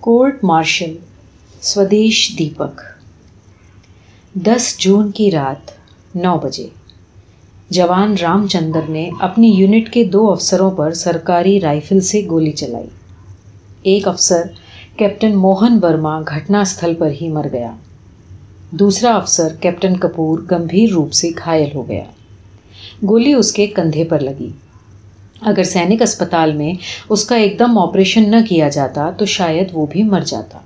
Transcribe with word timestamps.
Court 0.00 0.44
martial 0.44 0.96
Swadesh 1.60 2.36
Deepak. 2.38 2.80
دس 4.34 4.76
جون 4.78 5.10
کی 5.10 5.30
رات 5.30 5.70
نو 6.16 6.38
بجے۔ 6.38 6.68
جوان 7.70 8.14
رام 8.22 8.46
چندر 8.46 8.80
نے 8.88 9.10
اپنی 9.20 9.48
یونٹ 9.48 9.92
کے 9.92 10.04
دو 10.04 10.30
افسروں 10.30 10.70
پر 10.70 10.92
سرکاری 10.92 11.60
رائفل 11.60 12.00
سے 12.00 12.26
گولی 12.30 12.52
چلائی۔ 12.52 12.86
ایک 13.82 14.08
افسر 14.08 14.42
کیپٹن 14.96 15.36
موہن 15.36 15.78
ورما 15.82 16.20
گھٹنا 16.20 16.60
استھل 16.60 16.94
پر 16.94 17.10
ہی 17.20 17.28
مر 17.28 17.46
گیا۔ 17.52 17.76
دوسرا 18.70 19.16
افسر 19.16 19.54
کیپٹن 19.60 19.96
کپور 19.96 20.38
گمبھیر 20.50 20.90
روپ 20.90 21.12
سے 21.12 21.28
گھائل 21.44 21.68
ہو 21.74 21.88
گیا۔ 21.88 22.04
گولی 23.08 23.32
اس 23.32 23.52
کے 23.52 23.66
کندھے 23.66 24.04
پر 24.04 24.18
لگی۔ 24.18 24.50
اگر 25.40 25.62
سینک 25.62 26.02
اسپتال 26.02 26.52
میں 26.52 26.72
اس 27.08 27.24
کا 27.24 27.36
ایک 27.36 27.58
دم 27.58 27.78
آپریشن 27.78 28.30
نہ 28.30 28.36
کیا 28.48 28.68
جاتا 28.68 29.10
تو 29.10 29.24
شاید 29.26 29.68
وہ 29.72 29.86
بھی 29.90 30.02
مر 30.02 30.20
جاتا۔ 30.20 30.58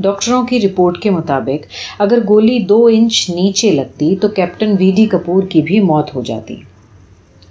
ڈاکٹروں 0.00 0.46
کی 0.46 0.60
رپورٹ 0.60 0.98
کے 0.98 1.10
مطابق، 1.10 1.66
اگر 1.98 2.18
گولی 2.28 2.58
دو 2.58 2.86
انچ 2.86 3.30
نیچے 3.30 3.70
لگتی 3.70 4.16
تو 4.16 4.28
کیپٹن 4.28 4.74
وی 4.78 4.92
ڈی 4.96 5.06
کپور 5.06 5.42
کی 5.42 5.62
بھی 5.62 5.80
موت 5.80 6.14
ہو 6.14 6.22
جاتی۔ 6.22 6.56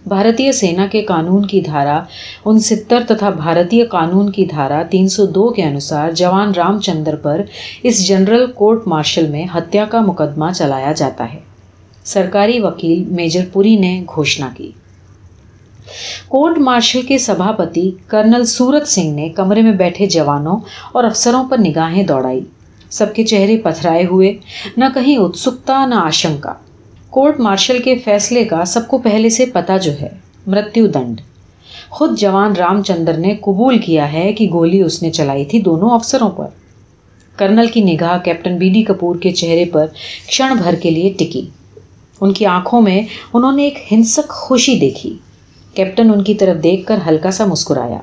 بھارتیہ 0.08 0.52
سینا 0.52 0.88
کے 0.92 1.02
قانون 1.02 1.46
کی 1.46 1.62
دھارا 1.62 2.04
انستر 2.46 3.04
تتھا 3.08 3.30
بھارتیہ 3.30 3.86
قانون 3.86 4.32
کی 4.32 4.46
دھارا 4.46 4.84
تین 4.84 5.08
سو 5.08 5.26
دو 5.26 5.50
کے 5.50 5.64
انوسار 5.64 6.12
جوان 6.12 6.52
رام 6.52 6.80
چندر 6.80 7.16
پر 7.16 7.42
اس 7.84 8.08
جنرل 8.08 8.46
کورٹ 8.56 8.88
مارشل 8.88 9.28
میں 9.28 9.46
ہتیا 9.58 9.86
کا 9.86 10.02
مقدمہ 10.02 10.46
چلایا 10.56 10.92
جاتا 10.92 11.34
ہے۔ 11.34 11.40
سرکاری 12.04 12.60
وکیل 12.60 13.04
میجر 13.04 13.46
پوری 13.54 13.76
نے 13.76 14.04
گھوشنا 14.16 14.50
کی۔ 14.58 14.72
کورٹ 16.28 16.58
مارشل 16.58 17.02
کے 17.02 17.18
سبھاپتی 17.18 17.92
کرنل 18.08 18.46
سورت 18.46 18.88
سنگھ 18.88 19.16
نے 19.16 19.30
کمرے 19.30 19.62
میں 19.62 19.72
بیٹھے 19.72 20.06
جوانوں 20.06 20.60
اور 20.92 21.04
افسروں 21.04 21.50
پر 21.50 21.58
نگاہیں 21.58 22.04
دوڑائی۔ 22.04 22.42
سب 22.90 23.16
کے 23.16 23.24
چہرے 23.24 23.58
پتھرائے 23.58 24.06
ہوئے، 24.06 24.38
نہ 24.78 24.86
کہیں 24.94 25.18
اتسکتا، 25.18 25.86
نہ 25.86 25.96
آشنکا۔ 25.96 26.54
کورٹ 27.10 27.40
مارشل 27.40 27.82
کے 27.82 27.96
فیصلے 27.96 28.46
کا 28.46 28.66
سب 28.66 28.88
کو 28.88 28.98
پہلے 28.98 29.30
سے 29.30 29.46
پتا 29.46 29.78
جو 29.78 29.92
ہے، 30.02 30.10
مرتیو 30.48 30.88
دنڈ۔ 30.88 31.22
خود 31.90 32.20
جوان 32.20 32.54
رام 32.56 32.84
چندر 32.84 33.18
نے 33.18 33.36
قبول 33.42 33.78
کیا 33.78 34.14
ہے 34.14 34.34
کہ 34.34 34.50
گولی 34.54 34.82
اس 34.82 35.04
نے 35.04 35.12
چلائی 35.12 35.46
تھی 35.46 35.62
دونوں 35.62 35.90
افسروں 35.90 36.30
پر۔ 36.30 36.48
کرنل 37.36 37.68
کی 37.68 37.82
نگاہ 37.82 38.18
کیپٹن 38.18 38.58
بی 38.58 38.70
ڈی 38.70 38.84
کپور 38.84 39.16
کے 39.16 39.32
چہرے 39.32 39.66
پر 39.66 39.86
کھڑ 40.28 40.54
بھر 40.54 40.76
کے 40.76 40.90
لیے 40.90 41.14
ٹکی۔ 41.18 41.46
ان 42.22 42.34
کی 42.34 42.46
آنکھوں 42.46 42.82
میں 42.82 43.02
انہوں 43.34 43.52
نے 43.52 43.64
ایک 43.64 43.94
ہنسک 43.94 44.30
خوشی 44.30 44.80
دیکھی۔ 44.80 45.18
کیپٹن 45.76 46.12
ان 46.12 46.24
کی 46.24 46.34
طرف 46.34 46.64
دیکھ 46.64 46.88
کر 46.88 46.98
ہلکا 47.08 47.32
سا 47.32 47.46
مسکرایا۔ 47.46 48.00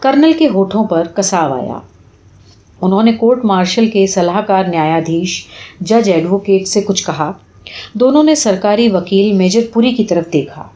کرنل 0.00 0.32
کے 0.38 0.48
ہوٹھوں 0.48 0.84
پر 0.84 1.04
کساو 1.14 1.52
آیا۔ 1.52 1.78
انہوں 2.80 3.02
نے 3.02 3.12
کورٹ 3.12 3.44
مارشل 3.44 3.90
کے 3.90 4.06
صلاح 4.06 4.40
کار 4.40 4.64
نیادھیش 4.64 5.46
جج 5.80 6.10
ایڈوکیٹ 6.10 6.68
سے 6.68 6.82
کچھ 6.82 7.06
کہا۔ 7.06 7.32
دونوں 7.94 8.22
نے 8.22 8.34
سرکاری 8.34 8.88
وکیل 8.88 9.32
میجر 9.32 9.60
پوری 9.72 9.92
کی 9.92 10.04
طرف 10.04 10.32
دیکھا۔ 10.32 10.68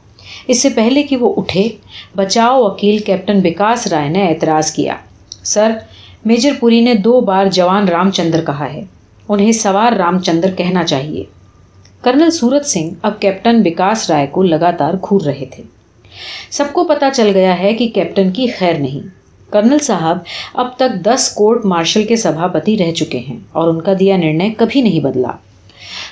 اس 0.47 0.63
سے 0.63 0.69
پہلے 0.69 1.03
کہ 1.03 1.17
وہ 1.17 1.35
اٹھے، 1.37 1.69
بچاؤ 2.17 2.65
وکیل 2.65 2.99
کیپٹن 2.99 3.41
وکاس 3.45 3.87
رائے 3.87 4.09
نے 4.09 4.29
اعتراض 4.29 4.73
کیا۔ 4.73 4.97
سر، 5.45 5.73
میجر 6.25 6.53
پوری 6.61 6.81
نے 6.81 6.95
دو 6.95 7.21
بار 7.21 7.47
جوان 7.47 7.89
رام 7.89 8.11
چندر 8.11 8.45
کہا 8.45 8.73
ہے۔ 8.73 8.85
انہیں 9.29 9.53
سوار 9.53 9.93
رام 9.93 10.19
چندر 10.19 10.51
کہنا 10.55 10.85
چاہیے 10.85 11.25
کرنل 12.03 12.31
سورت 12.31 12.67
سنگھ 12.67 12.95
اب 13.03 13.21
کیپٹن 13.21 13.63
وکاس 13.65 14.11
رائے 14.11 14.27
کو 14.27 14.43
لگاتار 14.43 14.95
گھور 15.09 15.21
رہے 15.21 15.45
تھے۔ 15.51 15.76
سب 16.51 16.65
کو 16.73 16.85
پتا 16.85 17.11
چل 17.11 17.31
گیا 17.35 17.59
ہے 17.59 17.75
کہ 17.75 17.89
کیپٹن 17.89 18.31
کی 18.31 18.47
خیر 18.47 18.75
نہیں۔ 18.75 19.09
کرنل 19.53 19.79
صاحب، 19.79 20.19
اب 20.55 20.77
تک 20.77 21.05
دس 21.05 21.29
کورٹ 21.35 21.65
مارشل 21.65 22.05
کے 22.05 22.17
سبھاپتی 22.17 22.79
رہ 22.79 22.93
چکے 22.93 23.19
ہیں 23.19 23.37
اور 23.53 23.69
ان 23.69 23.81
کا 23.81 23.93
دیا 24.01 24.17
نرنے 24.17 24.51
کبھی 24.57 24.81
نہیں 24.81 25.01
بدلا۔ 25.01 25.31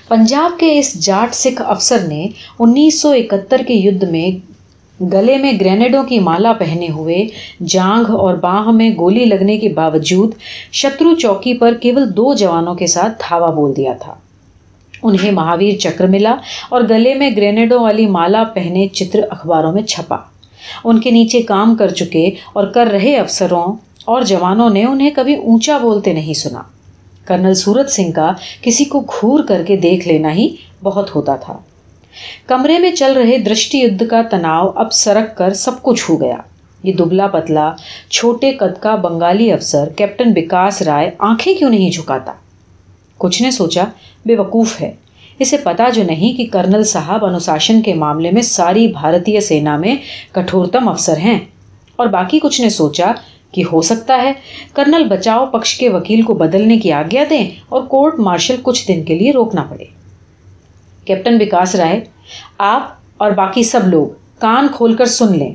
پنجاب 0.08 0.61
کے 0.61 0.78
اس 0.78 1.00
جاٹ 1.00 1.34
سکھ 1.34 1.62
افسر 1.66 1.98
نے 2.08 2.29
انیس 2.58 3.01
سو 3.01 3.11
اکہتر 3.11 3.61
کے 3.67 3.74
یدھ 3.74 4.05
میں 4.05 4.55
گلے 5.02 5.39
میں 5.39 5.52
گرینیڈوں 5.61 6.05
کی 6.05 6.18
مالا 6.18 6.52
پہنے 6.52 6.89
ہوئے 6.89 7.27
جانگ 7.67 8.11
اور 8.11 8.34
باہ 8.34 8.70
میں 8.70 8.90
گولی 8.98 9.24
لگنے 9.24 9.58
کے 9.58 9.68
باوجود 9.68 10.33
شترو 10.73 11.14
چوکی 11.14 11.55
پر 11.55 11.74
کیول 11.74 12.17
دو 12.17 12.34
جوانوں 12.34 12.74
کے 12.74 12.86
ساتھ 12.86 13.23
دھاوا 13.29 13.50
بول 13.50 13.77
دیا 13.77 13.92
تھا۔ 13.92 14.14
انہیں 15.05 15.31
مہاویر 15.31 15.79
چکر 15.79 16.07
ملا 16.07 16.37
اور 16.69 16.83
گلے 16.91 17.15
میں 17.15 17.31
گرینیڈوں 17.37 17.83
والی 17.83 18.07
مالا 18.07 18.45
پہنے 18.45 18.89
چتر 18.89 19.20
اخباروں 19.31 19.73
میں 19.73 19.83
چھپا۔ 19.83 20.17
ان 20.85 21.01
کے 21.01 21.11
نیچے 21.11 21.42
کام 21.42 21.75
کر 21.75 21.89
چکے 21.89 22.31
اور 22.53 22.67
کر 22.67 22.87
رہے 22.87 23.17
افسروں 23.17 23.73
اور 24.05 24.23
جوانوں 24.23 24.70
نے 24.70 24.85
انہیں 24.85 25.11
کبھی 25.17 25.35
اونچا 25.35 25.79
بولتے 25.79 26.13
نہیں 26.13 26.35
سنا۔ 26.35 26.63
کرنل 27.25 27.55
سورت 27.55 27.91
سنگھ 27.91 28.13
کا 28.13 28.33
کسی 28.63 28.85
کو 28.85 29.01
گھور 29.01 29.41
کر 29.42 29.63
کے 29.67 29.77
دیکھ 29.77 30.09
لینا 30.09 30.33
ہی 30.33 30.57
بہت 30.83 31.17
ہوتا 31.17 31.36
تھا۔ 31.36 31.59
کمرے 32.47 32.79
میں 32.79 32.91
چل 32.91 33.13
رہے 33.13 33.39
درشٹی 33.39 33.81
یدھ 33.81 34.03
کا 34.11 34.23
تناؤ 34.31 34.71
اب 34.75 34.92
سرک 34.92 35.36
کر 35.36 35.53
سب 35.53 35.83
کو 35.83 35.95
چھو 35.95 36.17
گیا۔ 36.17 36.36
یہ 36.83 36.92
دبلا 36.92 37.27
پتلا 37.27 37.73
چھوٹے 38.11 38.53
قد 38.53 38.83
کا 38.83 38.95
بنگالی 38.95 39.53
افسر 39.53 39.89
کیپٹن 39.89 40.33
وکاس 40.36 40.83
رائے 40.83 41.11
آنکھیں 41.19 41.55
کیوں 41.55 41.71
نہیں 41.71 41.91
جھکاتا؟ 41.91 42.33
کچھ 43.24 43.42
نے 43.42 43.51
سوچا 43.51 43.85
بے 44.27 44.36
وقوف 44.36 44.80
ہے۔ 44.80 44.92
اسے 45.39 45.57
پتا 45.57 45.89
جو 45.89 46.02
نہیں 46.02 46.36
کہ 46.36 46.46
کرنل 46.52 46.85
صاحب 46.85 47.24
انوشاسن 47.24 47.83
کے 47.83 47.95
معاملے 47.95 48.30
میں 48.30 48.42
ساری 48.42 48.89
بھارتیہ 48.89 49.40
سینا 49.40 49.77
میں 49.77 49.96
کٹھورتم 50.33 50.89
افسر 50.89 51.17
ہیں۔ 51.17 51.39
اور 51.96 52.07
باقی 52.07 52.39
کچھ 52.39 52.61
نے 52.61 52.68
سوچا 52.68 53.12
کہ 53.52 53.62
ہو 53.73 53.83
سکتا 53.83 54.23
ہے، 54.23 54.33
کرنل 54.73 55.05
بچاؤ 55.05 55.46
پکش 55.46 55.79
کے 55.79 55.89
وکیل 55.89 56.23
کو 56.23 56.35
بدلنے 56.35 56.79
کی 56.79 56.92
آگیا 56.92 57.24
دیں 57.30 57.51
اور 57.68 57.83
کورٹ 57.83 58.18
مارشل 58.18 58.57
کچھ 58.62 58.89
دن 58.89 59.02
کے 59.02 59.14
لیے 59.14 59.33
روکنا 59.33 59.62
پڑے۔ 59.62 59.85
کیپٹن 61.05 61.39
وکاس 61.41 61.74
رائے، 61.74 62.01
آپ 62.58 62.95
اور 63.17 63.30
باقی 63.30 63.62
سب 63.62 63.89
لوگ 63.89 64.06
کان 64.39 64.67
کھول 64.77 64.95
کر 64.95 65.06
سن 65.06 65.39
لیں۔ 65.39 65.55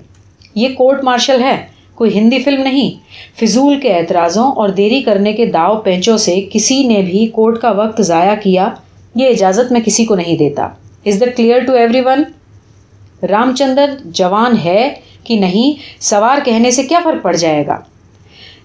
یہ 0.56 0.68
کورٹ 0.76 1.04
مارشل 1.04 1.44
ہے۔ 1.44 1.79
کوئی 2.00 2.18
ہندی 2.18 2.40
فلم 2.40 2.62
نہیں۔ 2.62 2.92
فضول 3.40 3.80
کے 3.80 3.94
اعتراضوں 3.94 4.52
اور 4.52 4.70
دیری 4.70 5.02
کرنے 5.02 5.34
کے 5.34 5.46
داؤ 5.46 5.78
پینچوں 5.82 6.18
سے 6.18 6.46
کسی 6.52 6.84
نے 6.84 7.02
بھی 7.02 7.28
کورٹ 7.28 7.60
کا 7.60 7.72
وقت 7.72 8.02
ضائع 8.02 8.36
کیا، 8.44 8.70
یہ 9.16 9.30
اجازت 9.30 9.72
میں 9.72 9.82
کسی 9.86 10.06
کو 10.06 10.16
نہیں 10.16 10.38
دیتا۔ 10.38 10.64
Is 11.06 11.22
the 11.22 11.26
clear 11.38 11.64
to 11.66 11.74
everyone 12.02 12.24
Ram 13.26 13.56
Chandra 13.56 13.96
جوان 14.06 14.54
ہے 14.64 14.94
کہ 15.24 15.40
نہیں، 15.40 15.74
سوار 16.00 16.38
کہنے 16.46 16.72
سے 16.72 16.84
کیا 16.84 17.00
فرق 17.04 17.24
پڑ 17.24 17.36
جائے 17.36 17.68
گا؟ 17.68 17.78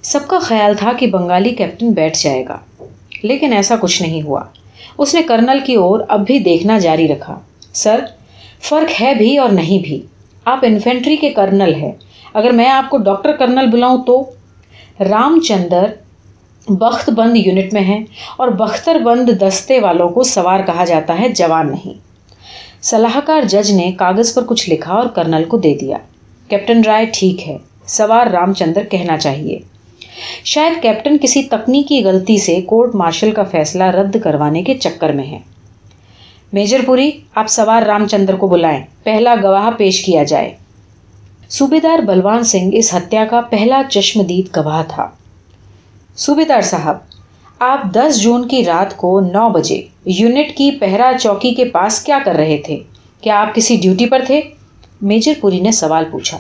سب 0.03 0.29
کا 0.29 0.39
خیال 0.39 0.75
تھا 0.75 0.93
کہ 0.99 1.07
بنگالی 1.07 1.51
کیپٹن 1.51 1.91
بیٹھ 1.91 2.19
جائے 2.23 2.45
گا، 2.49 2.59
لیکن 3.23 3.53
ایسا 3.53 3.77
کچھ 3.81 4.03
نہیں 4.03 4.23
ہوا۔ 4.23 4.41
اس 4.99 5.15
نے 5.15 5.23
کرنل 5.23 5.59
کی 5.67 5.75
اور 5.75 6.01
اب 6.09 6.27
بھی 6.27 6.39
دیکھنا 6.39 6.79
جاری 6.79 7.09
رکھا۔ 7.09 7.39
سر، 7.73 8.01
فرق 8.61 9.03
ہے 9.03 9.15
بھی 9.15 9.39
اور 9.39 9.49
نہیں 9.49 9.79
بھی۔ 9.83 10.01
آپ 10.45 10.59
انفینٹری 10.63 11.17
کے 11.17 11.31
کرنل 11.31 11.75
ہے 11.75 11.93
اگر 12.35 12.51
میں 12.51 12.69
آپ 12.69 12.91
کو 12.91 12.97
ڈاکٹر 12.99 13.33
کرنل 13.33 13.67
بلاؤں 13.67 14.05
تو 14.05 14.31
رام 15.01 15.41
چندر 15.41 15.85
بخت 16.69 17.11
بند 17.11 17.37
یونٹ 17.37 17.73
میں 17.73 17.83
ہیں 17.83 18.05
اور 18.37 18.49
بختر 18.49 18.99
بند 18.99 19.31
دستے 19.41 19.81
والوں 19.81 20.09
کو 20.09 20.23
سوار 20.23 20.61
کہا 20.61 20.85
جاتا 20.85 21.21
ہے، 21.21 21.29
جوان 21.29 21.71
نہیں۔ 21.71 21.95
صلاح 22.83 23.19
کار 23.25 23.43
جج 23.43 23.73
نے 23.73 23.93
کاغذ 23.93 24.35
پر 24.35 24.43
کچھ 24.47 24.71
لکھا 24.71 24.95
اور 24.95 25.07
کرنل 25.07 25.45
کو 25.45 25.57
دے 25.57 25.75
دیا۔ 25.75 25.97
کیپٹن 26.49 26.83
رائے 26.87 27.07
ٹھیک 27.13 27.49
ہے، 27.49 27.57
سوار 27.87 28.27
رام 28.27 28.53
چندر 28.53 28.85
کہنا 28.85 29.19
چاہیے۔ 29.19 29.59
شاید 30.45 30.83
کیپٹن 30.83 31.17
کسی 31.23 31.43
تکنیکی 31.43 32.05
غلطی 32.05 32.39
سے 32.39 32.61
کورٹ 32.61 32.95
مارشل 32.95 33.31
کا 33.31 33.43
فیصلہ 33.43 33.85
رد 33.85 34.17
کروانے 34.25 34.63
کے 34.63 34.75
چکر 34.75 35.13
میں 35.13 35.27
ہے 35.27 35.39
میجر 36.53 36.81
پوری، 36.87 37.11
آپ 37.35 37.47
سوار 37.49 37.83
رام 37.83 38.07
چندر 38.07 38.37
کو 38.37 38.47
بلائیں۔ 38.47 38.83
پہلا 39.05 39.35
گواہ 39.43 39.71
پیش 39.71 40.05
کیا 40.05 40.23
جائے۔ 40.23 40.55
صوبے 41.59 41.81
دار 41.81 41.99
بلوان 41.99 42.45
سنگھ 42.45 42.71
اس 42.73 42.95
ہتیا 42.95 43.25
کا 43.25 43.41
پہلا 43.41 43.83
چشمدید 43.91 44.57
گواہ 44.57 44.83
تھا۔ 44.89 45.11
صوبے 46.17 46.45
دار 46.45 46.61
صاحب، 46.61 46.99
آپ 47.59 47.83
دس 47.95 48.21
جون 48.21 48.49
کی 48.49 48.65
رات 48.65 48.97
کو 48.97 49.21
نو 49.21 49.49
بجے 49.49 49.83
یونٹ 50.05 50.57
کی 50.57 50.71
پہرا 50.71 51.13
چوکی 51.21 51.55
کے 51.55 51.65
پاس 51.65 52.01
کیا 52.01 52.19
کر 52.25 52.35
رہے 52.35 52.57
تھے؟ 52.67 52.81
کیا 53.21 53.41
آپ 53.41 53.55
کسی 53.55 53.77
ڈیوٹی 53.77 54.07
پر 54.07 54.23
تھے؟ 54.27 54.41
میجر 55.03 55.33
پوری 55.41 55.61
نے 55.61 55.73
سوال 55.73 56.05
پوچھا۔ 56.11 56.39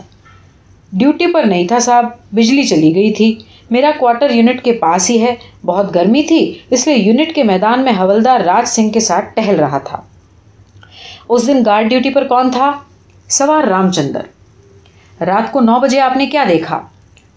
ڈیوٹی 0.92 1.26
پر 1.26 1.44
نہیں 1.44 1.68
تھا 1.68 1.78
صاحب، 1.78 2.06
بجلی 2.32 2.62
چلی 2.62 2.94
گئی 2.94 3.12
تھی۔ 3.12 3.38
میرا 3.70 3.90
کوارٹر 3.98 4.30
یونٹ 4.30 4.62
کے 4.62 4.72
پاس 4.72 5.10
ہی 5.10 5.22
ہے۔ 5.22 5.34
بہت 5.64 5.94
گرمی 5.94 6.22
تھی، 6.22 6.58
اس 6.70 6.86
لیے 6.86 6.96
یونٹ 6.96 7.34
کے 7.34 7.42
میدان 7.42 7.80
میں 7.80 7.92
حولدار 7.92 8.40
راج 8.40 8.68
سنگھ 8.68 8.92
کے 8.92 9.00
ساتھ 9.00 9.24
ٹہل 9.34 9.56
رہا 9.56 9.78
تھا۔ 9.78 10.00
اس 11.28 11.46
دن 11.46 11.62
گارڈ 11.66 11.88
ڈیوٹی 11.88 12.10
پر 12.10 12.24
کون 12.24 12.50
تھا؟ 12.50 12.72
سوار 13.28 13.64
رام 13.64 13.90
چندر۔ 13.90 14.33
رات 15.20 15.52
کو 15.52 15.60
نو 15.60 15.80
بجے 15.80 16.00
آپ 16.00 16.16
نے 16.16 16.26
کیا 16.26 16.44
دیکھا؟ 16.48 16.80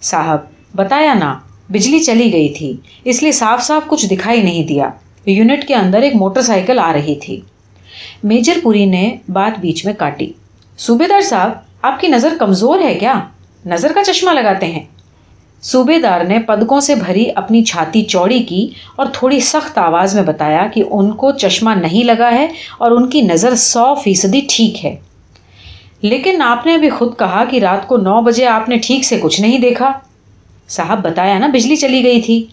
صاحب، 0.01 0.37
بتایا 0.75 1.13
نا، 1.13 1.39
بجلی 1.69 1.99
چلی 1.99 2.33
گئی 2.33 2.49
تھی، 2.49 2.77
اس 3.03 3.23
لیے 3.23 3.31
صاف 3.31 3.63
صاف 3.63 3.87
کچھ 3.87 4.05
دکھائی 4.05 4.41
نہیں 4.41 4.63
دیا۔ 4.63 4.89
یونٹ 5.25 5.67
کے 5.67 5.75
اندر 5.75 6.01
ایک 6.01 6.15
موٹر 6.15 6.41
سائیکل 6.41 6.79
آ 6.79 6.93
رہی 6.93 7.15
تھی۔ 7.15 7.41
میجر 8.23 8.57
پوری 8.63 8.85
نے 8.85 9.15
بات 9.29 9.59
بیچ 9.59 9.85
میں 9.85 9.93
کاٹی۔ 9.93 10.31
صوبے 10.77 11.07
دار 11.07 11.21
صاحب، 11.21 11.51
آپ 11.81 11.99
کی 11.99 12.07
نظر 12.07 12.33
کمزور 12.39 12.79
ہے 12.79 12.95
کیا؟ 12.95 13.19
نظر 13.65 13.91
کا 13.95 14.03
چشمہ 14.03 14.31
لگاتے 14.31 14.65
ہیں۔ 14.65 14.83
صوبے 15.61 15.99
دار 15.99 16.21
نے 16.21 16.39
پدکوں 16.39 16.79
سے 16.79 16.95
بھری 16.95 17.25
اپنی 17.35 17.63
چھاتی 17.63 18.03
چوڑی 18.03 18.43
کی 18.43 18.69
اور 18.95 19.05
تھوڑی 19.13 19.39
سخت 19.39 19.77
آواز 19.77 20.15
میں 20.15 20.23
بتایا 20.23 20.67
کہ 20.73 20.83
ان 20.91 21.11
کو 21.11 21.31
چشمہ 21.31 21.69
نہیں 21.69 22.03
لگا 22.03 22.31
ہے 22.31 22.47
اور 22.77 22.91
ان 22.91 23.09
کی 23.09 23.21
نظر 23.21 23.55
سو 23.55 23.95
فیصدی 23.95 24.41
ٹھیک 24.49 24.85
ہے۔ 24.85 24.95
لیکن 26.01 26.41
آپ 26.41 26.65
نے 26.65 26.75
ابھی 26.75 26.89
خود 26.89 27.17
کہا 27.19 27.45
کہ 27.45 27.59
رات 27.59 27.87
کو 27.87 27.97
نو 27.97 28.21
بجے 28.21 28.45
آپ 28.45 28.69
نے 28.69 28.77
ٹھیک 28.77 29.05
سے 29.05 29.19
کچھ 29.19 29.41
نہیں 29.41 29.59
دیکھا۔ 29.59 29.91
صاحب 30.69 31.01
بتایا 31.01 31.39
نا 31.39 31.47
بجلی 31.47 31.75
چلی 31.75 32.03
گئی 32.03 32.21
تھی۔ 32.21 32.45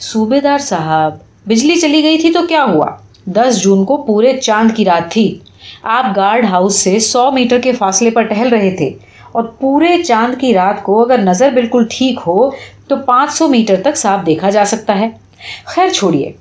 صوبے 0.00 0.40
دار 0.40 0.58
صاحب، 0.58 1.14
بجلی 1.46 1.76
چلی 1.76 2.02
گئی 2.02 2.18
تھی 2.18 2.32
تو 2.32 2.46
کیا 2.46 2.64
ہوا؟ 2.64 2.86
دس 3.26 3.62
جون 3.62 3.84
کو 3.84 3.96
پورے 3.96 4.40
چاند 4.40 4.70
کی 4.76 4.84
رات 4.84 5.12
تھی۔ 5.12 5.38
آپ 5.82 6.16
گارڈ 6.16 6.44
ہاؤس 6.44 6.74
سے 6.74 6.98
سو 6.98 7.30
میٹر 7.30 7.60
کے 7.60 7.72
فاصلے 7.72 8.10
پر 8.10 8.22
ٹہل 8.22 8.48
رہے 8.48 8.76
تھے۔ 8.76 8.90
اور 9.32 9.42
پورے 9.42 10.02
چاند 10.02 10.40
کی 10.40 10.54
رات 10.54 10.82
کو 10.82 11.02
اگر 11.02 11.18
نظر 11.18 11.50
بالکل 11.50 11.84
ٹھیک 11.90 12.20
ہو 12.26 12.50
تو 12.88 12.96
پانچ 12.96 13.32
سو 13.32 13.48
میٹر 13.48 13.76
تک 13.84 13.96
صاف 13.96 14.26
دیکھا 14.26 14.50
جا 14.50 14.64
سکتا 14.64 14.98
ہے۔ 14.98 15.08
خیر 15.64 15.88
چھوڑیے، 15.88 16.32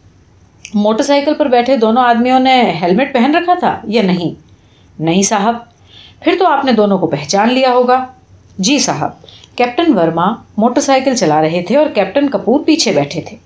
موٹر 0.73 1.03
سائیکل 1.03 1.33
پر 1.33 1.45
بیٹھے 1.45 1.77
دونوں 1.77 2.03
آدمیوں 2.03 2.39
نے 2.39 2.73
ہیلمٹ 2.81 3.13
پہن 3.13 3.35
رکھا 3.35 3.53
تھا 3.59 3.79
یا 3.83 4.01
نہیں؟ 4.01 4.41
نہیں 4.99 5.21
صاحب۔ 5.21 5.70
پھر 6.21 6.35
تو 6.39 6.47
آپ 6.47 6.65
نے 6.65 6.71
دونوں 6.71 6.97
کو 6.97 7.07
پہچان 7.07 7.53
لیا 7.53 7.71
ہوگا۔ 7.73 8.05
جی 8.57 8.79
صاحب، 8.79 9.09
کیپٹن 9.55 9.97
ورما 9.97 10.25
موٹر 10.57 10.81
سائیکل 10.81 11.15
چلا 11.15 11.41
رہے 11.41 11.61
تھے 11.67 11.77
اور 11.77 11.87
کیپٹن 11.93 12.29
کپور 12.29 12.59
پیچھے 12.59 12.91
بیٹھے 12.91 13.21
تھے۔ 13.21 13.37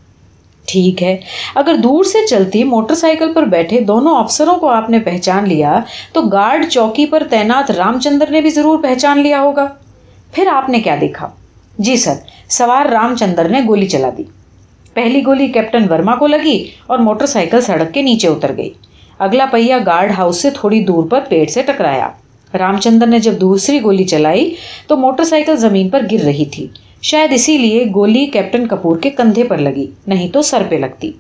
ٹھیک 0.65 1.03
ہے، 1.03 1.17
اگر 1.55 1.75
دور 1.75 2.03
سے 2.03 2.27
چلتی 2.27 2.63
موٹر 2.63 2.95
سائیکل 2.95 3.33
پر 3.33 3.43
بیٹھے 3.43 3.79
دونوں 3.79 4.17
افسروں 4.17 4.55
کو 4.55 4.69
آپ 4.69 4.89
نے 4.89 4.99
پہچان 4.99 5.49
لیا، 5.49 5.79
تو 6.13 6.21
گارڈ 6.21 6.65
چوکی 6.69 7.05
پر 7.05 7.23
تعینات 7.29 7.71
رام 7.71 7.99
چندر 7.99 8.31
نے 8.31 8.41
بھی 8.41 8.49
ضرور 8.49 8.83
پہچان 8.83 9.19
لیا 9.19 9.41
ہوگا۔ 9.41 9.67
پھر 10.31 10.47
آپ 10.47 10.69
نے 10.69 10.79
کیا 10.79 10.95
دیکھا؟ 11.01 11.27
جی 11.77 11.95
سر، 11.95 12.13
سوار 12.49 12.85
رام 12.85 13.15
چندر 13.15 13.49
نے 13.49 13.61
گولی 13.67 13.87
چلا 13.87 14.09
دی۔ 14.17 14.23
پہلی 14.93 15.25
گولی 15.25 15.47
کیپٹن 15.47 15.91
ورما 15.91 16.15
کو 16.15 16.27
لگی 16.27 16.71
اور 16.87 16.99
موٹر 16.99 17.25
سائیکل 17.25 17.61
سڑک 17.61 17.93
کے 17.93 18.01
نیچے 18.01 18.27
اتر 18.27 18.57
گئی۔ 18.57 18.69
اگلا 19.19 19.45
پہیا 19.51 19.77
گارڈ 19.85 20.11
ہاؤس 20.17 20.41
سے 20.41 20.49
تھوڑی 20.49 20.83
دور 20.83 21.03
پر 21.03 21.19
پیڑ 21.29 21.45
سے 21.47 21.61
ٹکرایا۔ 21.61 22.09
رام 22.53 22.77
چندر 22.77 23.07
نے 23.07 23.19
جب 23.19 23.33
دوسری 23.41 23.83
گولی 23.83 24.03
چلائی 24.03 24.55
تو 24.87 24.97
موٹر 24.97 25.23
سائیکل 25.23 25.55
زمین 25.57 25.89
پر 25.89 26.01
گر 26.11 26.23
رہی 26.23 26.45
تھی۔ 26.45 26.67
شاید 27.01 27.31
اسی 27.33 27.57
لیے 27.57 27.85
گولی 27.95 28.25
کیپٹن 28.25 28.67
کپور 28.67 28.97
کے 28.97 29.09
کندھے 29.09 29.43
پر 29.43 29.57
لگی، 29.57 29.85
نہیں 30.07 30.27
تو 30.27 30.41
سر 30.41 30.63
پہ 30.69 30.75
لگتی۔ 30.75 31.11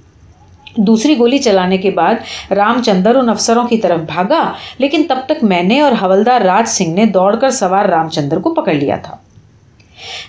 دوسری 0.77 1.17
گولی 1.17 1.37
چلانے 1.37 1.77
کے 1.77 1.91
بعد 1.91 2.51
رام 2.51 2.81
چندر 2.83 3.15
ان 3.15 3.29
افسروں 3.29 3.67
کی 3.67 3.77
طرف 3.77 3.99
بھاگا، 3.99 4.51
لیکن 4.77 5.03
تب 5.07 5.17
تک 5.25 5.43
میں 5.43 5.63
نے 5.63 5.79
اور 5.81 5.91
حولدار 5.91 6.41
راج 6.41 6.69
سنگھ 6.69 6.89
نے 6.89 7.05
دوڑ 7.05 7.35
کر 7.35 7.49
سوار 7.49 7.85
رام 7.85 8.09
چندر 8.09 8.39
کو 8.39 8.53
پکڑ 8.53 8.73
لیا 8.73 8.95
تھا۔ 8.95 9.15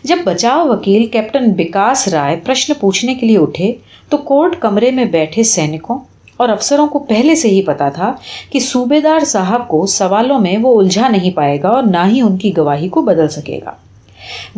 جب 0.04 0.18
بچاؤ 0.24 0.68
وکیل 0.68 1.06
کیپٹن 1.06 1.52
بکاس 1.52 2.08
رائے 2.08 2.36
پرشن 2.44 2.72
پوچھنے 2.80 3.14
کے 3.14 3.26
لیے 3.26 3.38
اٹھے 3.38 3.72
تو 4.08 4.16
کورٹ 4.16 4.56
کمرے 4.60 4.90
میں 4.90 5.04
بیٹھے 5.04 5.42
سینکوں 5.42 5.98
اور 6.36 6.48
افسروں 6.48 6.86
کو 6.86 6.98
پہلے 6.98 7.34
سے 7.34 7.48
ہی 7.48 7.62
پتا 7.62 7.88
تھا 7.88 8.12
کہ 8.50 8.60
صوبے 8.60 9.00
دار 9.00 9.24
صاحب 9.24 9.68
کو 9.68 9.86
سوالوں 9.86 10.38
میں 10.38 10.56
وہ 10.62 10.80
الجھا 10.80 11.08
نہیں 11.08 11.30
پائے 11.30 11.62
گا 11.62 11.68
اور 11.68 11.82
نہ 11.82 12.04
ہی 12.06 12.20
ان 12.20 12.36
کی 12.36 12.56
گواہی 12.56 12.88
کو 12.88 13.02
بدل 13.02 13.28
سکے 13.28 13.60
گا۔ 13.64 13.72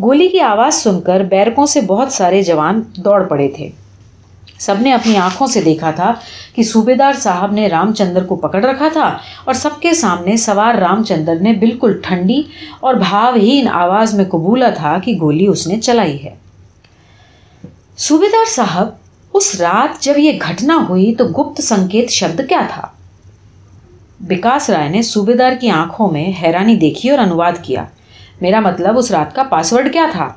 گولی 0.01 0.27
کی 0.27 0.39
آواز 0.39 0.75
سن 0.75 1.01
کر 1.01 1.19
بیرکوں 1.19 1.65
سے 1.65 1.81
بہت 1.81 2.11
سارے 2.11 2.41
جوان 2.41 2.81
دوڑ 2.95 3.23
پڑے 3.23 3.47
تھے۔ 3.47 3.69
سب 4.59 4.75
نے 4.81 4.93
اپنی 4.93 5.17
آنکھوں 5.17 5.47
سے 5.47 5.61
دیکھا 5.61 5.91
تھا 5.91 6.13
کہ 6.55 6.63
صوبے 6.63 6.95
دار 6.95 7.13
صاحب 7.13 7.51
نے 7.51 7.67
رام 7.67 7.93
چندر 7.93 8.23
کو 8.23 8.35
پکڑ 8.35 8.65
رکھا 8.65 8.87
تھا 8.93 9.17
اور 9.45 9.53
سب 9.53 9.69
کے 9.81 9.93
سامنے 9.93 10.37
سوار 10.37 10.75
رام 10.75 11.03
چندر 11.03 11.35
نے 11.35 11.53
بالکل 11.53 11.99
ٹھنڈی 12.03 12.43
اور 12.79 12.93
بھاوہین 12.93 13.67
آواز 13.67 14.13
میں 14.13 14.25
قبولا 14.25 14.69
تھا 14.69 14.97
کہ 15.03 15.17
گولی 15.21 15.47
اس 15.47 15.67
نے 15.67 15.79
چلائی 15.79 16.23
ہے۔ 16.23 16.35
صوبے 17.97 18.25
دار 18.25 18.49
صاحب 18.49 18.89
اس 19.33 19.61
رات 19.61 20.03
جب 20.03 20.13
یہ 20.17 20.31
گھٹنا 20.49 20.85
ہوئی 20.89 21.15
تو 21.15 21.25
گپت 21.25 21.61
سنکیت 21.61 22.09
شبد 22.09 22.41
کیا 22.49 22.61
تھا؟ 22.69 22.87
بکاس 24.19 24.69
رائے 24.69 24.89
نے 24.89 25.01
صوبے 25.01 25.33
دار 25.33 25.51
کی 25.61 25.69
آنکھوں 25.69 26.11
میں 26.11 26.31
حیرانی 26.41 26.75
دیکھی 26.75 27.09
اور 27.09 27.19
انواد 27.19 27.51
کیا، 27.61 27.85
میرا 28.41 28.59
مطلب 28.59 28.97
اس 28.97 29.11
رات 29.11 29.35
کا 29.35 29.43
پاسورڈ 29.43 29.93
کیا 29.93 30.05
تھا؟ 30.11 30.33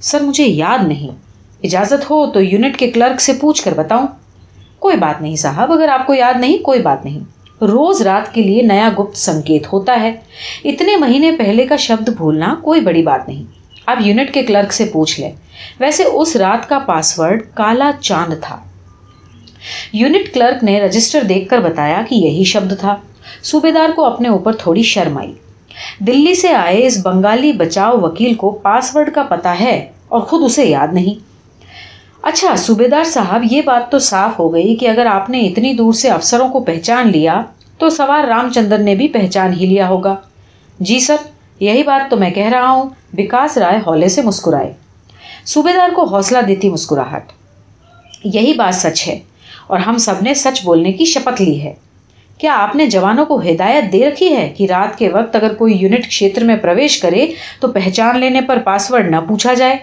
سر، 0.00 0.20
مجھے 0.20 0.44
یاد 0.44 0.78
نہیں۔ 0.86 1.08
اجازت 1.62 2.10
ہو 2.10 2.30
تو 2.30 2.42
یونٹ 2.42 2.76
کے 2.76 2.90
کلرک 2.90 3.20
سے 3.20 3.32
پوچھ 3.32 3.64
کر 3.64 3.74
بتاؤں۔ 3.74 4.06
کوئی 4.78 4.96
بات 4.96 5.22
نہیں 5.22 5.36
صاحب، 5.36 5.72
اگر 5.72 5.88
آپ 5.88 6.06
کو 6.06 6.14
یاد 6.14 6.34
نہیں، 6.40 6.58
کوئی 6.58 6.82
بات 6.82 7.04
نہیں۔ 7.04 7.20
روز 7.64 8.02
رات 8.02 8.34
کے 8.34 8.42
لیے 8.42 8.62
نیا 8.62 8.90
گپت 8.98 9.16
سنکیت 9.16 9.72
ہوتا 9.72 10.00
ہے۔ 10.00 10.20
اتنے 10.64 10.96
مہینے 10.96 11.32
پہلے 11.32 11.66
کا 11.66 11.76
شبد 11.76 12.08
بھولنا 12.08 12.54
کوئی 12.62 12.80
بڑی 12.80 13.02
بات 13.02 13.28
نہیں۔ 13.28 13.55
آپ 13.86 13.96
یونٹ 14.00 14.34
کے 14.34 14.42
کلرک 14.42 14.72
سے 14.72 14.84
پوچھ 14.84 15.20
لیں 15.20 15.32
ویسے 15.80 16.04
اس 16.04 16.36
رات 16.36 16.68
کا 16.68 16.78
پاسورڈ 16.78 17.42
کالا 17.54 17.90
چاند 18.00 18.34
تھا۔ 18.42 18.56
یونٹ 19.92 20.34
کلرک 20.34 20.64
نے 20.64 20.80
رجسٹر 20.80 21.22
دیکھ 21.22 21.48
کر 21.48 21.58
بتایا 21.58 22.02
کہ 22.08 22.14
یہی 22.14 22.44
شبد 22.44 22.80
تھا۔ 22.80 22.96
صوبے 23.44 23.70
دار 23.70 23.88
کو 23.96 24.04
اپنے 24.04 24.28
اوپر 24.28 24.52
تھوڑی 24.52 24.82
شرم 24.82 25.18
آئی۔ 25.18 25.32
دلی 25.98 26.34
سے 26.34 26.50
آئے 26.50 26.86
اس 26.86 27.06
بنگالی 27.06 27.52
بچاؤ 27.52 28.00
وکیل 28.00 28.34
کو 28.34 28.50
پاسورڈ 28.50 29.14
کا 29.14 29.22
پتا 29.22 29.60
ہے 29.60 29.90
اور 30.08 30.20
خود 30.20 30.42
اسے 30.44 30.64
یاد 30.64 30.88
نہیں۔ 30.92 31.24
اچھا 32.22 32.56
صوبے 32.56 32.88
دار 32.88 33.04
صاحب، 33.04 33.42
یہ 33.50 33.62
بات 33.62 33.92
تو 33.92 33.98
صاف 33.98 34.38
ہو 34.38 34.54
گئی 34.54 34.76
کہ 34.76 34.88
اگر 34.88 35.06
آپ 35.06 35.30
نے 35.30 35.40
اتنی 35.40 35.74
دور 35.74 35.92
سے 35.92 36.08
افسروں 36.08 36.48
کو 36.48 36.60
پہچان 36.60 37.08
لیا 37.08 37.42
تو 37.78 37.90
سوار 37.90 38.24
رام 38.24 38.52
چندر 38.52 38.78
نے 38.78 38.94
بھی 38.94 39.08
پہچان 39.08 39.52
ہی 39.52 39.66
لیا 39.66 39.88
ہوگا۔ 39.88 40.16
جی 40.80 40.98
سر۔ 40.98 41.16
یہی 41.60 41.82
بات 41.82 42.10
تو 42.10 42.16
میں 42.16 42.30
کہہ 42.30 42.48
رہا 42.48 42.70
ہوں، 42.70 42.88
وکاس 43.18 43.56
رائے 43.58 43.78
ہولے 43.86 44.08
سے 44.08 44.22
مسکرائے۔ 44.22 44.72
صوبے 45.46 45.72
دار 45.72 45.88
کو 45.94 46.04
حوصلہ 46.04 46.38
دیتی 46.38 46.70
مسکراہٹ۔ 46.70 47.32
یہی 48.24 48.52
بات 48.52 48.74
سچ 48.74 49.08
ہے، 49.08 49.18
اور 49.66 49.78
ہم 49.78 49.98
سب 49.98 50.22
نے 50.22 50.34
سچ 50.34 50.64
بولنے 50.64 50.92
کی 50.92 51.04
شپت 51.04 51.40
لی 51.40 51.60
ہے۔ 51.62 51.74
کیا 52.38 52.54
آپ 52.54 52.76
نے 52.76 52.86
جوانوں 52.86 53.26
کو 53.26 53.40
ہدایت 53.40 53.92
دے 53.92 54.08
رکھی 54.08 54.36
ہے 54.36 54.52
کہ 54.56 54.66
رات 54.70 54.98
کے 54.98 55.08
وقت 55.08 55.36
اگر 55.36 55.54
کوئی 55.54 55.76
یونٹ 55.76 56.08
چھیتر 56.08 56.44
میں 56.44 56.56
پرویش 56.56 57.00
کرے 57.00 57.26
تو 57.60 57.68
پہچان 57.68 58.18
لینے 58.18 58.40
پر 58.40 58.58
پاسورڈ 58.58 59.10
نہ 59.10 59.16
پوچھا 59.28 59.54
جائے؟ 59.54 59.76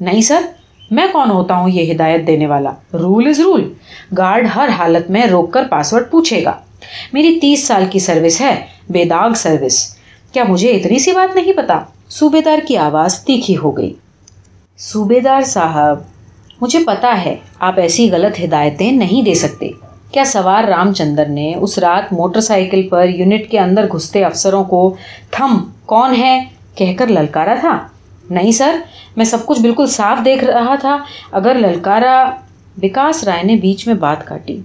نہیں 0.00 0.20
سر، 0.20 0.40
میں 0.90 1.06
کون 1.12 1.30
ہوتا 1.30 1.54
ہوں 1.54 1.68
یہ 1.68 1.92
ہدایت 1.92 2.26
دینے 2.26 2.46
والا؟ 2.46 2.70
Rule 2.92 3.26
is 3.26 3.40
rule. 3.40 3.72
گارڈ 4.18 4.46
ہر 4.56 4.68
حالت 4.68 5.10
میں 5.10 5.26
روک 5.26 5.52
کر 5.52 5.62
پاسورڈ 5.70 6.10
پوچھے 6.10 6.44
گا۔ 6.44 6.52
میری 7.12 7.38
تیس 7.40 7.66
سال 7.66 7.84
کی 7.90 7.98
سروس 7.98 8.40
ہے، 8.40 8.66
بے 8.88 9.04
داغ 9.04 9.32
سروس۔ 9.32 9.99
کیا 10.32 10.44
مجھے 10.48 10.70
اتنی 10.70 10.98
سی 10.98 11.12
بات 11.12 11.34
نہیں 11.34 11.52
پتا؟ 11.52 11.80
صوبے 12.10 12.40
دار 12.40 12.58
کی 12.68 12.76
آواز 12.76 13.24
تیکھی 13.24 13.56
ہو 13.56 13.76
گئی۔ 13.76 13.94
صوبے 14.78 15.20
دار 15.20 15.40
صاحب، 15.40 15.98
مجھے 16.60 16.78
پتا 16.86 17.22
ہے 17.24 17.36
آپ 17.58 17.78
ایسی 17.78 18.10
غلط 18.10 18.44
ہدایتیں 18.44 18.92
نہیں 18.92 19.24
دے 19.24 19.34
سکتے۔ 19.34 19.70
کیا 20.12 20.24
سوار 20.24 20.64
رام 20.64 20.92
چندر 20.92 21.26
نے 21.26 21.54
اس 21.54 21.78
رات 21.78 22.12
موٹر 22.12 22.40
سائیکل 22.40 22.88
پر 22.88 23.08
یونٹ 23.08 23.50
کے 23.50 23.58
اندر 23.58 23.86
گھستے 23.92 24.24
افسروں 24.24 24.64
کو 24.64 24.94
تھم، 25.30 25.64
کون 25.86 26.14
ہے؟ 26.16 26.44
کہہ 26.74 26.94
کر 26.98 27.06
للکارا 27.06 27.54
تھا۔ 27.60 27.78
نہیں 28.30 28.52
سر، 28.52 28.76
میں 29.16 29.24
سب 29.24 29.46
کچھ 29.46 29.60
بالکل 29.60 29.86
صاف 29.86 30.18
دیکھ 30.24 30.44
رہا 30.44 30.74
تھا۔ 30.74 30.96
اگر 31.32 31.54
للکارا 31.54 32.30
وکاس 32.82 33.24
رائے 33.24 33.42
نے 33.42 33.56
بیچ 33.56 33.86
میں 33.86 33.94
بات 33.94 34.26
کاٹی۔ 34.26 34.60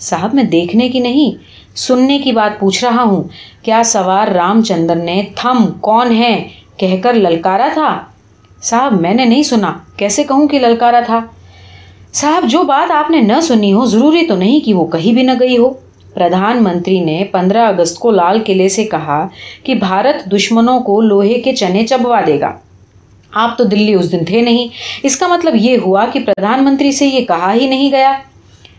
صاحب، 0.00 0.34
میں 0.34 0.44
دیکھنے 0.44 0.88
کی 0.88 1.00
نہیں 1.00 1.44
سننے 1.74 2.18
کی 2.18 2.32
بات 2.32 2.60
پوچھ 2.60 2.84
رہا 2.84 3.02
ہوں۔ 3.02 3.22
کیا 3.62 3.82
سوار 3.84 4.28
رام 4.28 4.62
چندر 4.62 4.96
نے 4.96 5.22
تھم 5.36 5.66
کون 5.80 6.16
ہے 6.16 6.48
کہہ 6.76 7.02
کر 7.02 7.14
للکارا 7.14 7.68
تھا؟ 7.74 8.00
صاحب، 8.62 9.00
میں 9.00 9.14
نے 9.14 9.24
نہیں 9.24 9.42
سنا۔ 9.42 9.72
کیسے 9.96 10.24
کہوں 10.24 10.48
کہ 10.48 10.58
للکارا 10.58 11.00
تھا؟ 11.00 11.20
صاحب، 12.12 12.44
جو 12.48 12.62
بات 12.62 12.90
آپ 12.90 13.10
نے 13.10 13.20
نہ 13.20 13.40
سنی 13.40 13.72
ہو، 13.72 13.84
ضروری 13.84 14.26
تو 14.26 14.36
نہیں 14.36 14.60
کہ 14.60 14.74
وہ 14.74 14.86
کہیں 14.86 15.12
بھی 15.12 15.22
نہ 15.22 15.30
گئی 15.40 15.56
ہو۔ 15.56 15.70
پردھان 16.14 16.62
منتری 16.62 17.00
نے 17.00 17.24
پندرہ 17.32 17.66
اگست 17.66 17.98
کو 17.98 18.10
لال 18.10 18.42
قلعے 18.46 18.68
سے 18.68 18.84
کہا 18.84 19.28
کہ 19.62 19.74
بھارت 19.74 20.32
دشمنوں 20.32 20.80
کو 20.80 21.00
لوہے 21.00 21.40
کے 21.40 21.54
چنے 21.54 21.86
چبوا 21.86 22.20
دے 22.26 22.40
گا۔ 22.40 22.52
آپ 23.32 23.58
تو 23.58 23.64
دلی 23.64 23.94
اس 23.94 24.12
دن 24.12 24.24
تھے 24.24 24.40
نہیں۔ 24.40 24.68
اس 25.02 25.16
کا 25.16 25.26
مطلب 25.26 25.54
یہ 25.56 25.78
ہوا 25.78 26.06
کہ 26.12 26.20
پردھان 26.20 26.64
منتری 26.64 26.92
سے 26.92 27.06
یہ 27.06 27.24
کہا 27.24 27.54
ہی 27.54 27.66
نہیں 27.66 27.90
گیا، 27.90 28.12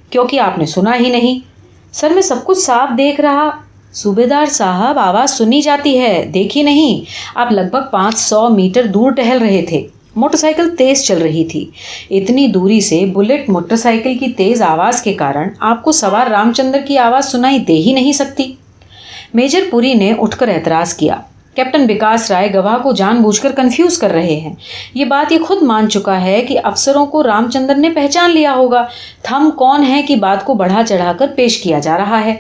کیونکہ 0.10 0.40
آپ 0.40 0.58
نے 0.58 0.66
سنا 0.66 0.96
ہی 1.00 1.10
نہیں۔ 1.10 1.55
سر 1.96 2.10
میں 2.10 2.22
سب 2.22 2.36
کچھ 2.46 2.58
صاف 2.58 2.98
دیکھ 2.98 3.22
رہا۔ 3.22 3.50
صوبے 3.94 4.26
دار 4.26 4.46
صاحب، 4.46 5.00
آواز 5.00 5.38
سنی 5.38 5.62
جاتی 5.62 6.00
ہے۔ 6.00 6.26
دیکھی 6.34 6.64
نہیں۔ 6.64 7.10
آپ 7.36 7.52
لگ 7.52 7.62
بھگ 7.72 7.90
پانچ 7.92 8.18
سو 8.18 8.50
میٹر 8.50 8.84
دور 8.84 9.12
ٹہل 9.12 9.38
رہے 9.42 9.66
تھے۔ 9.70 9.88
موٹر 10.16 10.38
سائیکل 10.38 10.76
تیز 10.76 11.04
چل 11.04 11.22
رہی 11.22 11.46
تھی۔ 11.46 11.70
اتنی 12.12 12.48
دوری 12.48 12.82
سے 12.82 13.06
بلٹ 13.06 13.50
موٹر 13.50 13.76
سائیکل 13.76 14.18
کی 14.18 14.28
تیز 14.28 14.62
آواز 14.62 15.02
کے 15.02 15.14
کارن 15.14 15.48
آپ 15.60 15.84
کو 15.84 15.92
سوار 15.92 16.28
رام 16.28 16.54
چندر 16.54 16.80
کی 16.88 16.98
آواز 16.98 17.32
سنائی 17.32 17.60
دے 17.60 17.74
ہی 17.74 17.94
نہیں 17.94 18.12
سکتی۔ 18.12 18.54
میجر 19.34 19.62
پوری 19.72 19.94
نے 19.94 20.14
اٹھ 20.20 20.38
کر 20.38 20.48
اعتراض 20.48 20.94
کیا۔ 20.94 21.18
کیپٹن 21.56 21.86
وکاس 21.90 22.32
رائے 22.32 22.54
گواہ 22.54 22.78
کو 22.78 22.92
جان 22.92 23.22
بوجھ 23.22 23.42
کر 23.42 23.52
کنفیوز 23.52 23.98
کر 23.98 24.12
رہے 24.12 24.36
ہیں۔ 24.36 24.54
یہ 24.94 25.06
بات 25.06 25.32
یہ 25.32 25.40
خود 25.40 25.64
مان 25.64 25.90
چکا 25.90 26.22
ہے 26.22 26.42
کہ 26.42 26.60
افسروں 26.64 27.06
کو 27.06 27.24
رام 27.24 27.50
چندر 27.50 27.76
نے 27.76 27.90
پہچان 27.90 28.32
لیا 28.32 28.54
ہوگا۔ 28.54 28.86
تھم 29.22 29.52
کون 29.52 29.84
ہے 29.88 30.02
کہ 30.02 30.16
بات 30.16 30.46
کو 30.46 30.54
بڑھا 30.54 30.82
چڑھا 30.88 31.14
کر 31.20 31.28
پیش 31.36 31.58
کیا 31.58 31.80
جا 31.80 31.98
رہا 31.98 32.26
ہے۔ 32.26 32.36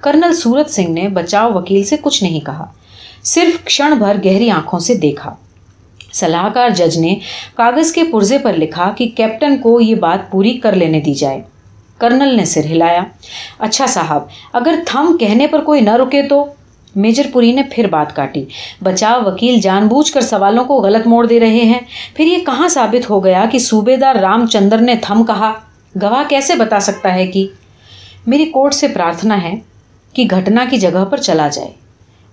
کرنل 0.00 0.34
سورت 0.34 0.70
سنگھ 0.70 0.90
نے 0.90 1.08
بچاؤ 1.08 1.52
وکیل 1.52 1.84
سے 1.84 1.96
کچھ 2.00 2.22
نہیں 2.22 2.40
کہا۔ 2.40 2.66
صرف 3.24 3.64
کھڑ 3.64 3.94
بھر 3.94 4.16
گہری 4.24 4.50
آنکھوں 4.50 4.78
سے 4.78 4.94
دیکھا۔ 4.94 5.34
صلاح 6.12 6.48
کار 6.48 6.70
جج 6.70 6.98
نے 6.98 7.18
کاغذ 7.54 7.92
کے 7.92 8.02
پرزے 8.04 8.38
پر 8.38 8.52
لکھا 8.52 8.92
کہ 8.96 9.08
کیپٹن 9.16 9.56
کو 9.56 9.80
یہ 9.80 9.94
بات 9.94 10.30
پوری 10.30 10.58
کر 10.58 10.72
لینے 10.72 11.00
دی 11.00 11.14
جائے۔ 11.14 11.42
کرنل 11.98 12.36
نے 12.36 12.44
سر 12.44 12.64
ہلایا۔ 12.64 13.02
اچھا 13.58 13.86
صاحب، 13.86 14.22
اگر 14.52 14.74
تھم 14.86 15.16
کہنے 15.20 15.46
پر 15.46 15.60
کوئی 15.60 15.80
نہ 15.80 15.90
رکے 15.90 16.22
تو؟ 16.22 16.46
میجر 16.96 17.22
پوری 17.32 17.52
نے 17.52 17.62
پھر 17.70 17.86
بات 17.86 18.16
کاٹی۔ 18.16 18.44
بچاؤ 18.82 19.20
وکیل 19.26 19.60
جان 19.60 19.86
بوجھ 19.88 20.12
کر 20.12 20.20
سوالوں 20.20 20.64
کو 20.64 20.74
غلط 20.74 21.06
موڑ 21.06 21.26
دے 21.26 21.40
رہے 21.40 21.64
ہیں۔ 21.64 21.78
پھر 22.14 22.24
یہ 22.24 22.38
کہاں 22.38 22.68
ثابت 22.68 23.10
ہو 23.10 23.24
گیا 23.24 23.44
کہ 23.52 23.58
صوبے 23.58 23.96
دار 23.96 24.14
رام 24.14 24.46
چندر 24.46 24.78
نے 24.78 24.94
تھم 25.02 25.24
کہا؟ 25.24 25.52
گواہ 26.02 26.28
کیسے 26.28 26.54
بتا 26.54 26.80
سکتا 26.80 27.14
ہے 27.14 27.26
کہ 27.26 27.46
میری 28.26 28.44
کورٹ 28.44 28.74
سے 28.74 28.88
پرارتھنا 28.88 29.42
ہے 29.42 29.54
کہ 30.12 30.24
گھٹنا 30.30 30.64
کی 30.70 30.76
جگہ 30.76 31.04
پر 31.04 31.16
چلا 31.16 31.48
جائے۔ 31.48 31.70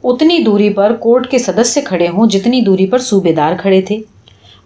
اتنی 0.03 0.39
دوری 0.39 0.69
پر 0.69 0.95
کورٹ 0.95 1.31
کے 1.31 1.37
سدسیہ 1.37 1.81
کھڑے 1.85 2.07
ہوں 2.07 2.27
جتنی 2.27 2.61
دوری 2.61 2.85
پر 2.85 2.99
صوبے 2.99 3.31
دار 3.31 3.53
کھڑے 3.61 3.81
تھے۔ 3.81 3.99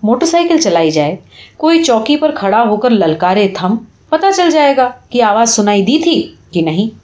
موٹر 0.03 0.25
سائیکل 0.25 0.57
چلائی 0.57 0.91
جائے، 0.91 1.15
کوئی 1.57 1.83
چوکی 1.83 2.17
پر 2.17 2.31
کھڑا 2.35 2.63
ہو 2.63 2.77
کر 2.77 2.89
للکارے 2.89 3.47
تھم 3.47 3.75
پتا 4.09 4.31
چل 4.31 4.51
جائے 4.51 4.77
گا 4.77 4.89
کہ 5.09 5.23
آواز 5.23 5.49
سنائی 5.49 5.81
دی 5.81 5.99
تھی 5.99 6.35
کہ 6.51 6.61
نہیں۔ 6.61 7.02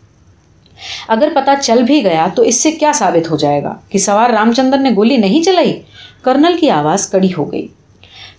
اگر 1.07 1.29
پتا 1.33 1.55
چل 1.55 1.83
بھی 1.83 2.03
گیا 2.03 2.27
تو 2.35 2.41
اس 2.41 2.61
سے 2.63 2.71
کیا 2.71 2.91
ثابت 2.95 3.31
ہو 3.31 3.37
جائے 3.37 3.63
گا 3.63 3.73
کہ 3.89 3.97
سوار 3.97 4.29
رام 4.29 4.51
چندر 4.51 4.77
نے 4.77 4.89
گولی 4.95 5.17
نہیں 5.17 5.43
چلائی؟ 5.43 5.79
کرنل 6.21 6.55
کی 6.59 6.69
آواز 6.69 7.07
کڑی 7.07 7.29
ہو 7.37 7.51
گئی۔ 7.51 7.67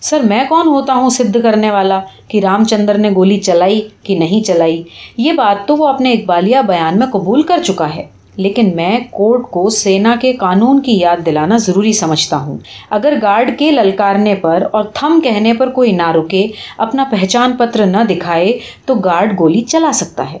سر، 0.01 0.19
میں 0.19 0.43
کون 0.49 0.67
ہوتا 0.67 0.93
ہوں 0.93 1.09
سدھ 1.09 1.37
کرنے 1.43 1.71
والا 1.71 1.99
کہ 2.27 2.39
رام 2.39 2.63
چندر 2.63 2.97
نے 2.97 3.09
گولی 3.09 3.37
چلائی 3.39 3.81
کہ 4.03 4.17
نہیں 4.19 4.45
چلائی؟ 4.45 4.81
یہ 5.17 5.33
بات 5.33 5.67
تو 5.67 5.75
وہ 5.77 5.87
اپنے 5.87 6.13
اقبالیہ 6.13 6.61
بیان 6.67 6.99
میں 6.99 7.07
قبول 7.07 7.41
کر 7.41 7.61
چکا 7.63 7.95
ہے، 7.95 8.05
لیکن 8.35 8.71
میں 8.75 8.97
کورٹ 9.11 9.49
کو 9.51 9.69
سینا 9.69 10.15
کے 10.21 10.33
قانون 10.33 10.79
کی 10.81 10.97
یاد 10.99 11.25
دلانا 11.25 11.57
ضروری 11.57 11.93
سمجھتا 11.93 12.37
ہوں۔ 12.37 12.57
اگر 12.89 13.13
گارڈ 13.21 13.57
کے 13.59 13.71
للکارنے 13.71 14.35
پر 14.35 14.63
اور 14.71 14.83
تھم 14.93 15.19
کہنے 15.23 15.53
پر 15.53 15.69
کوئی 15.69 15.91
نہ 15.91 16.11
رکے، 16.11 16.47
اپنا 16.77 17.03
پہچان 17.11 17.55
پتر 17.57 17.85
نہ 17.85 18.03
دکھائے، 18.09 18.57
تو 18.85 18.95
گارڈ 18.95 19.39
گولی 19.39 19.61
چلا 19.61 19.91
سکتا 19.91 20.31
ہے۔ 20.31 20.39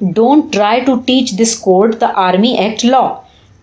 Don't 0.00 0.52
try 0.52 0.80
to 0.80 0.94
teach 1.06 1.32
this 1.38 1.54
code 1.58 1.94
the 2.00 2.06
army 2.20 2.48
act 2.54 2.84
law 2.84 3.08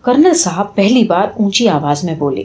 colonel 0.04 0.34
صاحب 0.34 0.74
پہلی 0.74 1.02
بار 1.04 1.26
اونچی 1.36 1.68
آواز 1.68 2.04
میں 2.04 2.14
بولے 2.14 2.42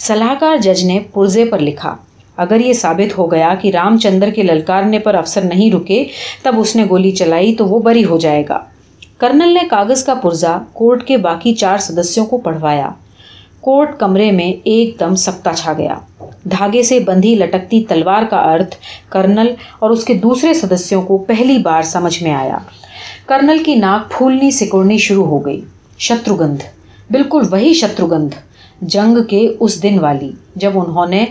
صلاح 0.00 0.34
کار 0.40 0.56
جج 0.56 0.84
نے 0.84 0.98
پرزے 1.12 1.44
پر 1.44 1.58
لکھا 1.58 1.94
اگر 2.38 2.60
یہ 2.60 2.72
ثابت 2.72 3.16
ہو 3.18 3.30
گیا 3.32 3.54
کہ 3.62 3.70
رام 3.74 3.96
چندر 3.98 4.30
کے 4.30 4.42
للکارنے 4.42 4.98
پر 4.98 5.14
افسر 5.14 5.44
نہیں 5.44 5.72
رکے 5.72 6.04
تب 6.42 6.60
اس 6.60 6.74
نے 6.76 6.84
گولی 6.90 7.10
چلائی 7.12 7.54
تو 7.54 7.66
وہ 7.66 7.78
بری 7.78 8.04
ہو 8.04 8.18
جائے 8.18 8.42
گا 8.48 8.58
کرنل 9.20 9.54
نے 9.54 9.66
کاغذ 9.70 10.04
کا 10.04 10.14
پرزا 10.14 10.58
کورٹ 10.72 11.06
کے 11.06 11.16
باقی 11.18 11.54
چار 11.54 11.78
سدسیوں 11.78 12.26
کو 12.26 12.38
پڑھوایا 12.38 12.90
کورٹ 13.60 13.98
کمرے 13.98 14.30
میں 14.30 14.52
ایک 14.64 14.98
دم 15.00 15.14
سکتا 15.16 15.52
چھا 15.52 15.72
گیا 15.72 15.98
دھاگے 16.50 16.82
سے 16.82 16.98
بندھی 17.00 17.34
لٹکتی 17.34 17.82
تلوار 17.88 18.22
کا 18.30 18.38
ارتھ 18.52 18.74
کرنل 19.10 19.52
اور 19.78 19.90
اس 19.90 20.04
کے 20.04 20.14
دوسرے 20.22 20.54
سدسیوں 20.54 21.02
کو 21.02 21.18
پہلی 21.24 21.58
بار 21.58 21.82
سمجھ 21.86 22.22
میں 22.22 22.32
آیا 22.34 22.58
کرنل 23.26 23.62
کی 23.64 23.74
ناک 23.74 24.10
پھولنی، 24.10 24.50
سکڑنی 24.50 24.98
شروع 24.98 25.26
ہو 25.26 25.46
گئی۔ 25.46 25.60
شتروگندھ 25.98 26.64
بالکل 27.10 27.42
وہی 27.50 27.74
شتروگندھ 27.74 28.34
جنگ 28.80 29.22
کے 29.22 29.48
اس 29.60 29.82
دن 29.82 29.98
والی، 29.98 30.32
جب 30.56 30.70
انہوں 30.74 31.06
نے 31.06 31.24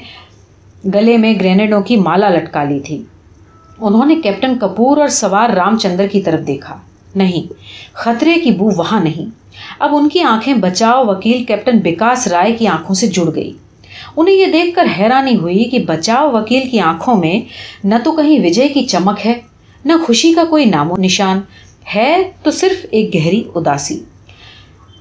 گلے 0.93 1.17
میں 1.17 1.33
گرینیڈوں 1.33 1.81
کی 1.81 1.97
مالا 1.97 2.29
لٹکا 2.29 2.63
لی 2.63 2.79
تھی۔ 2.79 3.03
انہوں 3.79 4.05
نے 4.05 4.15
کیپٹن 4.15 4.59
کپور 4.59 4.97
اور 4.97 5.07
سوار 5.07 5.49
رام 5.49 5.77
چندر 5.77 6.07
کی 6.07 6.21
طرف 6.21 6.47
دیکھا۔ 6.47 6.77
نہیں، 7.15 7.53
خطرے 7.93 8.33
کی 8.33 8.51
بو 8.51 8.69
وہاں 8.77 9.03
نہیں۔ 9.03 9.29
اب 9.79 9.95
ان 9.95 10.09
کی 10.09 10.21
آنکھیں 10.21 10.53
بچاؤ 10.53 11.05
وکیل 11.05 11.43
کیپٹن 11.43 11.79
بکاس 11.79 12.27
رائے 12.27 12.53
کی 12.53 12.67
آنکھوں 12.67 12.95
سے 12.95 13.07
جڑ 13.07 13.35
گئی۔ 13.35 13.53
انہیں 14.17 14.35
یہ 14.35 14.45
دیکھ 14.45 14.75
کر 14.75 14.85
حیرانی 14.99 15.35
ہوئی 15.35 15.63
کہ 15.63 15.79
بچاؤ 15.79 16.31
وکیل 16.31 16.69
کی 16.69 16.79
آنکھوں 16.79 17.15
میں 17.15 17.41
نہ 17.83 17.95
تو 18.03 18.11
کہیں 18.11 18.45
وجے 18.45 18.67
کی 18.67 18.85
چمک 18.85 19.25
ہے، 19.25 19.41
نہ 19.85 19.93
خوشی 20.05 20.33
کا 20.33 20.43
کوئی 20.43 20.65
نام 20.65 20.91
و 20.91 20.97
نشان 20.97 21.39
ہے 21.95 22.31
تو 22.43 22.51
صرف 22.51 22.85
ایک 22.91 23.15
گہری 23.15 23.43
اداسی۔ 23.55 24.03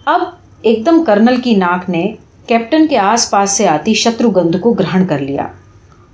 اب 0.05 0.21
ایک 0.63 0.87
دم 0.87 1.05
کرنل 1.05 1.41
کی 1.41 1.55
ناک 1.55 1.91
نے 1.91 2.13
کیپٹن 2.47 2.87
کے 2.87 2.99
آس 2.99 3.31
پاس 3.31 3.51
سے 3.51 3.69
آتی 3.69 3.95
شترو 3.95 4.31
گندھ 4.31 4.57
کو 4.57 4.73
گرہن 4.73 5.07
کر 5.07 5.19
لیا۔ 5.19 5.47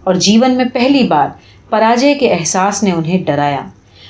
اور 0.04 0.14
جیون 0.14 0.50
میں 0.50 0.64
پہلی 0.72 1.02
بار 1.02 1.28
پراجے 1.70 2.14
کے 2.14 2.32
احساس 2.32 2.82
نے 2.82 2.92
انہیں 2.92 3.24
ڈرایا۔ 3.24 3.60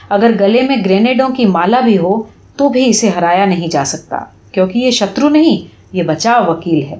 اگر 0.08 0.30
گلے 0.40 0.62
میں 0.62 0.76
گرینیڈوں 0.84 1.28
کی 1.28 1.46
مالا 1.46 1.80
بھی 1.80 1.98
ہو 1.98 2.22
تو 2.56 2.68
بھی 2.68 2.88
اسے 2.88 3.08
ہرایا 3.08 3.44
نہیں 3.44 3.68
جا 3.68 3.84
سکتا، 3.84 4.16
کیونکہ 4.52 4.78
یہ 4.78 4.90
شترو 4.90 5.28
نہیں، 5.28 5.68
یہ 5.92 6.02
بچاؤ 6.02 6.52
وکیل 6.52 6.82
ہے۔ 6.82 6.96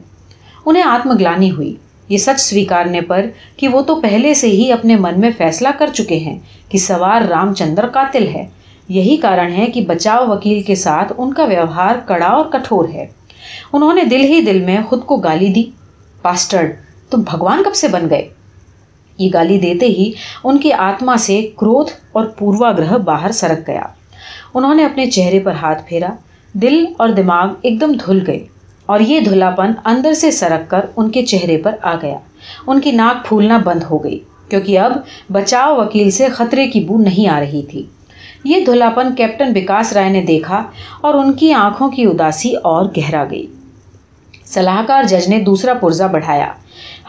انہیں 0.67 0.83
آتم 0.83 1.11
گلانی 1.11 1.51
ہوئی۔ 1.51 1.77
یہ 2.09 2.19
سچ 2.19 2.41
سویکارنے 2.41 3.01
پر 3.01 3.27
کہ 3.57 3.69
وہ 3.69 3.83
تو 3.83 4.01
پہلے 4.01 4.35
سے 4.35 4.47
ہی 4.47 4.73
اپنے 4.73 4.97
من 4.97 5.21
میں 5.21 5.31
فیصلہ 5.37 5.69
کر 5.79 5.87
چکے 5.87 6.19
ہیں 6.19 6.39
کہ 6.69 6.79
سوار 6.79 7.23
رام 7.23 7.55
چندر 7.55 7.87
قاتل 7.87 8.29
ہے۔ 8.29 8.47
یہی 8.88 9.16
کارن 9.16 9.52
ہے 9.52 9.66
کہ 9.66 9.81
بچاؤ 9.81 10.26
وکیل 10.26 10.62
کے 10.62 10.75
ساتھ 10.75 11.12
ان 11.19 11.33
کا 11.33 11.45
ویوہار 11.45 11.97
کڑا 12.07 12.26
اور 12.26 12.45
کٹھور 12.45 12.88
ہے۔ 12.88 13.07
انہوں 13.73 13.95
نے 13.95 14.05
دل 14.05 14.21
ہی 14.21 14.40
دل 14.40 14.61
میں 14.61 14.83
خود 14.88 15.05
کو 15.05 15.16
گالی 15.16 15.49
دی۔ 15.49 15.64
پاسٹرڈ 16.23 16.73
تم 17.11 17.21
بھگوان 17.21 17.62
کب 17.62 17.75
سے 17.75 17.88
بن 17.88 18.11
گئے؟ 18.11 18.28
یہ 19.19 19.31
گالی 19.35 19.59
دیتے 19.59 19.87
ہی 19.87 20.12
ان 20.45 20.59
کی 20.59 20.73
آتما 20.73 21.16
سے 21.16 21.50
کروھ 21.59 21.90
اور 22.12 22.26
پوروا 22.26 22.73
گرہ 22.73 22.99
باہر 22.99 23.31
سرک 23.31 23.69
گیا۔ 23.69 23.83
انہوں 24.55 24.75
نے 24.75 24.85
اپنے 24.85 25.11
چہرے 25.11 25.38
پر 25.38 25.52
ہاتھ 25.52 25.83
پھیرا۔ 25.88 26.09
دل 26.52 26.85
اور 26.97 27.09
دماغ 27.09 27.49
ایک 27.62 27.81
دم 27.81 27.93
دھل 27.93 28.19
گئے 28.26 28.47
اور 28.87 29.00
یہ 29.00 29.21
دھلاپن 29.21 29.73
اندر 29.85 30.12
سے 30.12 30.31
سرک 30.31 30.71
کر 30.71 30.81
ان 30.97 31.11
کے 31.11 31.26
چہرے 31.26 31.57
پر 31.57 31.75
آ 31.83 31.95
گیا۔ 32.02 32.19
ان 32.66 32.81
کی 32.81 32.90
ناک 32.90 33.28
پھولنا 33.28 33.59
بند 33.64 33.83
ہو 33.90 34.05
گئی 34.05 34.19
کیونکہ 34.49 34.78
اب 34.78 34.93
بچاؤ 35.33 35.76
وکیل 35.76 36.11
سے 36.11 36.26
خطرے 36.26 36.66
کی 36.66 36.81
بو 36.81 36.99
نہیں 36.99 37.28
آ 37.28 37.40
رہی 37.40 37.62
تھی۔ 37.62 37.83
یہ 38.47 38.65
دھلاپن 38.65 39.15
کیپٹن 39.15 39.53
وکاس 39.57 39.93
رائے 39.93 40.11
نے 40.11 40.23
دیکھا 40.23 40.65
اور 41.00 41.15
ان 41.15 41.33
کی 41.33 41.53
آنکھوں 41.53 41.91
کی 41.91 42.03
اداسی 42.03 42.55
اور 42.57 42.85
گہرا 42.97 43.25
گئی۔ 43.31 43.47
صلاح 44.47 44.83
کار 44.87 45.03
جج 45.03 45.29
نے 45.29 45.38
دوسرا 45.38 45.75
پرزا 45.75 46.07
بڑھایا۔ 46.07 46.53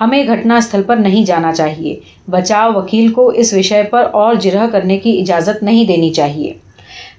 ہمیں 0.01 0.27
گھٹنا 0.27 0.55
استھل 0.55 0.83
پر 0.83 0.95
نہیں 0.95 1.25
جانا 1.25 1.51
چاہیے۔ 1.51 1.99
بچاؤ 2.29 2.73
وکیل 2.73 3.11
کو 3.11 3.27
اس 3.27 3.53
وشے 3.53 3.83
پر 3.83 4.07
اور 4.13 4.35
جرح 4.35 4.67
کرنے 4.67 4.97
کی 4.97 5.19
اجازت 5.19 5.63
نہیں 5.63 5.85
دینی 5.85 6.09
چاہیے۔ 6.09 6.53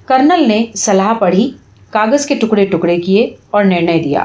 کرنل 0.07 0.49
نے 0.49 0.65
صلاح 0.75 1.13
پڑھی، 1.13 1.51
کاغذ 1.91 2.27
کے 2.27 2.35
ٹکڑے 2.35 2.67
ٹکڑے 2.67 2.97
کیے 2.97 3.37
اور 3.51 3.65
نرنے 3.65 3.99
دیا۔ 3.99 4.25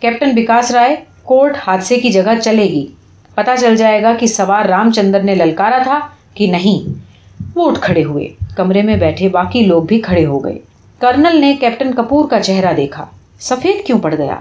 کیپٹن 0.00 0.30
وکاس 0.36 0.70
رائے، 0.70 0.96
کورٹ 1.22 1.56
حادثے 1.66 1.96
کی 1.96 2.10
جگہ 2.10 2.40
چلے 2.42 2.64
گی۔ 2.64 2.86
پتا 3.34 3.56
چل 3.56 3.76
جائے 3.76 4.02
گا 4.02 4.14
کہ 4.14 4.26
سوار 4.26 4.64
رام 4.64 4.90
چندر 4.90 5.22
نے 5.22 5.34
للکارا 5.34 5.78
تھا 5.82 6.00
کہ 6.34 6.46
نہیں۔ 6.46 7.03
وہ 7.54 7.70
اٹھ 7.70 7.80
کھڑے 7.80 8.04
ہوئے۔ 8.04 8.28
کمرے 8.56 8.82
میں 8.82 8.96
بیٹھے 8.96 9.28
باقی 9.28 9.60
لوگ 9.60 9.82
بھی 9.82 10.00
کھڑے 10.00 10.26
ہو 10.26 10.44
گئے۔ 10.44 10.58
کرنل 10.98 11.40
نے 11.40 11.54
کیپٹن 11.60 11.94
کپور 11.94 12.28
کا 12.28 12.40
چہرہ 12.40 12.72
دیکھا۔ 12.72 13.06
سفید 13.40 13.86
کیوں 13.86 13.98
پڑ 13.98 14.14
گیا؟ 14.18 14.36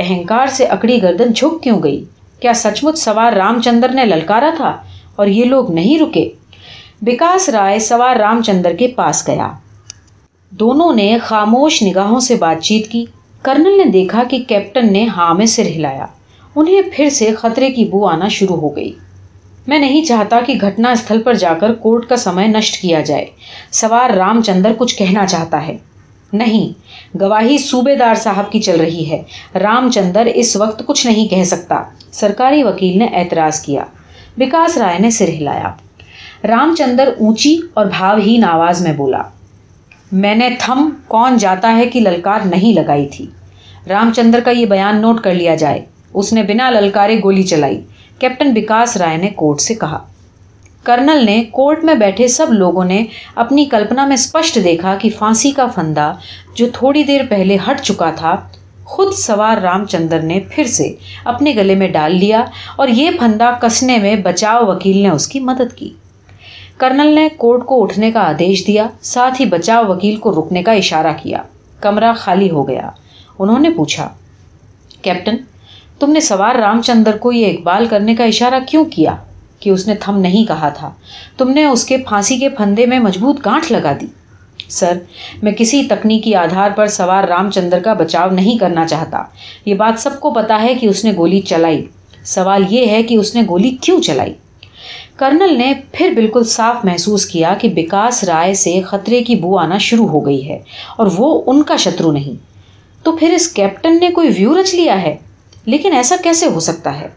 اہنکار 0.00 0.46
سے 0.46 0.64
اکڑی 0.64 1.02
گردن 1.02 1.32
جھک 1.32 1.62
کیوں 1.62 1.82
گئی؟ 1.82 2.04
کیا 2.40 2.52
سچ 2.54 2.84
مچ 2.84 2.98
سوار 2.98 3.32
رام 3.32 3.60
چندر 3.60 3.88
نے 3.88 4.04
للکارا 4.04 4.50
تھا 4.56 4.76
اور 5.16 5.26
یہ 5.26 5.44
لوگ 5.44 5.72
نہیں 5.72 5.98
رکے؟ 5.98 6.30
وکاس 7.06 7.48
رائے 7.48 7.78
سوار 7.78 8.16
رام 8.16 8.42
چندر 8.42 8.72
کے 8.72 8.88
پاس 8.88 9.28
گیا۔ 9.28 9.52
دونوں 10.50 10.94
نے 10.94 11.18
خاموش 11.22 11.82
نگاہوں 11.82 12.20
سے 12.20 12.34
بات 12.34 12.62
چیت 12.62 12.88
کی۔ 12.88 13.04
کرنل 13.42 13.78
نے 13.78 13.84
دیکھا 13.84 14.22
کہ 14.30 14.38
کیپٹن 14.48 14.92
نے 14.92 15.06
ہاں 15.06 15.34
میں 15.34 15.46
سر 15.46 15.66
ہلایا۔ 15.66 16.06
انہیں 16.56 16.82
پھر 16.92 17.08
سے 17.08 17.34
خطرے 17.34 17.70
کی 17.70 17.84
بو 17.84 18.06
آنا 18.06 18.28
شروع 18.28 18.56
ہو 18.56 18.76
گئی۔ 18.76 18.92
میں 19.66 19.78
نہیں 19.78 20.04
چاہتا 20.04 20.40
کہ 20.46 20.54
گھٹنا 20.60 20.90
استھل 20.90 21.22
پر 21.22 21.34
جا 21.34 21.54
کر 21.54 21.72
کورٹ 21.74 22.06
کا 22.08 22.16
سمے 22.16 22.46
نشٹ 22.46 22.82
کیا 22.82 23.00
جائے۔ 23.00 23.26
سوار 23.70 24.10
رام 24.10 24.42
چندر 24.42 24.72
کچھ 24.78 24.96
کہنا 24.96 25.26
چاہتا 25.26 25.66
ہے۔ 25.66 25.78
نہیں، 26.32 26.72
گواہی 27.20 27.58
صوبے 27.58 27.94
دار 27.94 28.14
صاحب 28.14 28.52
کی 28.52 28.60
چل 28.60 28.80
رہی 28.80 29.10
ہے۔ 29.10 29.22
رام 29.58 29.90
چندر 29.90 30.26
اس 30.34 30.56
وقت 30.56 30.82
کچھ 30.86 31.06
نہیں 31.06 31.28
کہہ 31.28 31.44
سکتا۔ 31.44 31.82
سرکاری 32.12 32.62
وکیل 32.62 32.98
نے 32.98 33.04
اعتراض 33.04 33.60
کیا۔ 33.60 33.84
وکاس 34.38 34.76
رائے 34.76 34.98
نے 34.98 35.10
سر 35.10 35.28
ہلایا۔ 35.28 35.70
رام 36.44 36.74
چندر 36.78 37.08
اونچی 37.18 37.58
اور 37.74 37.86
بھاوہین 37.86 38.44
آواز 38.44 38.82
میں 38.82 38.92
بولا، 38.92 39.22
میں 40.12 40.34
نے 40.34 40.48
تھم 40.58 40.90
کون 41.08 41.36
جاتا 41.36 41.76
ہے 41.76 41.86
کہ 41.86 42.00
للکار 42.00 42.40
نہیں 42.44 42.74
لگائی 42.74 43.08
تھی۔ 43.08 43.26
رام 43.88 44.12
چندر 44.16 44.40
کا 44.40 44.50
یہ 44.50 44.66
بیان 44.66 45.00
نوٹ 45.00 45.20
کر 45.20 45.34
لیا 45.34 45.54
جائے۔ 45.54 45.84
اس 46.14 46.32
نے 46.32 46.42
بنا 46.42 46.70
للکارے 46.70 47.20
گولی 47.22 47.42
چلائی۔ 47.42 47.80
کیپٹن 48.18 48.52
وکاس 48.56 48.96
رائے 48.96 49.16
نے 49.16 49.30
کورٹ 49.30 49.60
سے 49.60 49.74
کہا۔ 49.74 50.06
کرنل 50.82 51.24
نے 51.26 51.44
کورٹ 51.50 51.84
میں 51.84 51.94
بیٹھے 51.94 52.28
سب 52.28 52.52
لوگوں 52.52 52.84
نے 52.84 53.04
اپنی 53.34 53.64
کلپنا 53.64 54.06
میں 54.06 54.14
اسپشٹ 54.14 54.58
دیکھا 54.64 54.96
کہ 55.00 55.10
پھانسی 55.18 55.50
کا 55.50 55.66
فندا 55.66 56.12
جو 56.54 56.66
تھوڑی 56.74 57.02
دیر 57.02 57.20
پہلے 57.28 57.56
ہٹ 57.70 57.80
چکا 57.80 58.10
تھا، 58.10 58.36
خود 58.84 59.12
سوار 59.12 59.56
رام 59.56 59.84
چندر 59.84 60.20
نے 60.20 60.40
پھر 60.50 60.64
سے 60.64 60.94
اپنے 61.24 61.52
گلے 61.56 61.74
میں 61.74 61.88
ڈال 61.88 62.14
لیا 62.14 62.44
اور 62.76 62.88
یہ 62.88 63.10
پھندا 63.18 63.50
کسنے 63.50 63.98
میں 63.98 64.16
بچاؤ 64.16 64.66
وکیل 64.66 64.98
نے 64.98 65.08
اس 65.08 65.28
کی 65.28 65.40
مدد 65.40 65.76
کی۔ 65.76 65.90
کرنل 66.76 67.14
نے 67.14 67.28
کورٹ 67.36 67.66
کو 67.66 67.82
اٹھنے 67.82 68.12
کا 68.12 68.20
آدیش 68.20 68.66
دیا، 68.66 68.86
ساتھ 69.00 69.40
ہی 69.40 69.46
بچاؤ 69.46 69.84
وکیل 69.84 70.16
کو 70.16 70.30
رکنے 70.32 70.62
کا 70.62 70.72
اشارہ 70.72 71.12
کیا۔ 71.22 71.42
کمرہ 71.80 72.12
خالی 72.16 72.50
ہو 72.50 72.68
گیا۔ 72.68 72.90
انہوں 73.38 73.58
نے 73.58 73.70
پوچھا، 73.70 74.08
کیپٹن 75.02 75.36
تم 76.04 76.12
نے 76.12 76.20
سوار 76.20 76.54
رام 76.54 76.82
چندر 76.82 77.16
کو 77.16 77.32
یہ 77.32 77.46
اقبال 77.46 77.86
کرنے 77.86 78.14
کا 78.14 78.24
اشارہ 78.24 78.54
کیوں 78.68 78.84
کیا 78.84 79.16
کہ 79.60 79.70
اس 79.70 79.88
نے 79.88 79.94
تھم 79.94 80.18
نہیں 80.18 80.44
کہا 80.44 80.68
تھا؟ 80.68 80.90
تم 81.36 81.50
نے 81.50 81.64
اس 81.64 81.84
کے 81.84 81.98
پھانسی 81.98 82.38
کے 82.38 82.48
پھندے 82.48 82.86
میں 82.86 82.98
مضبوط 82.98 83.46
گانٹھ 83.46 83.72
لگا 83.72 83.92
دی۔ 84.00 84.06
سر، 84.68 84.98
میں 85.42 85.52
کسی 85.52 85.84
تکنیکی 85.84 86.34
آدھار 86.34 86.70
پر 86.70 86.86
سوار 86.86 87.24
رام 87.24 87.50
چندر 87.50 87.78
کا 87.78 87.92
بچاؤ 87.92 88.30
نہیں 88.30 88.58
کرنا 88.58 88.86
چاہتا۔ 88.86 89.22
یہ 89.66 89.74
بات 89.74 90.00
سب 90.00 90.20
کو 90.20 90.30
پتا 90.30 90.62
ہے 90.62 90.74
کہ 90.74 90.86
اس 90.86 91.04
نے 91.04 91.12
گولی 91.16 91.40
چلائی۔ 91.40 91.86
سوال 92.24 92.64
یہ 92.70 92.86
ہے 92.86 93.02
کہ 93.02 93.14
اس 93.14 93.34
نے 93.34 93.42
گولی 93.48 93.70
کیوں 93.70 94.00
چلائی؟ 94.00 94.34
کرنل 95.16 95.58
نے 95.58 95.72
پھر 95.92 96.10
بالکل 96.10 96.44
صاف 96.44 96.76
محسوس 96.84 97.26
کیا 97.26 97.54
کہ 97.60 97.68
بکاس 97.68 98.24
رائے 98.24 98.54
سے 98.54 98.80
خطرے 98.80 99.22
کی 99.22 99.34
بو 99.34 99.58
آنا 99.58 99.78
شروع 99.78 100.08
ہو 100.08 100.26
گئی 100.26 100.48
ہے 100.48 100.58
اور 100.96 101.06
وہ 101.16 101.42
ان 101.46 101.62
کا 101.62 101.76
شترو 101.76 102.12
نہیں۔ 102.12 102.54
تو 103.04 103.16
پھر 103.16 103.32
اس 103.32 103.48
کیپٹن 103.48 104.00
نے 104.00 104.10
کوئی 104.10 104.28
ویو 104.28 104.60
رچ 104.60 104.74
لیا 104.74 105.02
ہے؟ 105.02 105.16
لیکن 105.66 105.92
ایسا 105.92 106.16
کیسے 106.22 106.46
ہو 106.46 106.60
سکتا 106.60 107.00
ہے؟ 107.00 107.08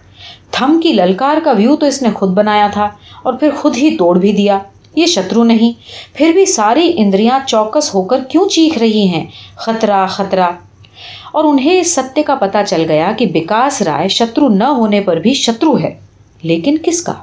تھم 0.51 0.79
کی 0.83 0.93
للکار 0.93 1.37
کا 1.43 1.51
ویو 1.51 1.75
تو 1.75 1.85
اس 1.85 2.01
نے 2.01 2.09
خود 2.11 2.29
بنایا 2.29 2.67
تھا 2.73 2.89
اور 3.23 3.33
پھر 3.33 3.49
خود 3.61 3.77
ہی 3.77 3.97
توڑ 3.97 4.17
بھی 4.19 4.31
دیا۔ 4.31 4.59
یہ 4.95 5.05
شترو 5.05 5.43
نہیں، 5.43 5.73
پھر 6.13 6.31
بھی 6.31 6.45
ساری 6.45 6.93
اندریاں 6.97 7.39
چوکس 7.47 7.95
ہو 7.95 8.03
کر 8.03 8.19
کیوں 8.29 8.49
چیخ 8.49 8.77
رہی 8.77 9.07
ہیں؟ 9.07 9.25
خطرہ 9.55 10.07
خطرہ۔ 10.07 10.51
اور 11.31 11.43
انہیں 11.43 11.79
اس 11.79 11.95
ستیہ 11.95 12.23
کا 12.23 12.35
پتا 12.35 12.63
چل 12.63 12.85
گیا 12.89 13.11
کہ 13.17 13.25
بکاس 13.25 13.81
رائے 13.81 14.07
شترو 14.07 14.47
نہ 14.47 14.63
ہونے 14.63 15.01
پر 15.01 15.17
بھی 15.17 15.33
شترو 15.33 15.79
ہے۔ 15.79 15.99
لیکن 16.41 16.77
کس 16.83 17.01
کا؟ 17.01 17.13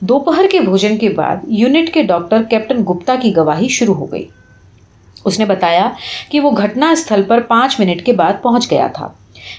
دوپہر 0.00 0.44
کے 0.52 0.60
بھوجن 0.60 0.98
کے 0.98 1.08
بعد 1.08 1.36
یونٹ 1.48 1.94
کے 1.94 2.02
ڈاکٹر 2.02 2.42
کیپٹن 2.42 2.82
گپتا 2.82 3.14
کی 3.22 3.36
گواہی 3.36 3.68
شروع 3.68 3.94
ہو 3.94 4.12
گئی۔ 4.12 4.28
اس 5.24 5.38
نے 5.38 5.44
بتایا 5.44 5.90
کہ 6.30 6.40
وہ 6.40 6.50
گھٹنا 6.50 6.90
استھل 6.90 7.22
پر 7.22 7.40
پانچ 7.40 7.80
منٹ 7.80 8.06
کے 8.06 8.12
بعد 8.12 8.32
پہنچ 8.42 8.70
گیا 8.70 8.86
تھا۔ 8.86 9.08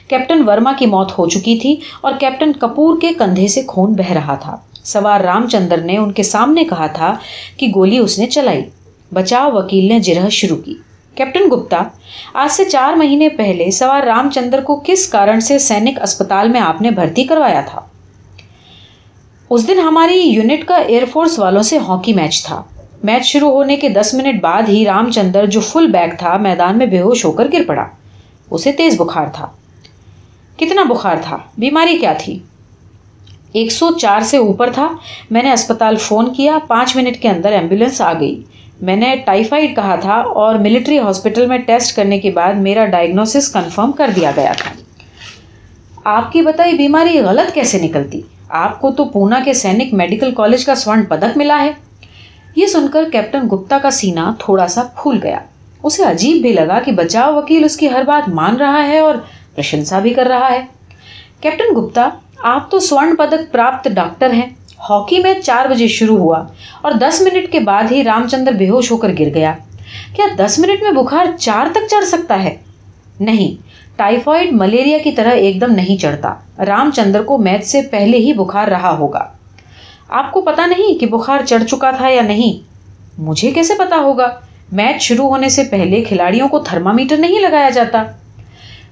کیپٹن 0.08 0.50
ورما 0.50 0.74
کی 0.74 0.86
موت 0.86 1.12
ہو 1.18 1.30
چکی 1.30 1.58
تھی 1.58 1.76
اور 2.02 2.14
کیپٹن 2.20 2.54
کپور 2.54 3.02
کے 3.02 3.14
کندھے 3.14 3.48
سے 3.48 3.62
خون 3.68 3.94
بہ 3.94 4.12
رہا 4.12 4.36
تھا۔ 4.36 4.58
سوار 4.84 5.22
رام 5.22 5.48
چندر 5.48 5.78
نے 5.78 5.98
ان 5.98 6.12
کے 6.12 6.24
سامنے 6.24 6.64
کہا 6.64 6.88
تھا 6.88 7.18
کہ 7.58 7.68
گولی 7.76 7.98
اس 7.98 8.20
نے 8.20 8.28
چلائی۔ 8.28 8.64
بچاؤ 9.14 9.52
وکیل 9.52 9.88
نے 9.88 10.00
جرح 10.00 10.30
شروع 10.30 10.58
کی۔ 10.58 10.74
کیپٹن 11.16 11.50
گپتا، 11.52 11.84
آج 12.34 12.52
سے 12.52 12.66
چار 12.66 12.94
مہینے 12.94 13.30
پہلے 13.30 13.72
سوار 13.72 14.02
رام 14.02 14.30
چندر 14.30 14.62
کو 14.62 14.82
کس 14.86 15.10
کارن 15.10 15.40
سے 15.40 15.60
سینک 15.60 16.02
اسپتال 16.02 16.50
میں 16.50 16.62
آپ 16.62 16.82
نے 16.82 16.92
بھرتی 16.92 17.24
کروایا 17.24 17.62
تھا؟ 17.62 17.82
اس 19.50 19.68
دن 19.68 19.80
ہماری 19.80 20.20
یونٹ 20.20 20.66
کا 20.66 20.76
ایئر 20.76 21.04
فورس 21.14 21.40
والوں 21.40 21.64
سے 21.64 21.78
ہاکی 21.78 22.14
میچ 22.14 22.46
تھا۔ 22.46 22.64
میچ 23.04 23.26
شروع 23.26 23.52
ہونے 23.52 23.76
کے 23.76 23.90
دس 23.90 24.14
منٹ 24.14 24.42
بعد 24.42 24.62
ہی 24.68 24.86
رام 24.86 25.12
چندر 25.12 25.46
جو 25.46 25.60
فل 25.60 25.88
بیگ 25.88 26.10
تھا 26.20 26.38
میدان 26.38 26.78
میں 26.78 26.86
بے 26.86 27.02
ہوش 27.02 27.26
ہو 27.26 27.32
کر 27.32 27.48
گر 27.54 27.62
پڑا۔ 27.68 27.84
اسے 28.52 28.72
تیز 28.72 29.02
بخار 29.02 29.26
تھا۔ 29.34 29.48
کتنا 30.58 30.84
بخار 30.84 31.16
تھا؟ 31.24 31.38
بیماری 31.58 31.98
کیا 31.98 32.14
تھی؟ 32.14 32.40
ایک 33.52 33.72
سو 33.72 33.92
چار 33.92 34.20
سے 34.20 34.38
اوپر 34.38 34.70
تھا۔ 34.74 34.88
میں 35.32 35.44
نے 35.44 35.52
اسپتال 35.52 35.96
فون 35.96 36.34
کیا۔ 36.34 36.58
پانچ 36.68 36.96
منٹ 36.96 37.22
کے 37.22 37.30
اندر 37.30 37.52
ایمبولینس 37.52 38.02
آ 38.02 38.14
گئی۔ 38.20 38.44
میں 38.82 38.96
نے 38.96 39.16
ٹائیفائڈ 39.26 39.76
کہا 39.76 39.96
تھا 39.96 40.14
اور 40.14 40.56
ملٹری 40.56 41.00
ہاسپٹل 41.00 41.46
میں 41.46 41.58
ٹیسٹ 41.58 41.96
کرنے 41.96 42.20
کے 42.20 42.32
بعد 42.32 42.54
میرا 42.54 42.86
ڈائگنوسس 42.86 43.52
کنفرم 43.54 43.92
کر 43.92 44.10
دیا 44.16 44.32
گیا 44.36 44.52
تھا۔ 44.58 44.72
آپ 46.04 46.32
کی 46.32 46.42
بتائی 46.42 46.74
بیماری 46.74 47.20
غلط 47.20 47.54
کیسے 47.54 47.80
نکلتی؟ 47.82 48.22
آپ 48.50 48.82
کو 48.82 48.92
تو 48.92 49.06
پونا 49.06 49.40
کے 49.46 49.54
سینک 49.54 49.94
میڈیکل 49.94 50.36
کالج 50.36 50.66
کا 50.66 50.76
سورن 50.76 51.06
پدک 51.06 51.38
ملا 51.38 51.64
ہے۔ 51.64 51.72
یہ 52.56 52.66
سن 52.66 52.86
کر 52.94 53.04
کیپٹن 53.12 53.40
گپتا 53.48 53.78
کا 53.78 53.92
سینا 53.92 54.34
تھوڑا 54.40 54.68
سا 54.68 54.84
پھول 54.84 55.20
گیا۔ 55.24 55.40
اسے 55.84 56.04
عجیب 56.04 56.42
بھی 56.42 56.54
لگا 56.54 56.80
کہ 56.80 56.92
بچاؤ 56.92 57.36
وکیل 57.36 57.64
اس 57.64 57.78
کی 57.78 57.90
ہر 57.90 58.04
بات 58.04 58.30
مان 58.30 58.56
رہا 58.56 58.88
ہے 58.88 59.00
اور 59.00 59.16
پرشنسا 59.58 60.00
بھی 60.00 60.14
کر 60.14 60.26
رہا 60.26 60.52
ہے۔ 60.52 60.66
کیپٹن 61.42 61.76
گپتا، 61.76 62.10
آپ 62.44 62.72
تو 62.72 62.80
سورن 62.80 63.16
پدک 63.16 63.52
پراپت 63.52 63.88
ڈاکٹر 63.88 64.34
ہیں۔ 64.34 64.50
ہاکی 64.90 65.20
میچ 65.20 65.46
چار 65.46 65.66
بجے 65.66 65.88
شروع 65.88 66.18
ہوا 66.18 66.44
اور 66.82 66.92
دس 66.92 67.22
منٹ 67.22 67.52
کے 67.52 67.60
بعد 67.60 67.84
ہی 67.92 68.04
رام 68.04 68.28
چندر 68.28 68.52
بے 68.52 68.70
ہوش 68.70 68.92
ہو 68.92 68.98
کر 68.98 69.10
گر 69.20 69.34
گیا۔ 69.34 69.54
کیا 70.16 70.26
دس 70.38 70.60
منٹ 70.60 70.84
میں 70.84 70.92
بخار 70.92 71.26
چار 71.40 71.68
تک 71.72 71.90
چڑھ 71.90 72.06
سکتا 72.06 72.44
ہے؟ 72.44 72.56
نہیں 73.20 73.68
ٹائیفائڈ 73.96 74.54
ملیریا 74.54 74.98
کی 74.98 75.12
طرح 75.12 75.32
ایک 75.32 75.62
دم 75.62 75.72
نہیں 75.72 76.02
چڑھتا۔ 76.02 76.34
رام 76.66 76.92
چندر 76.96 77.24
کو 77.24 77.38
میچ 77.38 77.66
سے 77.66 77.82
پہلے 77.82 78.18
ہی 78.18 78.34
بخار 78.34 78.68
رہا 78.68 78.98
ہوگا۔ 78.98 79.28
آپ 80.10 80.32
کو 80.32 80.42
پتا 80.42 80.66
نہیں 80.66 81.00
کہ 81.00 81.06
بخار 81.06 81.40
چڑھ 81.46 81.64
چکا 81.64 81.92
تھا 81.92 82.10
یا 82.10 82.22
نہیں؟ 82.22 82.68
مجھے 83.22 83.52
کیسے 83.52 83.74
پتا 83.78 83.96
ہوگا؟ 83.96 84.28
میچ 84.72 85.02
شروع 85.02 85.28
ہونے 85.28 85.50
سے 85.50 85.64
پہلے 85.64 86.02
کھلاڑیوں 86.02 86.48
کو 86.48 86.60
تھرما 86.60 86.92
میٹر 86.92 87.18
نہیں 87.18 87.40
لگایا 87.40 87.70
جاتا۔ 87.70 88.04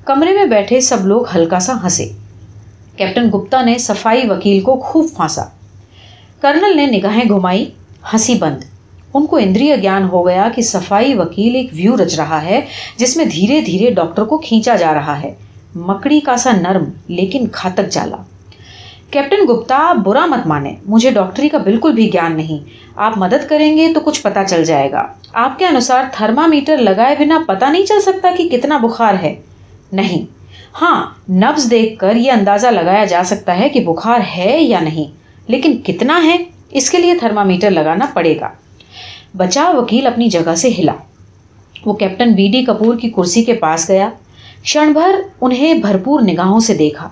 کمرے 0.06 0.34
میں 0.34 0.46
بیٹھے 0.46 0.82
سب 0.82 1.08
لوگ 1.08 1.24
ہلکا 1.36 1.60
سا 1.60 1.74
ہنسے۔ 1.84 2.12
کیپٹن 2.98 3.30
گپتا 3.30 3.62
نے 3.62 3.78
صفائی 3.78 4.30
وکیل 4.30 4.62
کو 4.62 4.80
خوب 4.80 5.06
پھانسا۔ 5.16 5.44
کرنل 6.42 6.78
نے 6.78 6.86
نگاہیں 6.86 7.24
گھمائی، 7.30 7.66
ہنسی 8.14 8.36
بند۔ 8.36 8.64
ان 9.14 9.26
کو 9.26 9.38
اندری 9.38 9.72
گیان 9.82 10.04
ہو 10.04 10.28
گیا 10.28 10.50
کہ 10.56 10.62
صفائی 10.62 11.14
وکیل 11.14 11.56
ایک 11.56 11.70
ویو 11.74 11.96
رچ 12.04 12.16
رہا 12.16 12.46
ہے، 12.46 12.62
جس 12.98 13.18
میں 13.18 13.26
دھیرے 13.26 13.62
دھیرے 13.62 13.92
ڈاکٹر 13.92 14.24
کو 14.24 14.38
کھینچا 14.38 14.76
جا 14.76 14.94
رہا 14.94 15.22
ہے۔ 15.22 15.34
مکڑی 15.76 16.20
کا 16.20 16.38
سا 16.38 16.52
نرم، 16.52 16.84
لیکن 17.08 17.46
گھاتک 17.62 17.90
جالا۔ 17.92 18.18
کیپٹن 19.12 19.46
گپتا 19.50 19.76
آپ 19.76 19.96
برا 19.96 20.26
مت 20.26 20.48
مانے۔ 20.48 20.76
مجھے 20.86 21.12
ڈاکٹری 21.12 21.50
کا 21.50 21.58
بالکل 21.58 21.94
بھی 21.94 22.14
گیان 22.14 22.36
نہیں۔ 22.36 22.70
آپ 22.96 23.18
مدد 23.18 23.50
کریں 23.50 23.78
گے 23.78 23.94
تو 23.94 24.00
کچھ 24.00 24.22
پتا 24.22 24.44
چل 24.44 24.66
جائے 24.66 24.92
گا۔ 24.92 25.08
آپ 25.34 25.60
کے 25.60 25.66
انوسار 25.66 26.04
تھرما 26.14 26.48
میٹر 26.48 26.78
لگائے 26.78 27.16
بنا 27.20 27.40
پتا 27.48 27.70
نہیں 27.70 27.86
چل 27.86 28.02
سکتا 28.02 28.32
کہ 28.38 28.50
کتنا 28.50 28.78
بخار 28.78 29.14
ہے۔ 29.14 29.36
نہیں۔ 29.96 30.26
ہاں 30.82 31.06
نبز 31.32 31.72
دیکھ 31.72 32.00
کر 32.00 32.16
یہ 32.16 32.32
اندازہ 32.32 32.68
لگایا 32.68 33.06
جا 33.06 33.22
سکتا 33.26 33.60
ہے 33.60 33.70
کہ 33.70 33.80
بخار 33.80 34.20
ہے 34.38 34.64
یا 34.64 34.80
نہیں، 34.80 35.16
لیکن 35.48 35.78
کتنا 35.78 36.24
ہے، 36.24 36.36
اس 36.72 36.90
کے 36.90 36.98
لیے 36.98 37.16
تھرما 37.16 37.44
میٹر 37.44 37.72
لگانا 37.72 38.06
پڑے 38.14 38.40
گا۔ 38.40 38.50
بچا 39.38 39.70
وکیل 39.70 40.08
اپنی 40.08 40.30
جگہ 40.30 40.56
سے 40.56 40.70
ہلا۔ 40.78 40.94
وہ 41.86 41.94
کیپٹن 41.94 42.34
بی 42.34 42.48
ڈی 42.48 42.66
کپور 42.66 42.96
کی 42.96 43.10
کرسی 43.10 43.44
کے 43.44 43.54
پاس 43.54 43.90
گیا۔ 43.90 44.10
کھڑ 44.64 44.88
بھر 44.88 45.22
انہیں 45.42 45.74
بھرپور 45.74 46.22
نگاہوں 46.22 46.60
سے 46.60 46.74
دیکھا۔ 46.76 47.10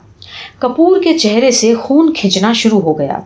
کپور 0.60 1.04
کے 1.04 1.18
چہرے 1.18 1.52
سے 1.52 1.76
خون 1.76 2.14
کھینچنا 2.14 2.54
شروع 2.54 2.82
ہو 2.82 3.00
گیا۔ 3.00 3.20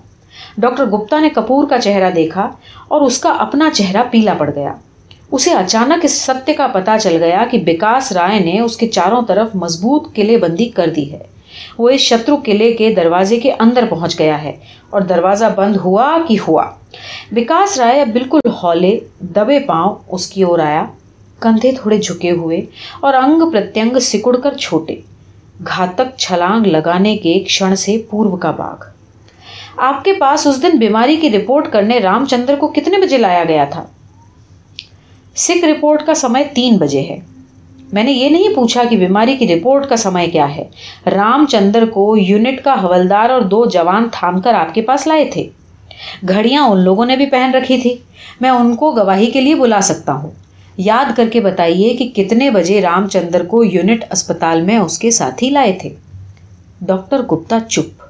ڈاکٹر 0.58 0.86
گپتا 0.86 1.20
نے 1.20 1.30
کپور 1.30 1.68
کا 1.68 1.78
چہرہ 1.78 2.12
دیکھا 2.12 2.50
اور 2.88 3.02
اس 3.02 3.20
کا 3.20 3.30
اپنا 3.30 3.70
چہرہ 3.74 4.04
پیلا 4.12 4.34
پڑ 4.34 4.52
گیا۔ 4.56 4.74
اسے 5.32 5.54
اچانک 5.54 6.06
اس 6.06 6.22
ستیہ 6.22 6.54
کا 6.54 6.68
پتا 6.68 7.00
چل 7.00 7.24
گیا 7.24 7.46
کہ 7.52 7.58
بکاس 7.58 8.12
رائے 8.12 8.40
نے 8.40 8.60
اس 8.60 8.78
کے 8.78 8.88
چاروں 8.88 9.22
طرف 9.28 9.56
مضبوط 9.56 10.14
قلعے 10.14 10.38
بندی 10.38 10.70
کر 10.70 10.88
دی 10.96 11.12
ہے۔ 11.12 11.20
وہ 11.78 11.90
اس 11.90 12.02
شترو 12.02 12.38
قلعے 12.44 12.74
کے 12.74 12.94
دروازے 12.94 13.40
کے 13.40 13.52
اندر 13.60 13.86
پہنچ 13.90 14.20
گیا 14.20 14.44
ہے 14.44 14.52
اور 14.90 15.02
دروازہ 15.02 15.46
بند 15.56 15.76
ہوا 15.76 16.18
کہ 16.28 16.38
ہوا۔ 16.48 16.66
وکاس 17.32 17.78
رائے 17.78 18.02
اب 18.02 18.08
بالکل 18.08 18.40
ہولے، 18.64 19.00
دبے 19.20 19.60
پاؤں 19.60 19.96
اس 20.08 20.28
کی 20.28 20.44
اور 20.44 20.60
آیا۔ 20.60 20.86
کندھے 21.40 21.72
تھوڑے 21.82 21.98
جھکے 21.98 22.32
ہوئے 22.32 22.62
اور 23.00 23.14
انگ 23.14 23.52
پرتنگ 23.52 24.00
سکڑ 24.00 24.38
کر 24.38 24.54
چھوٹے۔ 24.54 24.96
گھاتک 25.68 26.18
چھلانگ 26.18 26.68
لگانے 26.68 27.18
کے 27.18 27.40
کھڑ 27.40 27.76
سے 27.76 28.02
پورو 28.10 28.36
کا 28.36 28.52
باغ۔ 28.52 28.76
آپ 29.78 30.04
کے 30.04 30.14
پاس 30.14 30.48
اس 30.48 30.62
دن 30.62 30.78
بیماری 30.78 31.16
کی 31.16 31.30
رپورٹ 31.30 31.72
کرنے 31.72 32.00
رام 32.00 32.26
چندر 32.26 32.56
کو 32.56 32.68
کتنے 32.68 32.98
بجے 32.98 33.18
لایا 33.18 33.44
گیا 33.44 33.66
تھا؟ 33.66 33.86
سکھ 35.38 35.66
رپورٹ 35.66 36.06
کا 36.06 36.14
سمے 36.14 36.44
تین 36.54 36.78
بجے 36.78 37.02
ہے۔ 37.02 37.20
میں 37.94 38.04
نے 38.04 38.12
یہ 38.12 38.30
نہیں 38.30 38.56
پوچھا 38.56 38.84
کہ 38.90 38.98
بیماری 38.98 39.38
کی 39.38 39.48
رپورٹ 39.48 39.90
کا 39.90 39.96
سمے 39.96 40.28
کیا 40.28 40.56
ہے۔ 40.56 40.64
رام 41.06 41.46
چندر 41.46 41.86
کو 41.86 42.18
یونٹ 42.18 42.62
کا 42.64 42.74
حولدار 42.74 43.30
اور 43.30 43.42
دو 43.42 43.66
جوان 43.66 44.08
تھام 44.12 44.42
کر 44.42 44.54
آپ 44.54 44.74
کے 44.74 44.82
پاس 44.82 45.08
لائے 45.08 45.26
تھے۔ 45.34 45.50
گھڑیاں 46.28 46.64
ان 46.64 46.80
لوگوں 46.80 47.06
نے 47.06 47.16
بھی 47.16 47.26
پہن 47.26 47.52
رکھی 47.56 47.82
تھی۔ 47.82 47.96
میں 48.42 48.50
ان 48.50 48.76
کو 48.76 48.92
گواہی 48.92 49.32
کے 49.32 49.42
لیے 49.42 49.56
بلا 49.56 49.82
سکتا 49.82 50.14
ہوں۔ 50.14 50.32
یاد 50.78 51.06
کر 51.18 51.30
کے 51.34 51.40
بتائیے 51.40 51.94
کہ 51.94 52.08
کتنے 52.16 52.50
بجے 52.50 52.82
رام 52.82 53.08
چندر 53.08 53.46
کو 53.46 53.64
یونٹ 53.64 54.06
اسپتال 54.12 54.62
میں 54.62 54.78
اس 54.78 55.00
کے 55.00 55.12
ساتھی 55.12 55.50
لائے 55.50 55.78
تھے۔ 55.82 55.90
ڈاکٹر 56.82 57.20
گپتا 57.22 57.60
چپ۔ 57.60 58.04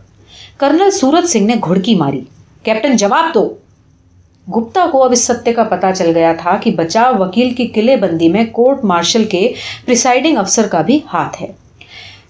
کرنل 0.60 0.92
سورت 0.92 1.30
سنگھ 1.30 1.44
نے 1.44 1.54
گھڑکی 1.68 1.96
ماری۔ 1.96 2.22
کیپٹن 2.64 2.96
جواب 2.96 3.34
دو۔ 3.34 3.54
گپتا 4.56 4.86
کو 4.92 5.04
اب 5.04 5.12
اس 5.12 5.24
ستیہ 5.24 5.54
کا 5.54 5.64
پتا 5.64 5.92
چل 5.92 6.12
گیا 6.16 6.34
تھا 6.38 6.58
کہ 6.58 6.72
بچاؤ 6.72 7.14
وکیل 7.20 7.54
کی 7.54 7.68
قلعے 7.68 7.96
بندی 7.96 8.30
میں 8.30 8.46
کورٹ 8.46 8.84
مارشل 8.84 9.24
کے 9.26 9.54
پریسائڈنگ 9.86 10.38
افسر 10.38 10.68
کا 10.68 10.82
بھی 10.82 11.00
ہاتھ 11.14 11.42
ہے۔ 11.42 11.48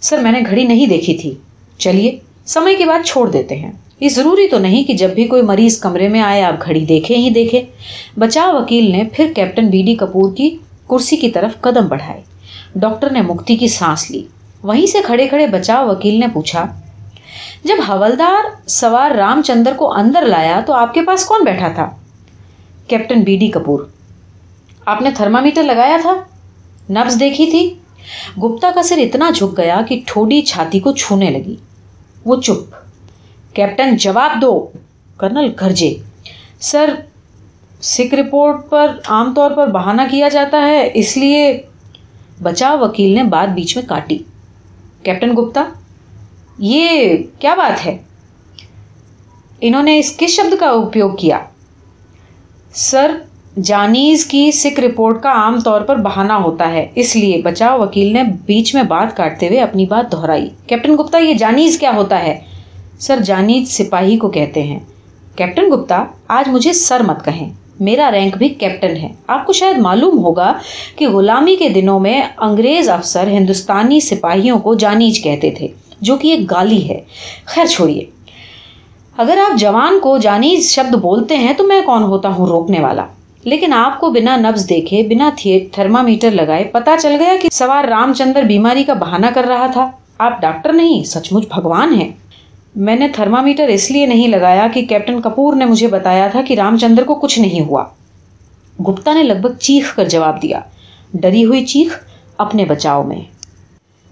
سر، 0.02 0.18
میں 0.18 0.32
نے 0.32 0.40
گھڑی 0.50 0.64
نہیں 0.64 0.88
دیکھی 0.88 1.18
تھی۔ 1.18 1.34
چلیے، 1.78 2.20
سمے 2.46 2.76
کے 2.76 2.86
بعد 2.86 3.00
چھوڑ 3.06 3.30
دیتے 3.30 3.56
ہیں۔ 3.56 3.72
یہ 4.00 4.10
ضروری 4.10 4.48
تو 4.48 4.60
نہیں 4.60 4.84
کہ 4.84 4.94
جب 4.94 5.10
بھی 5.10 5.26
کوئی 5.26 5.42
مریض 5.42 5.80
کمرے 5.80 6.08
میں 6.08 6.22
آئے، 6.22 6.44
آپ 6.44 6.66
گھڑی 6.66 6.86
دیکھیں 6.86 7.18
ہی 7.18 7.30
دیکھیں۔ 7.30 7.62
بچاؤ 8.20 8.62
وکیل 8.62 8.92
نے 8.92 9.04
پھر 9.14 9.32
کیپٹن 9.36 9.68
بی 9.68 9.82
ڈی 9.82 9.96
کپور 9.96 10.36
کی 10.36 10.58
کرسی 10.90 11.18
کی 11.18 11.30
طرف 11.30 11.62
قدم 11.62 11.88
بڑھائے۔ 11.88 12.22
ڈاکٹر 12.76 13.10
نے 13.10 13.22
مکتی 13.22 13.56
کی 13.56 13.68
سانس 13.68 14.12
لی۔ 14.12 14.24
وہیں 14.64 14.86
سے 14.86 14.98
کھڑے 15.06 15.28
کھڑے 15.28 15.48
بچاؤ 15.48 15.88
وکیل 15.88 16.20
نے 16.20 16.28
پوچھا، 16.34 16.66
جب 17.64 17.76
حولدار 17.90 18.70
سوار 18.70 19.12
رام 19.12 19.42
چندر 19.42 19.72
کو 19.78 19.94
اندر 19.94 20.26
لایا 20.26 20.62
تو 20.66 20.74
آپ 20.74 20.94
کے 20.94 21.02
پاس 21.02 21.26
کون 21.26 21.44
بیٹھا 21.44 21.68
تھا؟ 21.68 21.97
Captain 22.88 23.22
B 23.22 23.38
D 23.38 23.48
Kapoor. 23.48 23.84
آپ 24.86 25.02
نے 25.02 25.12
تھرما 25.12 25.40
میٹر 25.40 25.64
لگایا 25.64 25.98
تھا؟ 26.02 26.14
نبز 26.90 27.20
دیکھی 27.20 27.52
تھی؟ 27.52 27.74
گپتا 28.44 28.72
کا 28.76 28.84
سر 28.84 28.98
اتنا 28.98 29.30
جھک 29.36 29.58
گیا 29.58 29.82
کہ 29.88 30.02
ٹھوڈی 30.06 30.42
چھاتی 30.42 30.80
کو 30.80 30.92
چھونے 30.92 31.30
لگی۔ 31.30 31.56
وہ 32.26 32.42
چپ۔ 32.42 32.76
کیپٹن 33.56 33.98
جواب 33.98 34.42
دو، 34.42 34.68
کرنل 35.18 35.52
گرجے 35.62 35.94
سر، 36.60 36.94
سکھ 37.82 38.16
رپورٹ 38.16 38.70
پر 38.70 38.88
عام 39.08 39.34
طور 39.34 39.52
پر 39.52 39.68
بہانہ 39.68 40.02
کیا 40.12 40.30
جاتا 40.30 40.62
ہے، 40.62 40.90
اس 40.94 41.18
لیے 41.18 41.62
بچاؤ 42.44 42.78
وکیل 42.78 43.16
نے 43.16 43.24
بات 43.24 43.54
بیچ 43.54 43.78
میں 43.78 43.86
کاٹی۔ 43.88 44.18
کیپٹن 45.04 45.36
گپتا، 45.36 45.64
یہ 46.58 47.18
کیا 47.40 47.56
بات 47.56 47.86
ہے؟ 47.86 47.98
انہوں 49.62 49.84
نے 49.84 50.00
اس 50.00 50.18
کس 50.18 50.30
شبد 50.30 50.60
کا 50.60 50.70
اپیوگ 50.70 51.16
کیا؟ 51.16 51.40
سر 52.80 53.12
جانیز 53.64 54.26
کی 54.26 54.52
سکھ 54.52 54.80
رپورٹ 54.80 55.24
کا 55.24 55.30
عام 55.30 55.60
طور 55.60 55.82
پر 55.82 55.96
بہانہ 55.96 56.34
ہوتا 56.34 56.72
ہے۔ 56.72 56.88
اس 56.96 57.16
لیے 57.16 57.42
بچاؤ 57.42 57.80
وکیل 57.80 58.14
نے 58.14 58.24
بیچ 58.46 58.76
میں 58.76 58.84
بات 58.84 59.18
کاٹتے 59.18 59.48
ہوئے 59.48 59.60
اپنی 59.60 59.86
بات 59.86 60.12
دہرائی۔ 60.12 60.50
کیپٹن 60.68 60.96
گپتا، 60.96 61.18
یہ 61.18 61.34
جانیز 61.34 61.80
کیا 61.80 61.92
ہوتا 61.96 62.24
ہے؟ 62.24 62.40
سر 63.00 63.20
جانیز 63.26 63.72
سپاہی 63.72 64.18
کو 64.18 64.30
کہتے 64.30 64.64
ہیں۔ 64.64 64.80
کیپٹن 65.36 65.70
گپتا، 65.72 66.04
آج 66.28 66.50
مجھے 66.50 66.74
سر 66.74 67.00
مت 67.00 67.26
کہیں۔ 67.26 67.50
میرا 67.80 68.12
رینک 68.12 68.38
بھی 68.38 68.50
کیپٹن 68.50 68.96
ہے۔ 68.96 69.10
آپ 69.28 69.46
کو 69.46 69.54
شاید 69.54 69.78
معلوم 69.78 70.18
ہوگا 70.18 70.54
کہ 70.96 71.10
غلامی 71.10 71.56
کے 71.56 71.70
دنوں 71.70 72.00
میں 72.00 72.22
انگریز 72.38 72.90
افسر 72.90 73.28
ہندوستانی 73.28 74.00
سپاہیوں 74.00 74.60
کو 74.60 74.74
جانیج 74.74 75.24
کہتے 75.24 75.52
تھے، 75.52 75.68
جو 76.02 76.18
کہ 76.18 76.28
ایک 76.28 76.52
گالی 76.52 76.90
ہے۔ 76.90 77.02
خیر 77.46 77.66
چھوڑیے۔ 77.66 78.17
اگر 79.18 79.38
آپ 79.38 79.60
جوان 79.60 80.00
کو 80.00 80.18
جانیز 80.18 80.70
شبد 80.70 80.96
بولتے 80.96 81.38
ہیں 81.38 81.54
تو 81.54 81.64
میں 81.64 81.82
کون 81.82 82.04
ہوتا 82.04 82.30
ہوں 82.30 82.48
روکنے 82.48 82.80
والا؟ 82.80 83.06
لیکن 83.44 83.74
آپ 83.74 84.00
کو 84.00 84.12
بنا 84.12 84.36
نبز 84.36 84.70
دیکھے، 84.70 85.04
بنا 85.04 85.30
تھرما 85.72 86.02
میٹر 86.02 86.32
لگائے، 86.32 86.64
پتا 86.64 86.96
چل 87.02 87.16
گیا 87.20 87.34
کہ 87.42 87.50
سوار 87.52 87.84
رام 87.84 88.14
چندر 88.14 88.44
بیماری 88.44 88.84
کا 88.84 88.94
بہانہ 88.94 89.26
کر 89.34 89.44
رہا 89.44 89.68
تھا۔ 89.68 89.92
آپ 90.18 90.42
ڈاکٹر 90.42 90.74
نہیں 90.74 91.04
سچ 91.04 91.34
مچ 91.34 91.44
بھگوان 91.56 91.94
ہیں۔ 91.94 92.12
میں 92.76 92.96
نے 92.96 93.08
تھرما 93.08 93.42
میٹر 93.42 93.68
اس 93.68 93.92
لیے 93.92 94.06
نہیں 94.06 94.28
لگایا 94.28 94.68
کہ 94.74 94.86
کیپٹن 94.86 95.22
کپور 95.22 95.56
نے 95.56 95.66
مجھے 95.66 95.88
بتایا 95.88 96.28
تھا 96.28 96.42
کہ 96.42 96.54
رام 96.54 96.78
چندر 96.78 97.04
کو 97.04 97.16
کچھ 97.16 97.40
نہیں 97.40 97.62
ہوا۔ 97.62 97.84
گپتا 98.80 99.14
نے 99.14 99.24
لگ 99.24 99.42
بھگ 99.42 99.54
چیخ 99.60 99.96
کر 99.96 100.06
جواب 100.10 100.42
دیا۔ 100.42 100.60
ڈری 101.14 101.46
ہوئی 101.46 101.66
چیخ 101.66 102.00
اپنے 102.38 102.66
بچاؤ 102.66 103.04
میں۔ 103.04 103.22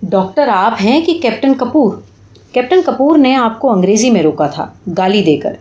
ڈاکٹر 0.03 0.47
آپ 0.47 0.73
ہیں 0.83 1.01
کہ 1.01 1.19
کیپٹن 1.21 1.53
کپور؟ 1.53 1.93
کیپٹن 2.55 2.81
کپور 2.85 3.17
نے 3.17 3.35
آپ 3.35 3.59
کو 3.59 3.71
انگریزی 3.71 4.09
میں 4.09 4.21
روکا 4.21 4.47
تھا، 4.47 4.67
گالی 4.97 5.23
دے 5.23 5.37
کر۔ 5.37 5.53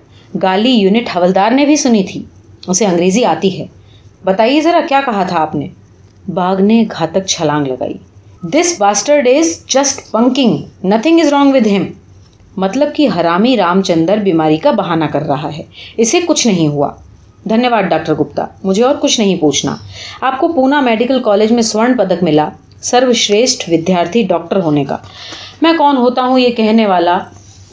گالی 0.43 0.71
یونٹ 0.71 1.17
حولدار 1.17 1.51
نے 1.51 1.67
بھی 1.67 1.77
سنی 1.77 2.05
تھی۔ 2.05 2.23
اسے 2.67 2.87
انگریزی 2.87 3.25
آتی 3.25 3.61
ہے۔ 3.61 3.67
بتائیے 4.25 4.61
ذرا 4.61 4.81
کیا 4.89 5.01
کہا 5.07 5.23
تھا 5.23 5.41
آپ 5.41 5.55
نے؟ 5.55 5.69
باغ 6.35 6.61
نے 6.61 6.85
گھاتک 6.99 7.27
چھلانگ 7.27 7.67
لگائی۔ 7.67 7.95
This 8.43 8.77
bastard 8.79 9.29
is 9.29 9.67
just 9.67 10.11
pinking 10.11 10.59
nothing 10.85 11.21
is 11.21 11.27
wrong 11.27 11.55
with 11.55 11.67
him 11.67 11.85
مطلب 12.57 12.89
کہ 12.95 13.09
حرامی 13.17 13.57
رام 13.57 13.83
چندر 13.83 14.17
بیماری 14.17 14.57
کا 14.57 14.71
بہانہ 14.71 15.05
کر 15.05 15.23
رہا 15.23 15.57
ہے۔ 15.57 15.63
اسے 15.97 16.21
کچھ 16.27 16.47
نہیں 16.47 16.69
ہوا۔ 16.69 16.91
دھنیہ 17.49 17.69
واد 17.69 17.83
ڈاکٹر 17.83 18.15
گپتا، 18.15 18.47
مجھے 18.65 18.85
اور 18.85 18.95
کچھ 19.01 19.21
نہیں 19.21 19.37
پوچھنا۔ 19.37 19.77
آپ 20.21 20.39
کو 20.39 20.49
پونا 20.49 20.81
میڈیکل 20.81 21.23
کالج 21.23 21.53
میں 21.53 21.63
سورن 21.63 21.97
پدک 21.97 22.23
ملا۔ 22.23 22.49
سرو 22.85 23.13
شریشٹھ 23.13 23.71
ودیارتھی 23.71 24.23
ڈاکٹر 24.23 24.63
ہونے 24.63 24.85
کا۔ 24.85 24.97
میں 25.63 25.73
کون 25.79 25.97
ہوتا 25.97 26.23
ہوں 26.23 26.39
یہ 26.39 26.49
کہنے 26.49 26.87
والا 26.87 27.19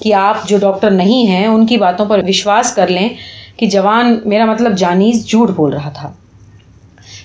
کہ 0.04 0.14
آپ 0.14 0.48
جو 0.48 0.58
ڈاکٹر 0.58 0.92
نہیں 0.92 1.28
ہیں، 1.28 1.48
ان 1.48 1.66
کی 1.66 1.78
باتوں 1.78 2.06
پر 2.06 2.22
وشواس 2.28 2.76
کر 2.76 2.88
لیں 2.88 3.10
کہ 3.58 3.68
جوان 3.68 4.20
میرا 4.26 4.46
مطلب 4.46 4.78
جانیز 4.78 5.28
جھوٹ 5.28 5.50
بول 5.50 5.74
رہا 5.74 5.90
تھا۔ 5.90 6.12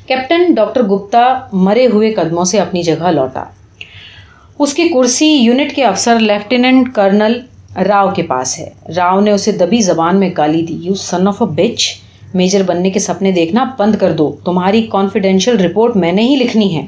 کیپٹن 0.07 0.55
ڈاکٹر 0.55 0.83
گپتا 0.83 1.39
مرے 1.53 1.87
ہوئے 1.87 2.13
قدموں 2.13 2.45
سے 2.45 2.61
اپنی 2.61 2.83
جگہ 2.83 3.11
لوٹا۔ 3.11 3.45
اس 4.59 4.75
کی 4.75 4.89
کرسی 4.89 5.27
یونٹ 5.27 5.75
کے 5.75 5.85
افسر 5.85 6.19
لیفٹیننٹ 6.19 6.95
کرنل 6.95 7.41
راؤ 7.77 8.11
کے 8.11 8.23
پاس 8.23 8.59
ہے۔ 8.59 8.71
راؤ 8.97 9.21
نے 9.21 9.31
اسے 9.31 9.53
دبی 9.53 9.81
زبان 9.81 10.21
میں 10.21 10.31
گالی 10.37 10.63
دی۔ 10.63 10.75
یو 10.75 10.95
سن 10.95 11.29
آف 11.29 11.43
اے 11.43 11.69
بچ 11.69 11.97
میجر 12.35 12.63
بننے 12.63 12.91
کے 12.91 12.99
سپنے 12.99 13.33
دیکھنا 13.33 13.65
بند 13.79 13.95
کر 13.97 14.13
دو۔ 14.13 14.37
تمہاری 14.45 14.87
کانفیڈینشیل 14.93 15.57
رپورٹ 15.57 15.97
میں 15.97 16.13
نے 16.13 16.23
ہی 16.23 16.37
لکھنی 16.37 16.77
ہے۔ 16.77 16.87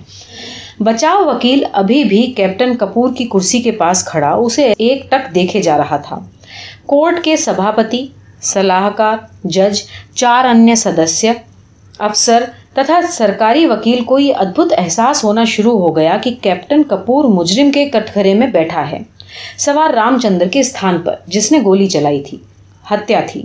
بچاؤ 0.81 1.25
وکیل 1.25 1.64
ابھی 1.73 2.05
بھی 2.05 2.33
کیپٹن 2.37 2.77
کپور 2.77 3.09
کی 3.17 3.25
کرسی 3.25 3.61
کے 3.61 3.71
پاس 3.71 4.05
کھڑا، 4.05 4.31
اسے 4.31 4.73
ایک 4.79 5.11
ٹک 5.11 5.35
دیکھے 5.35 5.62
جا 5.62 5.79
رہا 5.79 5.97
تھا۔ 5.97 6.19
کورٹ 6.87 7.25
کے 7.25 7.37
سبھاپتی، 7.37 8.07
صلاحکار، 8.43 9.17
جج، 9.45 9.81
چار 10.14 10.45
انیہ 10.45 10.75
سدسیہ، 10.75 11.31
افسر 11.99 12.45
تتھا 12.73 13.01
سرکاری 13.11 13.67
وکیل 13.67 14.05
کو 14.05 14.19
یہ 14.19 14.35
ادبت 14.35 14.73
احساس 14.79 15.25
ہونا 15.25 15.45
شروع 15.45 15.79
ہو 15.79 15.97
گیا 15.97 16.17
کہ 16.23 16.35
کیپٹن 16.43 16.83
کپور 16.83 17.25
مجرم 17.25 17.71
کے 17.71 17.88
کٹگرے 17.88 18.35
میں 18.35 18.47
بیٹھا 18.47 18.91
ہے۔ 18.91 18.99
سوار 19.59 19.91
رام 19.91 20.19
چندر 20.19 20.49
کے 20.49 20.61
استھان 20.61 20.99
پر، 20.99 21.14
جس 21.27 21.53
نے 21.53 21.59
گولی 21.64 21.87
چلائی 21.87 22.21
تھی۔ 22.21 22.38
ہتیا 22.91 23.21
تھی۔ 23.27 23.43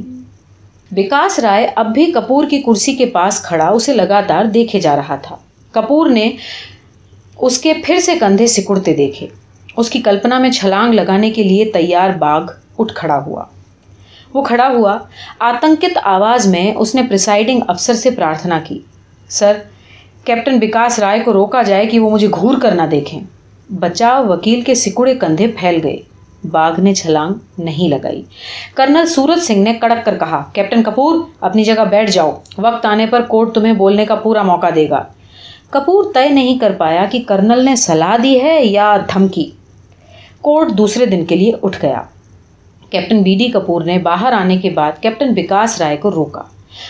وکاس 0.98 1.39
رائے 1.39 1.69
اب 1.76 1.93
بھی 1.93 2.06
کپور 2.06 2.43
کی 2.50 2.62
کرسی 2.62 2.93
کے 2.93 3.06
پاس 3.06 3.41
کھڑا، 3.41 3.67
اسے 3.67 3.93
لگاتار 3.93 4.46
دیکھے 4.46 4.82
جا 4.82 4.96
رہا 4.96 5.15
تھا۔ 5.15 5.36
کپور 5.72 6.10
نے 6.10 6.32
اس 7.43 7.58
کے 7.58 7.73
پھر 7.73 7.99
سے 7.99 8.15
کندھے 8.19 8.47
سکڑتے 8.47 8.93
دیکھے۔ 8.93 9.27
اس 9.77 9.89
کی 9.89 10.01
کلپنا 10.01 10.39
میں 10.39 10.51
چھلانگ 10.51 10.93
لگانے 10.93 11.32
کے 11.32 11.43
لیے 11.43 11.65
تیار 11.65 12.10
باغ 12.10 12.41
اٹھ 12.79 12.93
کھڑا 12.95 13.23
ہوا۔ 13.25 13.43
وہ 14.34 14.43
کھڑا 14.43 14.67
ہوا، 14.67 14.97
آتنکت 15.39 15.97
آواز 16.03 16.47
میں 16.47 16.73
اس 16.75 16.95
نے 16.95 17.03
پرسائڈنگ 17.10 17.62
افسر 17.67 17.93
سے 17.93 18.12
پرارتھنا 18.12 18.60
کی۔ 18.67 18.79
سر، 19.29 19.58
کیپٹن 20.23 20.60
وکاس 20.62 20.99
رائے 20.99 21.19
کو 21.19 21.34
روکا 21.34 21.62
جائے 21.62 21.86
کہ 21.86 21.99
وہ 21.99 22.10
مجھے 22.10 22.27
گھور 22.27 22.53
کر 22.62 22.71
نہ 22.71 22.82
دیکھیں۔ 22.82 23.19
بچاؤ 23.69 24.27
وکیل 24.27 24.62
کے 24.62 24.75
سکڑے 24.75 25.15
کندھے 25.15 25.47
پھیل 25.47 25.79
گئے۔ 25.84 25.97
باغ 26.51 26.73
نے 26.77 26.93
چھلانگ 26.93 27.34
نہیں 27.58 27.89
لگائی۔ 27.89 28.23
کرنل 28.75 29.06
سورج 29.06 29.39
سنگھ 29.39 29.60
نے 29.60 29.73
کڑک 29.73 30.06
کر 30.06 30.17
کہا، 30.17 30.43
کیپٹن 30.53 30.84
کپور، 30.84 31.15
اپنی 31.39 31.63
جگہ 31.63 31.86
بیٹھ 31.89 32.12
جاؤ۔ 32.12 32.32
وقت 32.58 32.86
آنے 32.86 33.06
پر 33.06 33.21
کورٹ 33.21 33.53
تمہیں 33.53 33.73
بولنے 33.73 34.06
کا 34.06 34.15
پورا 34.15 34.43
موقع 34.43 34.67
دے 34.75 34.89
گا۔ 34.89 35.03
کپور 35.73 36.03
طے 36.13 36.29
نہیں 36.29 36.59
کر 36.59 36.71
پایا 36.77 37.05
کہ 37.05 37.19
کرنل 37.27 37.65
نے 37.65 37.75
صلاح 37.75 38.17
دی 38.23 38.41
ہے 38.41 38.65
یا 38.65 38.97
دھمکی۔ 39.13 39.49
کورٹ 40.41 40.71
دوسرے 40.71 41.05
دن 41.05 41.25
کے 41.25 41.36
لیے 41.36 41.51
اٹھ 41.63 41.77
گیا۔ 41.81 42.01
کیپٹن 42.89 43.21
بی 43.21 43.36
ڈی 43.36 43.47
کپور 43.47 43.81
نے 43.81 43.97
باہر 43.97 44.31
آنے 44.31 44.57
کے 44.57 44.69
بعد 44.69 44.91
کیپٹن 45.01 45.33
وکاس 45.38 45.81
رائے 45.81 45.97
کو 45.97 46.12
روکا۔ 46.12 46.41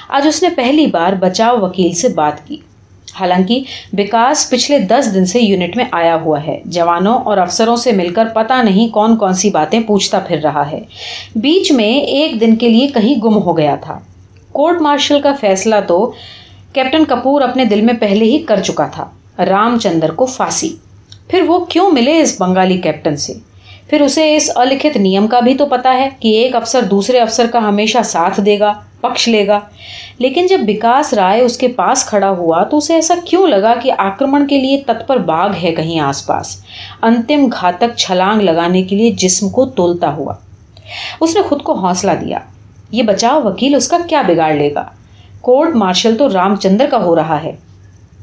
آج 0.09 0.27
اس 0.27 0.43
نے 0.43 0.49
پہلی 0.49 0.87
بار 0.87 1.13
بچاؤ 1.13 1.59
وکیل 1.59 1.93
سے 1.93 2.09
بات 2.09 2.47
کی۔ 2.47 2.57
حالانکہ 3.19 3.63
وکاس 3.97 4.49
پچھلے 4.49 4.79
دس 4.79 5.11
دن 5.15 5.25
سے 5.25 5.39
یونٹ 5.39 5.77
میں 5.77 5.85
آیا 5.91 6.15
ہوا 6.15 6.43
ہے۔ 6.47 6.61
جوانوں 6.65 7.19
اور 7.19 7.37
افسروں 7.37 7.75
سے 7.75 7.91
مل 7.91 8.13
کر 8.13 8.25
پتہ 8.25 8.53
نہیں 8.63 8.87
کون 8.87 9.17
کون 9.17 9.33
سی 9.33 9.49
باتیں 9.49 9.79
پوچھتا 9.79 10.19
پھر 10.19 10.39
رہا 10.43 10.71
ہے۔ 10.71 10.79
بیچ 11.35 11.71
میں 11.71 11.93
ایک 11.93 12.41
دن 12.41 12.55
کے 12.55 12.69
لیے 12.69 12.87
کہیں 12.87 13.15
گم 13.23 13.37
ہو 13.37 13.57
گیا 13.57 13.75
تھا۔ 13.75 13.99
کورٹ 14.51 14.81
مارشل 14.81 15.21
کا 15.21 15.33
فیصلہ 15.39 15.75
تو 15.87 16.11
کیپٹن 16.73 17.05
کپور 17.05 17.41
اپنے 17.41 17.65
دل 17.65 17.81
میں 17.81 17.93
پہلے 17.93 18.25
ہی 18.25 18.39
کر 18.39 18.59
چکا 18.61 18.87
تھا 18.87 19.09
رام 19.45 19.79
چندر 19.79 20.11
کو 20.11 20.25
پھانسی۔ 20.25 20.75
پھر 21.27 21.41
وہ 21.47 21.65
کیوں 21.65 21.91
ملے 21.91 22.19
اس 22.19 22.41
بنگالی 22.41 22.77
کیپٹن 22.77 23.15
سے؟ 23.15 23.33
پھر 23.89 24.01
اسے 24.01 24.35
اس 24.35 24.49
الکھت 24.55 24.97
نیم 24.97 25.27
کا 25.27 25.39
بھی 25.39 25.55
تو 25.55 25.65
پتا 25.65 25.93
ہے 25.93 26.09
کہ 26.19 26.27
ایک 26.27 26.55
افسر 26.55 26.81
دوسرے 26.81 27.19
افسر 27.19 27.45
کا 27.53 27.59
ہمیشہ 27.59 27.97
ساتھ 28.05 28.39
دے 28.41 28.59
گا، 28.59 28.73
پکش 29.01 29.27
لے 29.27 29.47
گا۔ 29.47 29.59
لیکن 30.17 30.47
جب 30.47 30.61
وکاس 30.67 31.13
رائے 31.13 31.41
اس 31.41 31.57
کے 31.57 31.67
پاس 31.67 32.05
کھڑا 32.05 32.29
ہوا 32.29 32.63
تو 32.63 32.77
اسے 32.77 32.93
ایسا 32.93 33.13
کیوں 33.25 33.47
لگا 33.47 33.73
کہ 33.83 33.91
آکرمن 33.97 34.47
کے 34.47 34.61
لیے 34.61 34.81
تتپر 34.87 35.17
باغ 35.17 35.49
ہے 35.63 35.75
کہیں 35.75 35.99
آس 35.99 36.25
پاس؟ 36.25 36.63
انتم 37.01 37.47
گھاتک 37.47 37.97
چھلانگ 37.97 38.41
لگانے 38.41 38.83
کے 38.83 38.95
لیے 38.95 39.11
جسم 39.11 39.49
کو 39.49 39.65
تولتا 39.65 40.13
ہوا۔ 40.13 40.33
اس 41.21 41.35
نے 41.35 41.41
خود 41.41 41.61
کو 41.61 41.73
حوصلہ 41.73 42.11
دیا۔ 42.11 42.39
یہ 42.91 43.03
بچاؤ 43.03 43.41
وکیل 43.41 43.75
اس 43.75 43.87
کا 43.87 43.97
کیا 44.09 44.21
بگاڑ 44.21 44.53
لے 44.53 44.73
گا؟ 44.73 44.83
کورٹ 45.43 45.75
مارشل 45.75 46.17
تو 46.17 46.33
رام 46.33 46.55
چندر 46.55 46.87
کا 46.91 46.97
ہو 46.97 47.15
رہا 47.15 47.43
ہے۔ 47.43 47.51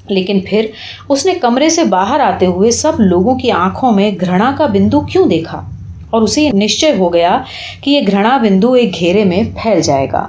لیکن 0.08 0.40
پھر 0.40 0.66
اس 1.08 1.26
نے 1.26 1.34
کمرے 1.34 1.68
سے 1.68 1.84
باہر 1.84 2.20
آتے 2.20 2.46
ہوئے 2.46 2.70
سب 2.70 2.92
لوگوں 2.98 3.38
کی 3.38 3.50
آنکھوں 3.50 3.92
میں 3.92 4.10
گھرنا 4.20 4.54
کا 4.58 4.66
بندو 4.66 5.00
کیوں 5.00 5.26
دیکھا؟ 5.26 5.70
اور 6.10 6.22
اسے 6.22 6.42
یہ 6.42 6.50
نشچے 6.54 6.92
ہو 6.98 7.12
گیا 7.12 7.42
کہ 7.80 7.90
یہ 7.90 8.00
گھرنا 8.10 8.36
بندو 8.36 8.72
ایک 8.72 8.94
گھیرے 8.94 9.24
میں 9.24 9.42
پھیل 9.62 9.82
جائے 9.82 10.06
گا۔ 10.12 10.26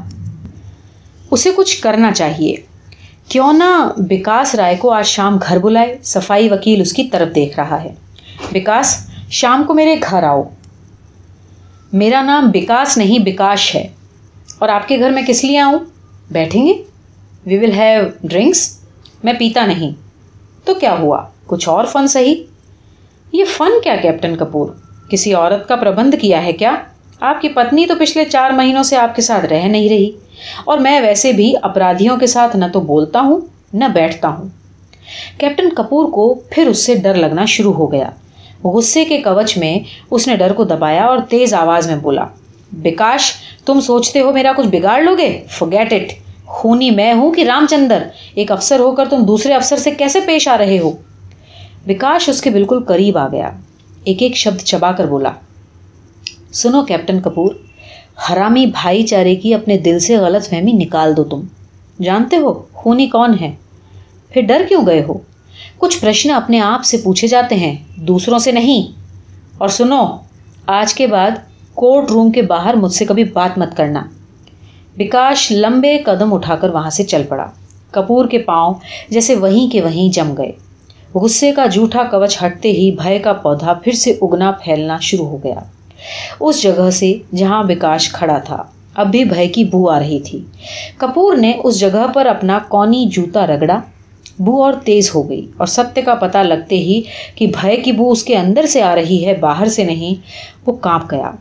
اسے 1.31 1.49
کچھ 1.55 1.81
کرنا 1.81 2.11
چاہیے۔ 2.11 2.55
کیوں 3.27 3.53
نہ 3.53 3.91
وکاس 3.97 4.55
رائے 4.55 4.75
کو 4.75 4.91
آج 4.91 5.05
شام 5.05 5.37
گھر 5.49 5.57
بلائے، 5.57 5.97
صفائی 6.03 6.49
وکیل 6.49 6.81
اس 6.81 6.93
کی 6.93 7.03
طرف 7.03 7.35
دیکھ 7.35 7.59
رہا 7.59 7.83
ہے۔ 7.83 7.93
وکاس، 8.55 9.07
شام 9.29 9.63
کو 9.67 9.73
میرے 9.73 9.95
گھر 10.09 10.23
آؤ۔ 10.23 10.43
میرا 11.93 12.21
نام 12.21 12.51
وکاس 12.55 12.97
نہیں، 12.97 13.19
وکاش 13.25 13.75
ہے۔ 13.75 13.87
اور 14.59 14.69
آپ 14.69 14.87
کے 14.87 14.99
گھر 14.99 15.09
میں 15.09 15.23
کس 15.27 15.43
لیے 15.43 15.59
آؤں؟ 15.59 15.79
بیٹھیں 16.31 16.67
گے؟ 16.67 16.73
وی 17.45 17.57
ول 17.57 17.71
ہیو 17.71 18.03
ڈرنکس 18.23 18.79
میں 19.23 19.33
پیتا 19.33 19.65
نہیں۔ 19.65 19.91
تو 20.63 20.73
کیا 20.73 20.95
ہوا؟ 20.99 21.25
کچھ 21.47 21.69
اور 21.69 21.85
فن 21.85 22.07
صحیح؟ 22.07 22.35
یہ 23.31 23.43
فن 23.57 23.81
کیا 23.83 23.95
کیپٹن 23.95 24.35
کپور 24.35 24.69
کسی 25.09 25.33
عورت 25.33 25.67
کا 25.67 25.75
پربندھ 25.75 26.15
کیا 26.15 26.45
ہے 26.45 26.53
کیا؟ 26.53 26.75
آپ 27.19 27.41
کی 27.41 27.49
پتنی 27.49 27.85
تو 27.85 27.93
پچھلے 27.99 28.25
چار 28.25 28.51
مہینوں 28.51 28.83
سے 28.83 28.97
آپ 28.97 29.15
کے 29.15 29.21
ساتھ 29.21 29.45
رہ 29.45 29.67
نہیں 29.67 29.89
رہی۔ 29.89 30.11
اور 30.65 30.77
میں 30.77 31.01
ویسے 31.01 31.33
بھی 31.33 31.53
اپرادھیوں 31.61 32.17
کے 32.17 32.27
ساتھ 32.27 32.55
نہ 32.55 32.65
تو 32.73 32.81
بولتا 32.81 33.19
ہوں، 33.19 33.41
نہ 33.73 33.85
بیٹھتا 33.85 34.27
ہوں۔ 34.27 34.47
کیپٹن 35.37 35.69
کپور 35.69 36.11
کو 36.11 36.33
پھر 36.33 36.67
اس 36.67 36.85
سے 36.85 36.95
ڈر 36.95 37.15
لگنا 37.15 37.45
شروع 37.45 37.73
ہو 37.73 37.91
گیا۔ 37.91 38.09
غصے 38.63 39.05
کے 39.05 39.21
کوچ 39.21 39.57
میں 39.57 39.79
اس 40.11 40.27
نے 40.27 40.35
ڈر 40.35 40.53
کو 40.53 40.63
دبایا 40.63 41.05
اور 41.05 41.17
تیز 41.29 41.53
آواز 41.53 41.87
میں 41.87 41.95
بولا، 41.95 42.25
بکاش، 42.71 43.33
تم 43.65 43.79
سوچتے 43.79 44.19
ہو 44.19 44.31
میرا 44.31 44.51
کچھ 44.57 44.67
بگاڑ 44.67 45.01
لو 45.01 45.17
گے 45.17 45.43
فوگیٹ 45.49 45.93
اٹ 45.93 46.20
خونی 46.51 46.91
میں 46.91 47.13
ہوں 47.13 47.31
کہ 47.31 47.43
رام 47.43 47.65
چندر 47.69 48.03
ایک 48.35 48.51
افسر 48.51 48.79
ہو 48.79 48.91
کر 48.91 49.05
تم 49.09 49.25
دوسرے 49.25 49.53
افسر 49.53 49.77
سے 49.77 49.91
کیسے 49.91 50.19
پیش 50.19 50.47
آ 50.47 50.57
رہے 50.57 50.79
ہو؟ 50.79 50.91
وکاش 51.87 52.29
اس 52.29 52.41
کے 52.41 52.49
بالکل 52.49 52.83
قریب 52.87 53.17
آ 53.17 53.27
گیا۔ 53.27 53.49
ایک 54.03 54.21
ایک 54.21 54.35
شبد 54.35 54.63
چبا 54.63 54.91
کر 54.91 55.05
بولا۔ 55.05 55.31
سنو 56.53 56.85
کیپٹن 56.85 57.21
کپور، 57.21 57.55
حرامی 58.29 58.65
بھائی 58.65 59.03
چارے 59.03 59.35
کی 59.35 59.53
اپنے 59.53 59.77
دل 59.77 59.99
سے 59.99 60.17
غلط 60.17 60.49
فہمی 60.49 60.71
نکال 60.71 61.17
دو 61.17 61.23
تم۔ 61.23 61.41
جانتے 62.01 62.37
ہو 62.37 62.63
خونی 62.73 63.07
کون 63.07 63.31
ہے؟ 63.41 63.51
پھر 64.29 64.41
ڈر 64.41 64.65
کیوں 64.69 64.85
گئے 64.85 65.03
ہو؟ 65.09 65.13
کچھ 65.77 65.99
پرشن 65.99 66.31
اپنے 66.31 66.59
آپ 66.59 66.83
سے 66.83 66.97
پوچھے 66.97 67.27
جاتے 67.27 67.55
ہیں، 67.55 67.75
دوسروں 67.95 68.39
سے 68.39 68.51
نہیں۔ 68.51 68.91
اور 69.57 69.67
سنو، 69.67 70.17
آج 70.67 70.93
کے 70.93 71.07
بعد 71.07 71.31
کورٹ 71.73 72.11
روم 72.11 72.31
کے 72.31 72.41
باہر 72.41 72.73
مجھ 72.73 72.91
سے 72.91 73.05
کبھی 73.05 73.23
بات 73.23 73.57
مت 73.57 73.77
کرنا۔ 73.77 74.03
وکاش 74.99 75.51
لمبے 75.51 75.97
قدم 75.97 76.33
اٹھا 76.33 76.55
کر 76.55 76.69
وہاں 76.69 76.89
سے 76.89 77.03
چل 77.03 77.21
پڑا۔ 77.29 77.45
کپور 77.91 78.25
کے 78.25 78.39
پاؤں 78.39 78.73
جیسے 79.09 79.35
وہیں 79.35 79.71
کے 79.71 79.81
وہیں 79.81 80.13
جم 80.13 80.33
گئے۔ 80.37 80.51
غصے 81.15 81.51
کا 81.51 81.65
جھوٹا 81.65 82.03
کوچ 82.03 82.37
ہٹتے 82.43 82.71
ہی 82.71 82.91
بھائی 82.91 83.19
کا 83.19 83.33
پودا 83.33 83.73
پھر 83.73 83.91
سے 83.91 84.11
اگنا 84.21 84.51
پھیلنا 84.51 84.97
شروع 85.01 85.25
ہو 85.25 85.37
گیا۔ 85.43 85.59
اس 86.39 86.61
جگہ 86.61 86.89
سے 86.89 87.13
جہاں 87.35 87.63
وکاش 87.69 88.11
کھڑا 88.11 88.37
تھا، 88.37 88.63
اب 88.95 89.07
بھی 89.07 89.23
بھائی 89.25 89.47
کی 89.47 89.63
بو 89.63 89.89
آ 89.89 89.99
رہی 89.99 90.19
تھی۔ 90.19 90.39
کپور 90.97 91.35
نے 91.35 91.53
اس 91.63 91.79
جگہ 91.79 92.05
پر 92.13 92.25
اپنا 92.25 92.59
کونی 92.67 93.05
جوتا 93.05 93.47
رگڑا۔ 93.47 93.79
بو 94.39 94.63
اور 94.63 94.73
تیز 94.73 95.15
ہو 95.15 95.29
گئی 95.29 95.47
اور 95.57 95.67
ستیہ 95.67 96.03
کا 96.03 96.15
پتہ 96.15 96.37
لگتے 96.37 96.75
ہی 96.77 97.01
کہ 97.35 97.47
بھائی 97.47 97.81
کی 97.81 97.91
بو 97.91 98.11
اس 98.11 98.23
کے 98.23 98.37
اندر 98.37 98.65
سے 98.65 98.81
آ 98.81 98.95
رہی 98.95 99.25
ہے، 99.25 99.33
باہر 99.33 99.65
سے 99.65 99.83
نہیں، 99.83 100.21
وہ 100.65 100.73
کانپ 100.73 101.11
گیا۔ 101.11 101.31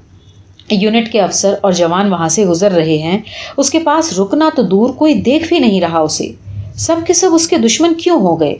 یونٹ 0.71 1.13
کے 1.13 1.21
افسر 1.21 1.55
اور 1.61 1.73
جوان 1.73 2.13
وہاں 2.13 2.29
سے 2.29 2.47
گزر 2.47 2.73
رہے 2.73 2.99
ہیں۔ 2.99 3.19
اس 3.57 3.71
کے 3.71 3.79
پاس 3.79 4.21
رکنا 4.21 4.51
تو 4.57 4.63
دور 4.63 4.91
کوئی 4.91 5.15
دیکھ 5.15 5.49
بھی 5.49 5.59
نہیں 5.59 5.81
رہا 5.81 5.99
اسے۔ 5.99 6.33
سب 6.75 6.97
کے 7.07 7.13
سب 7.13 7.29
اس 7.33 7.49
کے 7.49 7.59
دشمن 7.59 7.95
کیوں 7.95 8.21
ہو 8.21 8.41
گئے؟ 8.41 8.57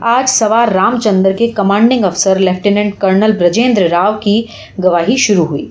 آج 0.00 0.30
سوار 0.30 0.68
رام 0.68 1.00
چندر 1.00 1.32
کے 1.32 1.48
کمانڈنگ 1.48 2.04
افسر 2.04 2.38
لیفٹیننٹ 2.38 2.94
کرنل 2.98 3.32
برجیندر 3.38 3.88
راؤ 3.90 4.12
کی 4.20 4.42
گواہی 4.84 5.16
شروع 5.16 5.46
ہوئی۔ 5.46 5.68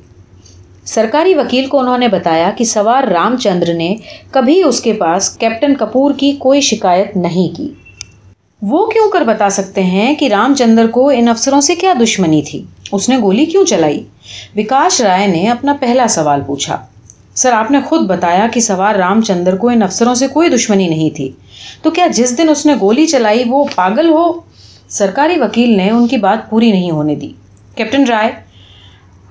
سرکاری 0.86 1.34
وکیل 1.34 1.66
کو 1.66 1.80
انہوں 1.80 1.98
نے 1.98 2.08
بتایا 2.08 2.52
کہ 2.58 2.64
سوار 2.64 3.04
رام 3.04 3.36
چندر 3.38 3.74
نے 3.74 3.96
کبھی 4.32 4.64
اس 4.64 4.82
کے 4.82 4.94
پاس 4.94 5.30
کیپٹن 5.30 5.76
کپور 5.76 6.12
کی 6.18 6.32
کوئی 6.32 6.62
شکایت 6.62 7.18
نہیں 7.18 7.58
کی۔ 7.58 7.74
وہ 8.62 8.86
کیوں 8.86 9.10
کر 9.12 9.22
بتا 9.22 9.50
سکتے 9.50 9.84
ہیں 9.84 10.16
کہ 10.16 10.28
رام 10.28 10.56
چندر 10.56 10.88
کو 10.88 11.10
ان 11.10 11.28
افسروں 11.28 11.62
سے 11.62 11.76
کیا 11.76 11.94
دشمنی 12.04 12.42
تھی؟ 12.42 12.64
اس 12.92 13.10
نے 13.10 13.18
گولی 13.18 13.46
کیوں 13.46 13.66
چلائی؟ 13.66 14.04
وکاش 14.56 15.02
رائے 15.02 15.28
نے 15.28 15.50
اپنا 15.50 15.74
پہلا 15.80 16.08
سوال 16.08 16.42
پوچھا۔ 16.46 16.86
سر، 17.36 17.54
آپ 17.54 17.72
نے 17.72 17.82
خود 17.86 18.08
بتایا 18.08 18.48
کہ 18.54 18.60
سوار 18.60 18.96
رام 18.96 19.22
چندر 19.22 19.56
کو 19.56 19.70
ان 19.70 19.84
افسروں 19.84 20.16
سے 20.16 20.28
کوئی 20.28 20.50
دشمنی 20.50 20.88
نہیں 20.88 21.16
تھی۔ 21.16 21.32
تو 21.82 21.92
کیا 21.92 22.08
جس 22.08 22.38
دن 22.38 22.50
اس 22.50 22.66
نے 22.66 22.74
گولی 22.82 23.08
چلائی 23.08 23.44
وہ 23.48 23.66
پاگل 23.76 24.10
ہو؟ 24.10 24.34
سرکاری 24.90 25.40
وکیل 25.40 25.78
نے 25.78 25.90
ان 25.90 26.08
کی 26.08 26.18
بات 26.18 26.50
پوری 26.50 26.72
نہیں 26.72 26.92
ہونے 26.92 27.16
دی۔ 27.16 27.30
کیپٹن 27.76 28.04
رائے، 28.04 28.32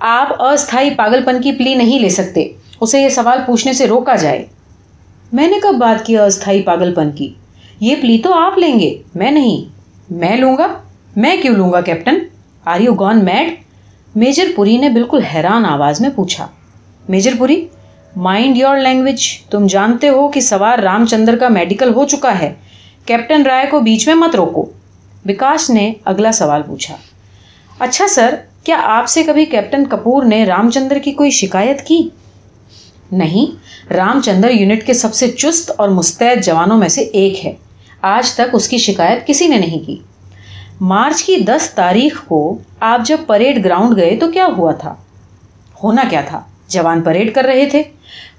آپ 0.01 0.43
استھائی 0.43 0.91
پاگل 0.91 1.25
پن 1.25 1.43
کی 1.43 1.53
پلی 1.53 1.75
نہیں 1.75 1.99
لے 1.99 2.09
سکتے۔ 2.09 2.49
اسے 2.81 3.03
یہ 3.03 3.09
سوال 3.09 3.39
پوچھنے 3.47 3.73
سے 3.73 3.87
روکا 3.87 4.17
جائے۔ 4.17 4.47
میں 5.33 5.49
نے 5.49 5.57
کب 5.63 5.75
بات 5.75 6.07
کی 6.07 6.19
استھائی 6.19 6.63
پاگل 6.63 6.95
پن 6.95 7.11
کی؟ 7.11 7.35
یہ 7.81 7.97
پلی 8.01 8.19
تو 8.19 8.35
آپ 8.35 8.59
لیں 8.59 8.81
گے۔ 8.81 9.03
میں 9.15 9.31
نہیں۔ 9.31 9.65
میں 10.11 10.37
لوں 10.37 10.57
گا۔ 10.57 10.67
میں 11.17 11.37
کیوں 11.43 11.55
لوں 11.55 11.73
گا، 11.73 11.81
captain? 11.81 12.19
Are 12.65 12.81
you 12.81 12.95
gone 12.95 13.25
mad 13.25 13.55
major 14.15 14.45
Puri 14.57 14.77
نے 14.77 14.89
بالکل 14.89 15.23
حیران 15.23 15.65
آواز 15.65 16.01
میں 16.01 16.11
پوچھا۔ 16.15 16.47
میجر 17.09 17.31
پوری 17.39 17.67
مائنڈ 18.17 18.57
یور 18.57 18.77
لینگویج 18.77 19.39
تم 19.51 19.67
جانتے 19.67 20.09
ہو 20.09 20.29
کہ 20.29 20.41
سوار 20.41 20.79
رام 20.79 21.07
چندر 21.07 21.37
کا 21.37 21.49
میڈیکل 21.49 21.95
ہو 21.95 22.07
چکا 22.07 22.39
ہے۔ 22.39 22.55
کیپٹن 23.05 23.43
رائے 23.43 23.67
کو 23.71 23.81
بیچ 23.81 24.07
میں 24.07 24.15
مت 24.15 24.37
روکو۔ 24.37 24.67
وکاش 25.27 25.71
نے 25.71 25.93
اگلا 26.05 26.33
سوال 26.33 26.63
پوچھا۔ 26.63 26.97
اچھا 27.79 28.07
سر، 28.09 28.35
کیا 28.65 28.81
آپ 28.85 29.09
سے 29.09 29.23
کبھی 29.23 29.45
کیپٹن 29.45 29.85
کپور 29.87 30.23
نے 30.23 30.45
رام 30.45 30.71
چندر 30.71 30.99
کی 30.99 31.13
کوئی 31.13 31.31
شکایت 31.31 31.87
کی؟ 31.87 32.09
نہیں، 33.13 33.47
رام 33.93 34.21
چندر 34.21 34.51
یونٹ 34.51 34.87
کے 34.87 34.93
سب 34.93 35.15
سے 35.15 35.29
چست 35.29 35.71
اور 35.77 35.89
مستعد 35.89 36.45
جوانوں 36.45 36.79
میں 36.79 36.89
سے 36.89 37.01
ایک 37.01 37.47
ہے۔ 37.47 37.53
آج 38.03 38.33
تک 38.33 38.41
اس 38.53 38.69
کی 38.69 38.79
شکایت 38.79 39.27
کسی 39.27 39.47
نے 39.47 39.59
نہیں 39.59 39.87
کی۔ 39.87 39.97
مارچ 40.81 41.23
کی 41.23 41.37
دس 41.37 41.71
تاریخ 41.71 42.25
کو 42.25 42.59
آپ 42.81 43.01
جب 43.07 43.17
پریڈ 43.27 43.65
گراؤنڈ 43.65 43.97
گئے 43.97 44.17
تو 44.17 44.31
کیا 44.31 44.47
ہوا 44.57 44.73
تھا؟ 44.73 44.95
ہونا 45.85 46.03
کیا 46.11 46.21
تھا؟ 46.21 46.41
جوان 46.69 47.03
پریڈ 47.03 47.35
کر 47.35 47.45
رہے 47.45 47.67
تھے۔ 47.67 47.83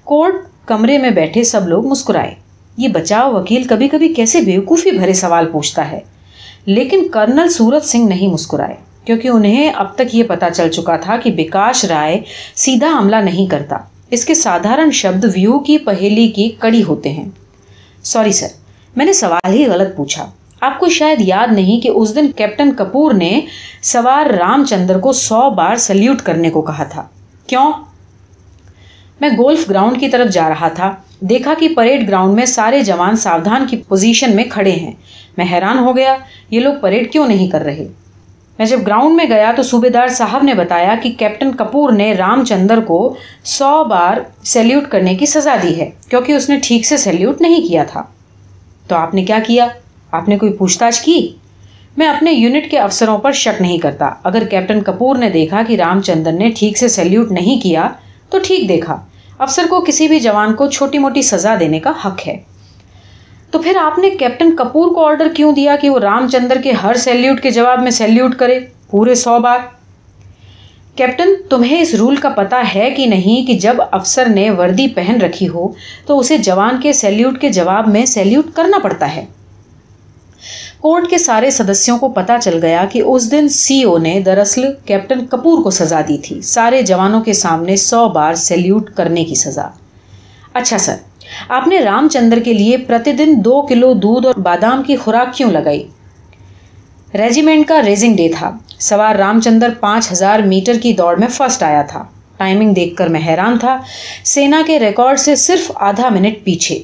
کورٹ 0.04 0.34
کمرے 0.66 0.98
میں 0.98 1.10
بیٹھے 1.10 1.44
سب 1.44 1.68
لوگ 1.68 1.86
مسکرائے۔ 1.86 2.34
یہ 2.76 2.88
بچاؤ 2.88 3.32
وکیل 3.32 3.62
کبھی 3.62 3.88
کبھی 3.88 4.14
کیسے 4.14 4.40
بیوقوفی 4.40 4.90
بھرے 4.90 5.12
سوال 5.12 5.50
پوچھتا 5.52 5.90
ہے۔ 5.90 6.00
لیکن 6.66 7.08
کرنل 7.08 7.48
سورت 7.48 7.84
سنگھ 7.84 8.06
نہیں 8.06 8.28
مسکرائے، 8.28 8.74
کیونکہ 9.04 9.28
انہیں 9.28 9.72
اب 9.74 9.94
تک 9.94 10.14
یہ 10.14 10.22
پتا 10.22 10.50
چل 10.50 10.70
چکا 10.70 10.96
تھا 10.96 11.16
کہ 11.16 11.30
بکاش 11.30 11.84
رائے 11.84 12.20
سیدھا 12.54 12.98
حملہ 12.98 13.16
نہیں 13.16 13.46
کرتا۔ 13.46 13.76
اس 14.10 14.24
کے 14.24 14.34
سادھارن 14.34 14.90
شبد 14.90 15.24
ویو 15.24 15.58
کی 15.58 15.78
پہیلی 15.78 16.28
کی 16.28 16.50
کڑی 16.58 16.82
ہوتے 16.82 17.12
ہیں۔ 17.12 17.28
سوری 18.02 18.32
سر 18.32 18.61
میں 18.96 19.06
نے 19.06 19.12
سوال 19.12 19.52
ہی 19.52 19.66
غلط 19.66 19.96
پوچھا۔ 19.96 20.30
آپ 20.60 20.78
کو 20.78 20.88
شاید 20.88 21.20
یاد 21.20 21.52
نہیں 21.52 21.80
کہ 21.80 21.88
اس 21.88 22.14
دن 22.14 22.32
کیپٹن 22.32 22.72
کپور 22.72 23.12
نے 23.12 23.40
سوار 23.82 24.26
رام 24.26 24.64
چندر 24.64 24.98
کو 24.98 25.12
سو 25.12 25.50
بار 25.50 25.76
سلیوٹ 25.76 26.22
کرنے 26.22 26.50
کو 26.50 26.62
کہا 26.62 26.84
تھا۔ 26.84 27.06
کیوں؟ 27.46 27.72
میں 29.20 29.28
گولف 29.28 29.70
گراؤنڈ 29.70 30.00
کی 30.00 30.08
طرف 30.08 30.32
جا 30.32 30.48
رہا 30.48 30.68
تھا۔ 30.68 30.94
دیکھا 31.20 31.54
کہ 31.58 31.68
پریڈ 31.76 32.08
گراؤنڈ 32.08 32.34
میں 32.34 32.46
سارے 32.46 32.80
جوان 32.84 33.16
ساودھان 33.16 33.66
کی 33.66 33.76
پوزیشن 33.76 34.36
میں 34.36 34.44
کھڑے 34.50 34.70
ہیں۔ 34.70 34.92
میں 35.36 35.46
حیران 35.52 35.78
ہو 35.78 35.96
گیا، 35.96 36.16
یہ 36.50 36.60
لوگ 36.60 36.74
پریڈ 36.80 37.12
کیوں 37.12 37.28
نہیں 37.28 37.50
کر 37.50 37.60
رہے؟ 37.60 37.86
میں 38.58 38.66
جب 38.66 38.80
گراؤنڈ 38.86 39.16
میں 39.16 39.24
گیا 39.28 39.52
تو 39.56 39.62
صوبے 39.62 39.88
دار 39.88 40.08
صاحب 40.08 40.42
نے 40.42 40.54
بتایا 40.54 40.94
کہ 41.02 41.12
کیپٹن 41.18 41.52
کپور 41.52 41.92
نے 41.92 42.12
رام 42.12 42.44
چندر 42.44 42.80
کو 42.80 43.14
سو 43.44 43.84
بار 43.84 44.16
سیلیوٹ 44.44 44.82
کرنے 44.88 45.14
کی 45.14 45.26
سزا 45.26 45.56
دی 45.62 45.80
ہے، 45.80 45.90
کیونکہ 46.08 46.32
اس 46.32 46.48
نے 46.48 46.58
ٹھیک 46.62 46.86
سے 46.86 46.96
سیلیوٹ 46.96 47.40
نہیں 47.40 47.68
کیا 47.68 47.84
تھا۔ 47.84 48.02
تو 48.88 48.96
آپ 48.96 49.14
نے 49.14 49.24
کیا 49.24 49.38
کیا؟ 49.46 49.66
آپ 50.10 50.28
نے 50.28 50.38
کوئی 50.38 50.52
پوچھ 50.52 50.78
تاچھ 50.78 51.02
کی؟ 51.02 51.36
میں 51.96 52.06
اپنے 52.06 52.32
یونٹ 52.32 52.70
کے 52.70 52.78
افسروں 52.78 53.18
پر 53.18 53.32
شک 53.32 53.62
نہیں 53.62 53.78
کرتا۔ 53.78 54.10
اگر 54.24 54.44
کیپٹن 54.44 54.82
کپور 54.82 55.16
نے 55.16 55.30
دیکھا 55.30 55.62
کہ 55.68 55.76
رام 55.76 56.02
چندر 56.02 56.32
نے 56.32 56.50
ٹھیک 56.56 56.78
سے 56.78 56.88
سیلیوٹ 56.88 57.30
نہیں 57.30 57.62
کیا، 57.62 57.88
تو 58.30 58.38
ٹھیک 58.42 58.68
دیکھا۔ 58.68 59.06
افسر 59.38 59.62
کو 59.70 59.80
کسی 59.80 60.08
بھی 60.08 60.20
جوان 60.20 60.54
کو 60.54 60.70
چھوٹی 60.70 60.98
موٹی 60.98 61.22
سزا 61.22 61.54
دینے 61.60 61.80
کا 61.80 61.92
حق 62.04 62.28
ہے۔ 62.28 62.36
تو 63.50 63.58
پھر 63.58 63.76
آپ 63.76 63.98
نے 63.98 64.10
کیپٹن 64.10 64.56
کپور 64.56 64.94
کو 64.94 65.06
آرڈر 65.06 65.28
کیوں 65.36 65.52
دیا 65.52 65.76
کہ 65.76 65.90
وہ 65.90 65.98
رام 65.98 66.28
چندر 66.28 66.56
کے 66.64 66.72
ہر 66.72 66.94
سیلیوٹ 66.94 67.40
کے 67.40 67.50
جواب 67.50 67.82
میں 67.82 67.90
سیلیوٹ 67.90 68.34
کرے؟ 68.34 68.60
پورے 68.90 69.14
سو 69.14 69.38
بار۔ 69.38 69.58
کیپٹن، 70.96 71.28
تمہیں 71.50 71.80
اس 71.80 71.94
رول 71.94 72.16
کا 72.16 72.28
پتا 72.28 72.64
ہے 72.74 72.90
کہ 72.90 73.06
نہیں 73.06 73.46
کہ 73.46 73.54
جب 73.54 73.76
افسر 73.90 74.28
نے 74.28 74.50
وردی 74.50 74.88
پہن 74.88 75.20
رکھی 75.20 75.48
ہو 75.48 75.68
تو 76.06 76.18
اسے 76.18 76.38
جوان 76.38 76.80
کے 76.80 76.92
سیلیوٹ 76.92 77.40
کے 77.40 77.48
جواب 77.48 77.88
میں 77.88 78.04
سیلیوٹ 78.06 78.46
کرنا 78.54 78.78
پڑتا 78.78 79.16
ہے۔ 79.16 79.24
کورٹ 80.80 81.10
کے 81.10 81.18
سارے 81.18 81.50
سدسیوں 81.50 81.98
کو 81.98 82.08
پتا 82.08 82.36
چل 82.42 82.58
گیا 82.62 82.84
کہ 82.92 83.02
اس 83.06 83.30
دن 83.30 83.48
سی 83.48 83.82
او 83.82 83.98
نے 83.98 84.20
دراصل 84.20 84.62
کیپٹن 84.84 85.26
کپور 85.26 85.62
کو 85.62 85.70
سزا 85.70 86.00
دی 86.00 86.18
تھی۔ 86.18 86.40
سارے 86.40 86.82
جوانوں 86.82 87.20
کے 87.20 87.32
سامنے 87.32 87.76
سو 87.76 88.08
بار 88.08 88.34
سیلیوٹ 88.34 88.90
کرنے 88.90 89.24
کی 89.24 89.34
سزا۔ 89.34 89.68
اچھا 90.54 90.78
سر، 90.78 90.96
آپ 91.48 91.68
نے 91.68 91.80
رام 91.80 92.08
چندر 92.08 92.38
کے 92.40 92.52
لیے 92.52 92.76
پرتی 92.76 93.12
دن 93.12 93.34
دو 93.44 93.62
کلو 93.62 93.92
دودھ 93.94 94.26
اور 94.26 94.34
بادام 94.34 94.82
کی 94.82 94.96
خوراک 94.96 95.34
کیوں 95.34 95.50
لگائی؟ 95.50 95.86
ریجیمنٹ 97.14 97.68
کا 97.68 97.82
ریزنگ 97.86 98.16
ڈے 98.16 98.28
تھا۔ 98.38 98.50
سوار 98.82 99.14
رام 99.14 99.40
چندر 99.40 99.68
پانچ 99.80 100.12
ہزار 100.12 100.40
میٹر 100.40 100.78
کی 100.82 100.92
دوڑ 100.92 101.16
میں 101.16 101.28
فرسٹ 101.28 101.62
آیا 101.62 101.82
تھا۔ 101.82 102.04
ٹائمنگ 102.36 102.74
دیکھ 102.74 102.96
کر 102.96 103.08
میں 103.08 103.20
حیران 103.26 103.58
تھا۔ 103.58 103.78
سینا 104.24 104.62
کے 104.66 104.78
ریکارڈ 104.80 105.18
سے 105.18 105.34
صرف 105.36 105.72
آدھا 105.74 106.08
منٹ 106.08 106.44
پیچھے۔ 106.44 106.82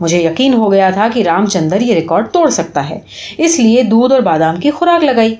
مجھے 0.00 0.22
یقین 0.22 0.54
ہو 0.54 0.72
گیا 0.72 0.90
تھا 0.90 1.08
کہ 1.14 1.22
رام 1.22 1.46
چندر 1.46 1.80
یہ 1.80 1.94
ریکارڈ 1.94 2.26
توڑ 2.32 2.50
سکتا 2.50 2.90
ہے۔ 2.90 2.98
اس 3.38 3.58
لیے 3.58 3.82
دودھ 3.82 4.12
اور 4.12 4.20
بادام 4.20 4.56
کی 4.56 4.70
خوراک 4.70 5.04
لگائی۔ 5.04 5.34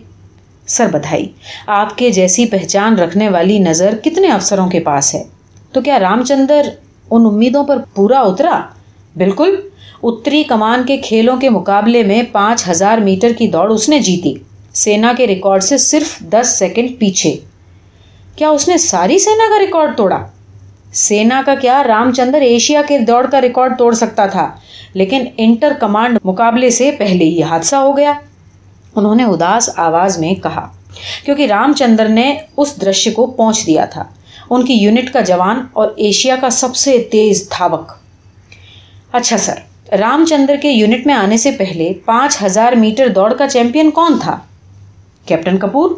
سر 0.67 0.87
بدھائی۔ 0.87 1.29
آپ 1.67 1.99
کے 1.99 2.11
جیسی 2.11 2.47
پہچان 2.47 2.99
رکھنے 2.99 3.29
والی 3.29 3.59
نظر 3.59 3.95
کتنے 4.05 4.29
افسروں 4.29 4.69
کے 4.69 4.81
پاس 4.81 5.15
ہے۔ 5.15 5.25
تو 5.73 5.81
کیا 5.81 5.99
رام 5.99 6.25
چندر 6.25 6.63
ان 7.11 7.27
امیدوں 7.27 7.65
پر 7.65 7.77
پورا 7.95 8.21
اترا؟ 8.21 8.61
بالکل۔ 9.17 9.61
اتری 10.03 10.43
کمان 10.43 10.83
کے 10.87 10.97
کھیلوں 10.97 11.37
کے 11.37 11.51
مقابلے 11.51 12.03
میں 12.03 12.23
پانچ 12.33 12.69
ہزار 12.69 12.99
میٹر 12.99 13.33
کی 13.39 13.49
دوڑ 13.49 13.73
اس 13.73 13.89
نے 13.89 13.99
جیتی۔ 13.99 14.35
سینا 14.79 15.13
کے 15.17 15.27
ریکارڈ 15.27 15.63
سے 15.63 15.77
صرف 15.79 16.19
دس 16.33 16.55
سیکنڈ 16.59 16.99
پیچھے۔ 16.99 17.37
کیا 18.37 18.49
اس 18.49 18.69
نے 18.69 18.77
ساری 18.79 19.19
سینا 19.19 19.49
کا 19.49 19.59
ریکارڈ 19.59 19.97
توڑا؟ 19.97 20.19
سینا 20.95 21.41
کا 21.47 21.55
کیا 21.55 21.83
رام 21.85 22.13
چندر 22.13 22.41
ایشیا 22.41 22.83
کے 22.89 22.99
دوڑ 22.99 23.25
کا 23.27 23.41
ریکارڈ 23.41 23.79
توڑ 23.79 23.93
سکتا 23.95 24.27
تھا، 24.27 24.51
لیکن 24.95 25.25
انٹر 25.37 25.73
کمانڈ 25.81 26.19
مقابلے 26.25 26.71
سے 26.71 26.91
پہلے 26.99 27.25
یہ 27.25 27.45
حادثہ 27.45 27.77
ہو 27.77 27.97
گیا۔ 27.97 28.13
انہوں 28.97 29.15
نے 29.15 29.25
اداس 29.25 29.69
آواز 29.77 30.19
میں 30.19 30.35
کہا، 30.35 30.67
کیونکہ 31.25 31.47
رام 31.47 31.73
چندر 31.73 32.09
نے 32.09 32.33
اس 32.57 32.81
درشیہ 32.81 33.13
کو 33.13 33.27
پہنچ 33.27 33.67
دیا 33.67 33.85
تھا۔ 33.85 34.05
ان 34.51 34.65
کی 34.65 34.75
یونٹ 34.75 35.13
کا 35.13 35.21
جوان 35.21 35.67
اور 35.73 35.89
ایشیا 35.97 36.37
کا 36.41 36.51
سب 36.51 36.77
سے 36.77 36.99
تیز 37.13 37.49
دھاوک 37.51 37.93
اچھا 39.13 39.37
سر، 39.39 39.59
رام 39.97 40.25
چندر 40.25 40.57
کے 40.63 40.71
یونٹ 40.71 41.07
میں 41.07 41.15
آنے 41.15 41.37
سے 41.37 41.51
پہلے 41.51 41.93
پانچ 42.05 42.43
ہزار 42.43 42.73
میٹر 42.73 43.09
دوڑ 43.09 43.33
کا 43.35 43.49
چیمپئن 43.49 43.91
کون 43.91 44.19
تھا؟ 44.19 44.39
کیپٹن 45.29 45.59
کپور، 45.59 45.91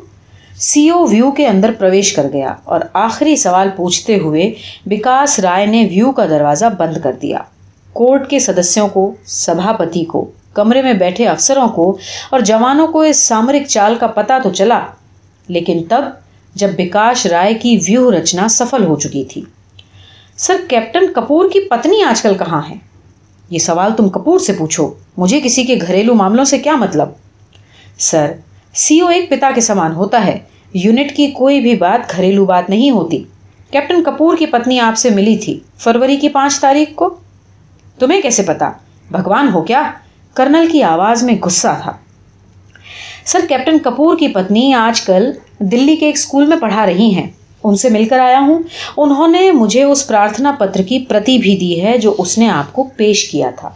سی 0.59 0.88
او 0.90 1.07
ویو 1.07 1.31
کے 1.31 1.47
اندر 1.47 1.71
پرویش 1.79 2.12
کر 2.12 2.27
گیا 2.33 2.55
اور 2.64 2.81
آخری 2.93 3.37
سوال 3.37 3.69
پوچھتے 3.77 4.19
ہوئے 4.19 4.51
وکاس 4.87 5.38
رائے 5.38 5.66
نے 5.66 5.87
ویو 5.90 6.12
کا 6.12 6.27
دروازہ 6.27 6.66
بند 6.79 6.97
کر 7.03 7.12
دیا۔ 7.23 7.38
کورٹ 7.93 8.29
کے 8.31 8.38
سدسیوں 8.38 8.88
کو، 8.88 9.11
سبھاپتی 9.27 10.05
کو، 10.05 10.31
کمرے 10.55 10.83
میں 10.83 10.93
بیٹھے 10.93 11.27
افسروں 11.27 11.69
کو 11.69 11.97
اور 12.31 12.40
جوانوں 12.40 12.87
کو 12.87 13.01
اس 13.01 13.23
سامرک 13.25 13.66
چال 13.69 13.95
کا 13.95 14.07
پتا 14.07 14.38
تو 14.43 14.51
چلا، 14.51 14.81
لیکن 15.49 15.83
تب 15.88 16.05
جب 16.55 16.71
وکاس 16.79 17.27
رائے 17.27 17.55
کی 17.55 17.79
ویو 17.88 18.11
رچنا 18.11 18.49
سفل 18.49 18.85
ہو 18.85 18.99
چکی 19.01 19.25
تھی۔ 19.25 19.43
سر، 20.37 20.57
کیپٹن 20.69 21.12
کپور 21.12 21.49
کی 21.53 21.61
پتنی 21.69 22.03
آج 22.03 22.23
کل 22.23 22.35
کہاں 22.38 22.61
ہے؟ 22.71 22.75
یہ 23.51 23.59
سوال 23.59 23.93
تم 23.97 24.09
کپور 24.09 24.38
سے 24.38 24.53
پوچھو، 24.53 24.90
مجھے 25.16 25.40
کسی 25.40 25.64
کے 25.64 25.77
گھریلو 25.87 26.14
معاملوں 26.14 26.45
سے 26.45 26.59
کیا 26.59 26.77
مطلب؟ 26.77 27.09
سر 27.99 28.33
سی 28.74 29.00
او 29.00 29.09
ایک 29.09 29.30
پتا 29.30 29.50
کے 29.54 29.61
سامان 29.61 29.92
ہوتا 29.92 30.26
ہے۔ 30.26 30.38
یونٹ 30.74 31.16
کی 31.16 31.26
کوئی 31.26 31.61
بھی 31.61 31.76
بات 31.76 32.16
گھریلو 32.16 32.44
بات 32.44 32.70
نہیں 32.70 32.90
ہوتی۔ 32.90 33.24
کیپٹن 33.70 34.02
کپور 34.02 34.37
کی 34.37 34.46
پتنی 34.46 34.80
آپ 34.80 34.96
سے 34.96 35.11
ملی 35.11 35.37
تھی۔ 35.37 35.61
فروری 35.78 36.16
کی 36.16 36.28
پانچ 36.28 36.61
تاریخ 36.61 36.88
کو؟ 36.94 37.16
تمہیں 37.98 38.20
کیسے 38.20 38.42
پتا؟ 38.42 38.70
بھگوان 39.11 39.48
ہو 39.54 39.62
کیا؟ 39.62 39.92
کرنل 40.35 40.66
کی 40.72 40.83
آواز 40.83 41.22
میں 41.22 41.35
غصہ 41.42 41.78
تھا۔ 41.83 41.92
سر، 43.24 43.40
کیپٹن 43.48 43.78
کپور 43.78 44.16
کی 44.16 44.28
پتنی 44.28 44.72
آج 44.72 45.00
کل 45.00 45.33
دلی 45.59 45.96
کے 45.96 46.06
ایک 46.06 46.14
اسکول 46.14 46.46
میں 46.46 46.56
پڑھا 46.56 46.87
رہی 46.87 47.14
ہیں۔ 47.14 47.26
ان 47.64 47.76
سے 47.76 47.88
مل 47.88 48.04
کر 48.04 48.18
آیا 48.18 48.40
ہوں۔ 48.40 48.62
انہوں 48.96 49.28
نے 49.28 49.52
مجھے 49.52 49.83
اس 49.83 50.09
پرارتھنا 50.09 50.52
پتر 50.59 50.83
کی 50.83 50.98
پرتی 50.98 51.38
بھی 51.38 51.56
دی 51.56 51.83
ہے 51.83 51.98
جو 51.98 52.14
اس 52.18 52.38
نے 52.38 52.48
آپ 52.48 52.72
کو 52.72 52.83
پیش 52.96 53.30
کیا 53.30 53.50
تھا۔ 53.50 53.70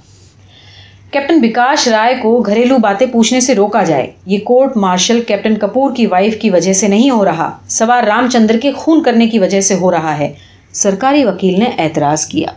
کیپٹن 1.14 1.40
وکاس 1.42 1.88
رائے 1.88 2.14
کو 2.22 2.40
گھریلو 2.40 2.78
باتیں 2.78 3.06
پوچھنے 3.06 3.40
سے 3.40 3.54
روکا 3.54 3.82
جائے۔ 3.82 4.10
یہ 4.26 4.38
کورٹ 4.38 4.76
مارشل 4.76 5.20
کیپٹن 5.20 5.54
کپور 5.54 5.90
کی 5.96 6.06
وائف 6.06 6.36
کی 6.40 6.50
وجہ 6.50 6.72
سے 6.72 6.88
نہیں 6.88 7.10
ہو 7.10 7.24
رہا۔ 7.24 7.58
سوار 7.68 8.04
رام 8.04 8.28
چندر 8.30 8.58
کے 8.62 8.72
خون 8.72 9.02
کرنے 9.02 9.26
کی 9.26 9.38
وجہ 9.38 9.60
سے 9.60 9.74
ہو 9.74 9.90
رہا 9.90 10.18
ہے۔ 10.18 10.32
سرکاری 10.72 11.24
وکیل 11.24 11.58
نے 11.58 11.64
اعتراض 11.78 12.26
کیا۔ 12.26 12.48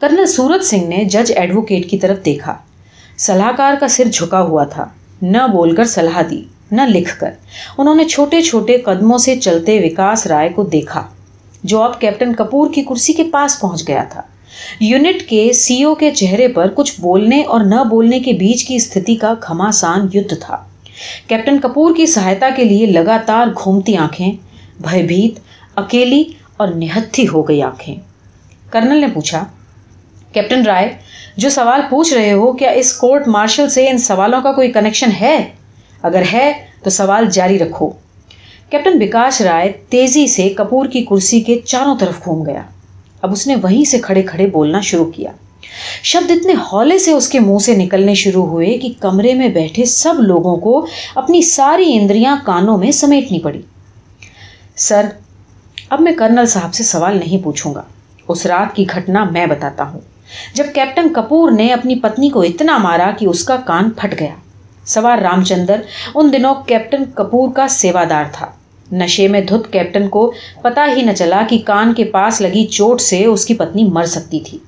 کرنل 0.00 0.26
سورت 0.26 0.64
سنگھ 0.64 0.84
نے 0.84 1.04
جج 1.04 1.32
ایڈوکیٹ 1.36 1.90
کی 1.90 1.98
طرف 1.98 2.24
دیکھا۔ 2.24 2.54
صلاح 3.18 3.50
کار 3.56 3.74
کا 3.80 3.88
سر 3.88 4.04
جھکا 4.04 4.40
ہوا 4.40 4.64
تھا۔ 4.64 4.84
نہ 5.22 5.46
بول 5.52 5.74
کر 5.74 5.84
صلاح 5.84 6.22
دی، 6.30 6.42
نہ 6.70 6.82
لکھ 6.82 7.20
کر۔ 7.20 7.30
انہوں 7.78 7.94
نے 7.94 8.04
چھوٹے 8.04 8.42
چھوٹے 8.42 8.78
قدموں 8.78 9.18
سے 9.18 9.36
چلتے 9.36 9.80
وکاس 9.80 10.26
رائے 10.26 10.48
کو 10.48 10.62
دیکھا۔ 10.62 11.06
جو 11.62 11.82
اب 11.82 12.00
کیپٹن 12.00 12.34
کپور 12.34 12.70
کی 12.74 12.82
کرسی 12.82 13.12
کے 13.12 13.24
پاس 13.32 13.60
پہنچ 13.60 13.88
گیا 13.88 14.04
تھا۔ 14.10 14.22
یونٹ 14.80 15.28
کے 15.28 15.52
سی 15.52 15.82
او 15.82 15.94
کے 15.94 16.10
چہرے 16.10 16.48
پر 16.48 16.68
کچھ 16.74 17.00
بولنے 17.00 17.42
اور 17.42 17.60
نہ 17.60 17.84
بولنے 17.90 18.20
کے 18.20 18.32
بیچ 18.32 18.64
کی 18.64 18.74
استھتی 18.74 19.16
کا 19.16 19.34
گھماسان 19.48 20.08
یدھ 20.14 20.34
تھا۔ 20.40 20.56
کیپٹن 21.26 21.58
کپور 21.58 21.94
کی 21.96 22.06
سہایتا 22.06 22.48
کے 22.56 22.64
لیے 22.64 22.86
لگاتار 22.86 23.46
گھومتی 23.46 23.96
آنکھیں 23.96 24.32
بھے 24.80 25.02
بھیت 25.02 25.38
اکیلی 25.74 26.24
اور 26.56 26.68
نہتھی 26.68 27.28
ہو 27.28 27.48
گئی 27.48 27.62
آنکھیں۔ 27.62 27.96
کرنل 28.70 29.00
نے 29.00 29.06
پوچھا، 29.14 29.44
کیپٹن 30.32 30.62
رائے، 30.62 30.92
جو 31.36 31.48
سوال 31.48 31.80
پوچھ 31.90 32.14
رہے 32.14 32.32
ہو، 32.32 32.52
کیا 32.52 32.70
اس 32.70 32.92
کورٹ 32.92 33.28
مارشل 33.28 33.68
سے 33.68 33.88
ان 33.88 33.98
سوالوں 33.98 34.40
کا 34.42 34.52
کوئی 34.52 34.72
کنیکشن 34.72 35.08
ہے؟ 35.20 35.44
اگر 36.02 36.22
ہے، 36.32 36.52
تو 36.82 36.90
سوال 36.90 37.26
جاری 37.32 37.58
رکھو۔ 37.58 37.90
کیپٹن 38.70 39.02
وکاس 39.02 39.40
رائے 39.40 39.72
تیزی 39.88 40.26
سے 40.26 40.48
کپور 40.48 40.86
کی 40.86 41.04
کرسی 41.04 41.40
کے 41.40 41.60
چاروں 41.64 41.96
طرف 42.00 42.24
گھوم 42.24 42.46
گیا۔ 42.46 42.62
اب 43.22 43.32
اس 43.32 43.46
نے 43.46 43.56
وہیں 43.56 43.84
سے 43.84 43.98
کھڑے 43.98 44.22
کھڑے 44.22 44.46
بولنا 44.46 44.80
شروع 44.80 45.10
کیا۔ 45.10 45.30
شبد 46.02 46.30
اتنے 46.30 46.52
ہولے 46.52 46.98
سے 46.98 47.12
اس 47.12 47.28
کے 47.28 47.40
منہ 47.40 47.58
سے 47.58 47.76
نکلنے 47.76 48.14
شروع 48.14 48.46
ہوئے 48.46 48.78
کہ 48.78 48.92
کمرے 49.00 49.34
میں 49.34 49.48
بیٹھے 49.48 49.84
سب 49.84 50.14
لوگوں 50.18 50.56
کو 50.56 50.86
اپنی 51.14 51.42
ساری 51.42 51.96
اندریاں 51.96 52.36
کانوں 52.44 52.78
میں 52.78 52.90
سمیٹنی 52.90 53.38
پڑی۔ 53.38 53.62
سر، 54.76 55.06
اب 55.90 56.00
میں 56.00 56.12
کرنل 56.12 56.46
صاحب 56.46 56.74
سے 56.74 56.84
سوال 56.84 57.18
نہیں 57.18 57.44
پوچھوں 57.44 57.74
گا۔ 57.74 57.82
اس 58.28 58.46
رات 58.46 58.76
کی 58.76 58.84
گھٹنا 58.94 59.24
میں 59.24 59.46
بتاتا 59.46 59.84
ہوں۔ 59.90 60.00
جب 60.54 60.64
کیپٹن 60.74 61.12
کپور 61.12 61.50
نے 61.50 61.72
اپنی 61.72 61.94
پتنی 61.94 62.28
کو 62.28 62.42
اتنا 62.42 62.78
مارا 62.78 63.10
کہ 63.18 63.26
اس 63.26 63.44
کا 63.44 63.56
کان 63.56 63.90
پھٹ 63.90 64.20
گیا۔ 64.20 64.34
سوار 64.84 65.18
رام 65.18 65.44
چندر 65.44 65.80
ان 66.14 66.32
دنوں 66.32 66.54
کیپٹن 66.66 67.04
کپور 67.04 67.48
کا 67.54 67.68
سیوادار 67.68 68.24
تھا۔ 68.32 68.46
نشے 68.92 69.28
میں 69.28 69.40
دھت 69.40 69.72
کیپٹن 69.72 70.08
کو 70.08 70.32
پتا 70.62 70.86
ہی 70.96 71.02
نہ 71.02 71.10
چلا 71.12 71.42
کہ 71.48 71.58
کان 71.64 71.94
کے 71.94 72.04
پاس 72.04 72.40
لگی 72.40 72.66
چوٹ 72.66 73.00
سے 73.00 73.24
اس 73.24 73.46
کی 73.46 73.54
پتنی 73.54 73.84
مر 73.84 74.04
سکتی 74.04 74.40
تھی۔ 74.40 74.58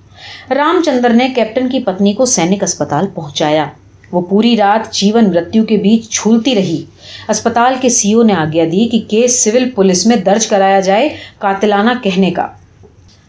رام 0.51 0.81
چندر 0.85 1.11
نے 1.11 1.29
کیپٹن 1.35 1.69
کی 1.69 1.81
پتنی 1.81 2.13
کو 2.13 2.25
سینک 2.25 2.63
اسپتال 2.63 3.07
پہنچایا۔ 3.15 3.67
وہ 4.13 4.21
پوری 4.21 4.57
رات 4.57 4.93
جیون 4.93 5.25
مرتیو 5.25 5.65
کے 5.65 5.77
بیچ 5.77 6.11
چھولتی 6.11 6.55
رہی۔ 6.55 6.85
اسپتال 7.29 7.75
کے 7.81 7.89
سی 7.89 8.13
او 8.13 8.23
نے 8.23 8.33
آگیا 8.33 8.65
دی 8.73 8.89
کہ 8.89 9.01
کیس 9.09 9.45
سول 9.45 9.71
پولیس 9.71 10.07
میں 10.07 10.17
درج 10.17 10.47
کرایا 10.47 10.81
جائے 10.81 11.09
قاتلانہ 11.39 11.91
کہنے 12.03 12.31
کا۔ 12.31 12.47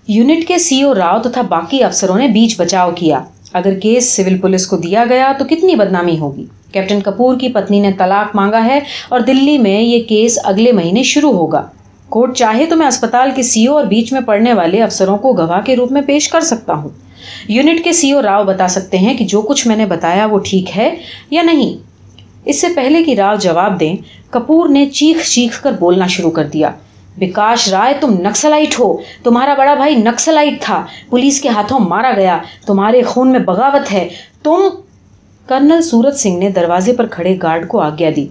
یونٹ 0.07 0.47
کے 0.47 0.57
سی 0.57 0.81
او 0.81 0.95
راؤ 0.95 1.21
تھا، 1.33 1.41
باقی 1.41 1.83
افسروں 1.83 2.17
نے 2.17 2.27
بیچ 2.27 2.59
بچاؤ 2.59 2.91
کیا۔ 2.91 3.21
اگر 3.53 3.79
کیس 3.79 4.13
سول 4.13 4.37
پولیس 4.37 4.67
کو 4.67 4.77
دیا 4.77 5.05
گیا 5.09 5.31
تو 5.39 5.45
کتنی 5.45 5.75
بدنامی 5.75 6.19
ہوگی؟ 6.19 6.45
کیپٹن 6.71 6.99
کپور 7.01 7.39
کی 7.39 7.49
پتنی 7.49 7.79
نے 7.79 7.91
طلاق 7.91 8.35
مانگا 8.35 8.65
ہے 8.65 8.79
اور 9.09 9.19
دلی 9.19 9.57
میں 9.57 9.81
یہ 9.81 10.03
کیس 10.03 10.39
اگلے 10.43 10.71
مہینے 10.71 11.03
شروع 11.03 11.31
ہوگا۔ 11.31 11.67
کورٹ 12.09 12.37
چاہے 12.37 12.65
تو 12.65 12.75
میں 12.75 12.87
اسپتال 12.87 13.31
کے 13.35 13.43
سی 13.43 13.67
او 13.67 13.77
اور 13.77 13.85
بیچ 13.85 14.13
میں 14.13 14.21
پڑنے 14.21 14.53
والے 14.53 14.83
افسروں 14.83 15.17
کو 15.17 15.33
گواہ 15.33 15.61
کے 15.61 15.75
روپ 15.75 15.91
میں 15.91 16.01
پیش 16.01 16.29
کر 16.29 16.41
سکتا 16.41 16.73
ہوں۔ 16.73 16.89
یونٹ 17.47 17.83
کے 17.83 17.93
سی 17.93 18.11
او 18.11 18.21
راؤ 18.21 18.43
بتا 18.43 18.67
سکتے 18.67 18.97
ہیں 18.97 19.13
کہ 19.13 19.25
جو 19.25 19.41
کچھ 19.41 19.67
میں 19.67 19.75
نے 19.75 19.85
بتایا 19.85 20.25
وہ 20.25 20.39
ٹھیک 20.43 20.77
ہے 20.77 20.95
یا 21.31 21.41
نہیں۔ 21.41 21.77
اس 22.45 22.61
سے 22.61 22.67
پہلے 22.75 23.03
کی 23.03 23.15
راؤ 23.15 23.35
جواب 23.35 23.79
دیں، 23.79 23.95
کپور 24.29 24.69
نے 24.69 24.85
چیخ 24.85 25.29
چیخ 25.29 25.61
کر 25.63 25.71
بولنا 25.71 26.07
شروع 26.07 26.31
کر 26.31 26.43
دیا۔ 26.43 26.71
وکاش 27.21 27.69
رائے، 27.69 27.93
تم 27.99 28.13
نکسلائٹ 28.13 28.79
ہو۔ 28.79 28.97
تمہارا 29.23 29.53
بڑا 29.53 29.73
بھائی 29.73 29.95
نکسلائٹ 29.95 30.61
تھا۔ 30.61 30.85
پولیس 31.09 31.41
کے 31.41 31.49
ہاتھوں 31.49 31.79
مارا 31.79 32.11
گیا۔ 32.15 32.37
تمہارے 32.65 33.01
خون 33.01 33.31
میں 33.31 33.39
بغاوت 33.39 33.93
ہے۔ 33.93 34.07
تم 34.43 34.59
کرنل 35.49 35.81
سورت 35.81 36.15
سنگھ 36.15 36.39
نے 36.39 36.49
دروازے 36.49 36.93
پر 36.93 37.05
کھڑے 37.07 37.37
گارڈ 37.43 37.67
کو 37.67 37.79
آگیا 37.79 38.09
دی۔ 38.15 38.27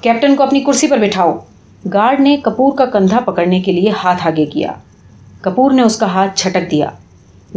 کیپٹن 0.00 0.36
کو 0.36 0.42
اپنی 0.42 0.60
کرسی 0.60 0.88
پر 0.88 0.98
بٹھاؤ۔ 0.98 1.38
گارڈ 1.92 2.20
نے 2.20 2.36
کپور 2.36 2.72
کا 2.72 2.86
کندھا 2.86 3.20
پکڑنے 3.20 3.60
کے 3.60 3.72
لیے 3.72 3.90
ہاتھ 3.90 4.26
آگے 4.26 4.46
کیا۔ 4.46 4.72
کپور 5.40 5.70
نے 5.70 5.82
اس 5.82 5.96
کا 5.96 6.06
ہاتھ 6.06 6.38
چھٹک 6.38 6.70
دیا۔ 6.70 6.90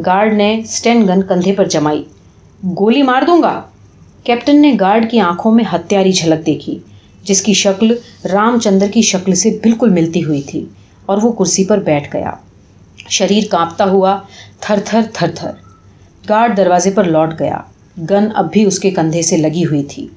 گارڈ 0.06 0.34
نے 0.34 0.60
اسٹین 0.60 1.08
گن 1.08 1.24
کندھے 1.24 1.54
پر 1.54 1.66
جمائی۔ 1.66 2.04
گولی 2.64 3.02
مار 3.02 3.22
دوں 3.28 3.42
گا؟ 3.42 3.62
کیپٹن 4.24 4.62
نے 4.62 4.76
گارڈ 4.80 5.12
کی 5.12 5.20
آنکھوں 5.20 5.56
میں 5.56 5.64
ہتھیاری 5.76 6.12
جھلک 6.12 6.46
دیکھی، 6.46 6.80
جس 7.24 7.42
کی 7.42 7.54
شکل 7.54 7.96
رام 8.34 8.60
چندر 8.60 8.88
کی 8.88 9.02
شکل 9.02 9.36
سے 9.36 9.60
بالکل 9.64 9.90
ملتی 9.90 10.24
ہوئی 10.24 10.42
تھی 10.42 10.66
اور 11.06 11.18
وہ 11.24 11.32
کرسی 11.32 11.66
پر 11.66 11.78
بیٹھ 11.78 12.16
گیا۔ 12.16 12.32
شریر 13.10 13.44
کانپتا 13.52 13.86
ہوا 13.86 14.20
تھر 14.60 14.80
تھر 14.86 15.02
تھر 15.14 15.32
تھر۔ 15.36 15.52
گارڈ 16.30 16.58
دروازے 16.58 16.92
پر 16.92 17.04
لوٹ 17.04 17.34
گیا۔ 17.40 17.58
گن 17.98 18.28
اب 18.36 18.52
بھی 18.52 18.66
اس 18.66 18.80
کے 18.80 18.92
کندھے 18.92 19.22
سے 19.22 19.38
لگی 19.38 19.66
ہوئی 19.66 19.84
تھی۔ 19.84 20.08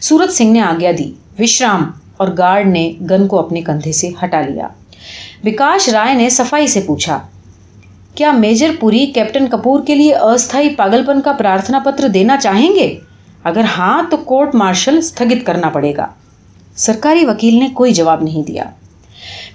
سورت 0.00 0.32
سنگھ 0.32 0.52
نے 0.52 0.60
آگیا 0.60 0.90
دی، 0.98 1.12
وشرام 1.38 1.90
اور 2.16 2.28
گارڈ 2.38 2.66
نے 2.66 2.92
گن 3.10 3.26
کو 3.26 3.38
اپنے 3.38 3.60
کندھے 3.60 3.92
سے 3.92 4.10
ہٹا 4.24 4.40
لیا۔ 4.40 4.68
وکاش 5.44 5.88
رائے 5.88 6.14
نے 6.14 6.28
صفائی 6.28 6.66
سے 6.66 6.80
پوچھا، 6.80 7.18
کیا 8.14 8.32
میجر 8.32 8.70
پوری 8.80 9.06
کیپٹن 9.06 9.46
کپور 9.46 9.80
کے 9.86 9.94
لیے 9.94 10.14
استھائی 10.14 10.68
پاگل 10.68 11.04
پن 11.06 11.20
کا 11.20 11.32
پرارتھنا 11.32 11.78
پتر 11.78 12.08
دینا 12.08 12.36
چاہیں 12.36 12.74
گے؟ 12.74 12.96
اگر 13.42 13.64
ہاں 13.78 14.02
تو 14.10 14.16
کورٹ 14.16 14.54
مارشل 14.54 14.98
استھگت 14.98 15.46
کرنا 15.46 15.68
پڑے 15.68 15.96
گا۔ 15.96 16.06
سرکاری 16.76 17.24
وکیل 17.24 17.58
نے 17.58 17.68
کوئی 17.74 17.92
جواب 17.94 18.22
نہیں 18.22 18.42
دیا۔ 18.42 18.64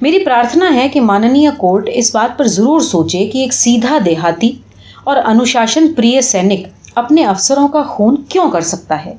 میری 0.01 0.19
پرارتھنا 0.19 0.73
ہے 0.75 0.89
کہ 0.89 1.01
ماننی 1.01 1.47
کورٹ 1.57 1.89
اس 1.93 2.15
بات 2.15 2.37
پر 2.37 2.47
ضرور 2.47 2.79
سوچے 2.79 3.25
کہ 3.25 3.37
ایک 3.37 3.53
سیدھا 3.53 3.97
دیہاتی 4.05 4.51
اور 5.03 5.17
انوشاسن 5.25 5.93
پریہ 5.93 6.21
سینک 6.21 6.67
اپنے 6.95 7.23
افسروں 7.25 7.67
کا 7.67 7.81
خون 7.83 8.15
کیوں 8.29 8.49
کر 8.51 8.61
سکتا 8.61 9.05
ہے؟ 9.05 9.13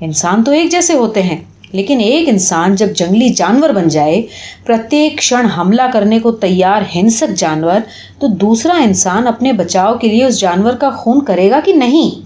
انسان 0.00 0.42
تو 0.44 0.52
ایک 0.52 0.70
جیسے 0.70 0.94
ہوتے 0.94 1.22
ہیں، 1.22 1.36
لیکن 1.72 2.00
ایک 2.00 2.28
انسان 2.28 2.74
جب 2.74 2.94
جنگلی 2.96 3.28
جانور 3.28 3.70
بن 3.70 3.88
جائے، 3.88 4.20
پرتیک 4.66 5.18
کھڑ 5.18 5.44
حملہ 5.58 5.82
کرنے 5.92 6.18
کو 6.18 6.32
تیار 6.32 6.82
ہنسک 6.94 7.34
جانور، 7.36 7.80
تو 8.18 8.26
دوسرا 8.40 8.74
انسان 8.82 9.26
اپنے 9.26 9.52
بچاؤ 9.52 9.96
کے 9.98 10.08
لیے 10.08 10.24
اس 10.24 10.40
جانور 10.40 10.74
کا 10.74 10.90
خون 10.90 11.24
کرے 11.24 11.50
گا 11.50 11.60
کہ 11.64 11.72
نہیں؟ 11.72 12.24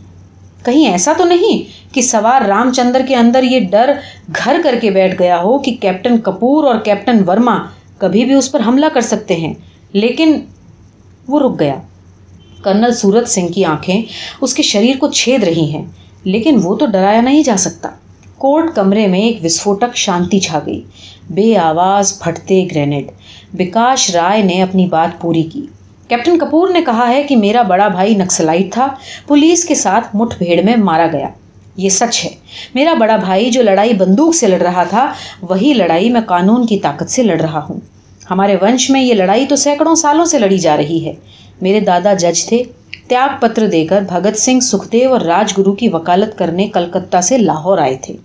کہیں 0.64 0.86
ایسا 0.86 1.12
تو 1.18 1.24
نہیں 1.24 1.62
کہ 1.94 2.02
سوار 2.02 2.42
رام 2.42 2.72
چندر 2.72 3.02
کے 3.08 3.14
اندر 3.16 3.42
یہ 3.42 3.60
ڈر 3.70 3.92
گھر 4.36 4.56
کر 4.64 4.74
کے 4.80 4.90
بیٹھ 4.90 5.18
گیا 5.18 5.40
ہو 5.42 5.58
کہ 5.58 5.76
کیپٹن 5.80 6.18
کپور 6.18 6.64
اور 6.64 6.78
کیپٹن 6.78 7.22
ورما 7.28 7.56
کبھی 7.98 8.24
بھی 8.24 8.34
اس 8.34 8.50
پر 8.52 8.60
حملہ 8.66 8.86
کر 8.94 9.00
سکتے 9.00 9.36
ہیں، 9.36 9.52
لیکن 9.92 10.38
وہ 11.28 11.40
رک 11.40 11.58
گیا۔ 11.60 11.74
کرنل 12.62 12.92
سورت 12.94 13.28
سنگھ 13.28 13.52
کی 13.52 13.64
آنکھیں 13.64 14.02
اس 14.40 14.54
کے 14.54 14.62
شریر 14.62 14.96
کو 14.96 15.10
چھید 15.10 15.44
رہی 15.44 15.70
ہیں، 15.72 15.84
لیکن 16.24 16.60
وہ 16.62 16.74
تو 16.74 16.86
ڈرایا 16.86 17.20
نہیں 17.20 17.42
جا 17.42 17.56
سکتا۔ 17.58 17.88
کورٹ 18.38 18.74
کمرے 18.74 19.06
میں 19.06 19.20
ایک 19.20 19.44
وسفوٹک 19.44 19.96
شانتی 19.96 20.40
چھا 20.40 20.58
گئی۔ 20.66 20.82
بے 21.30 21.56
آواز 21.56 22.18
پھٹتے 22.18 22.66
گرینیڈ 22.74 23.10
بکاش 23.52 24.10
رائے 24.10 24.42
نے 24.42 24.62
اپنی 24.62 24.86
بات 24.86 25.20
پوری 25.20 25.42
کی۔ 25.42 25.66
کیپٹن 26.08 26.38
کپور 26.38 26.68
نے 26.68 26.80
کہا 26.86 27.08
ہے 27.08 27.22
کہ 27.22 27.36
میرا 27.36 27.62
بڑا 27.62 27.88
بھائی 27.88 28.14
نکسلائٹ 28.14 28.72
تھا، 28.72 28.88
پولیس 29.26 29.64
کے 29.64 29.74
ساتھ 29.74 30.16
مٹھ 30.16 30.38
بھیڑ 30.38 30.62
میں 30.62 30.76
مارا 30.76 31.06
گیا۔ 31.12 31.28
یہ 31.76 31.88
سچ 31.88 32.24
ہے۔ 32.24 32.30
میرا 32.74 32.94
بڑا 32.94 33.16
بھائی 33.16 33.50
جو 33.50 33.62
لڑائی 33.62 33.94
بندوق 33.94 34.34
سے 34.34 34.46
لڑ 34.46 34.60
رہا 34.62 34.84
تھا، 34.84 35.12
وہی 35.42 35.72
لڑائی 35.74 36.10
میں 36.10 36.20
قانون 36.20 36.66
کی 36.66 36.78
طاقت 36.78 37.10
سے 37.10 37.22
لڑ 37.22 37.40
رہا 37.40 37.66
ہوں۔ 37.68 37.80
ہمارے 38.30 38.56
ونش 38.62 38.90
میں 38.90 39.02
یہ 39.02 39.14
لڑائی 39.14 39.46
تو 39.46 39.56
سینکڑوں 39.56 39.94
سالوں 39.94 40.24
سے 40.24 40.38
لڑی 40.38 40.58
جا 40.58 40.76
رہی 40.76 41.06
ہے۔ 41.06 41.12
میرے 41.60 41.80
دادا 41.80 42.14
جج 42.14 42.46
تھے، 42.46 42.62
تیاگ 43.08 43.28
پتر 43.40 43.66
دے 43.66 43.86
کر 43.86 44.02
بھگت 44.08 44.38
سنگھ 44.38 44.64
سکھدیو 44.64 45.12
اور 45.12 45.20
راج 45.20 45.52
گرو 45.58 45.72
کی 45.72 45.88
وکالت 45.88 46.38
کرنے 46.38 46.68
کلکتہ 46.68 47.20
سے 47.20 47.38
لاہور 47.38 47.78
آئے 47.78 47.96
تھے۔ 48.02 48.16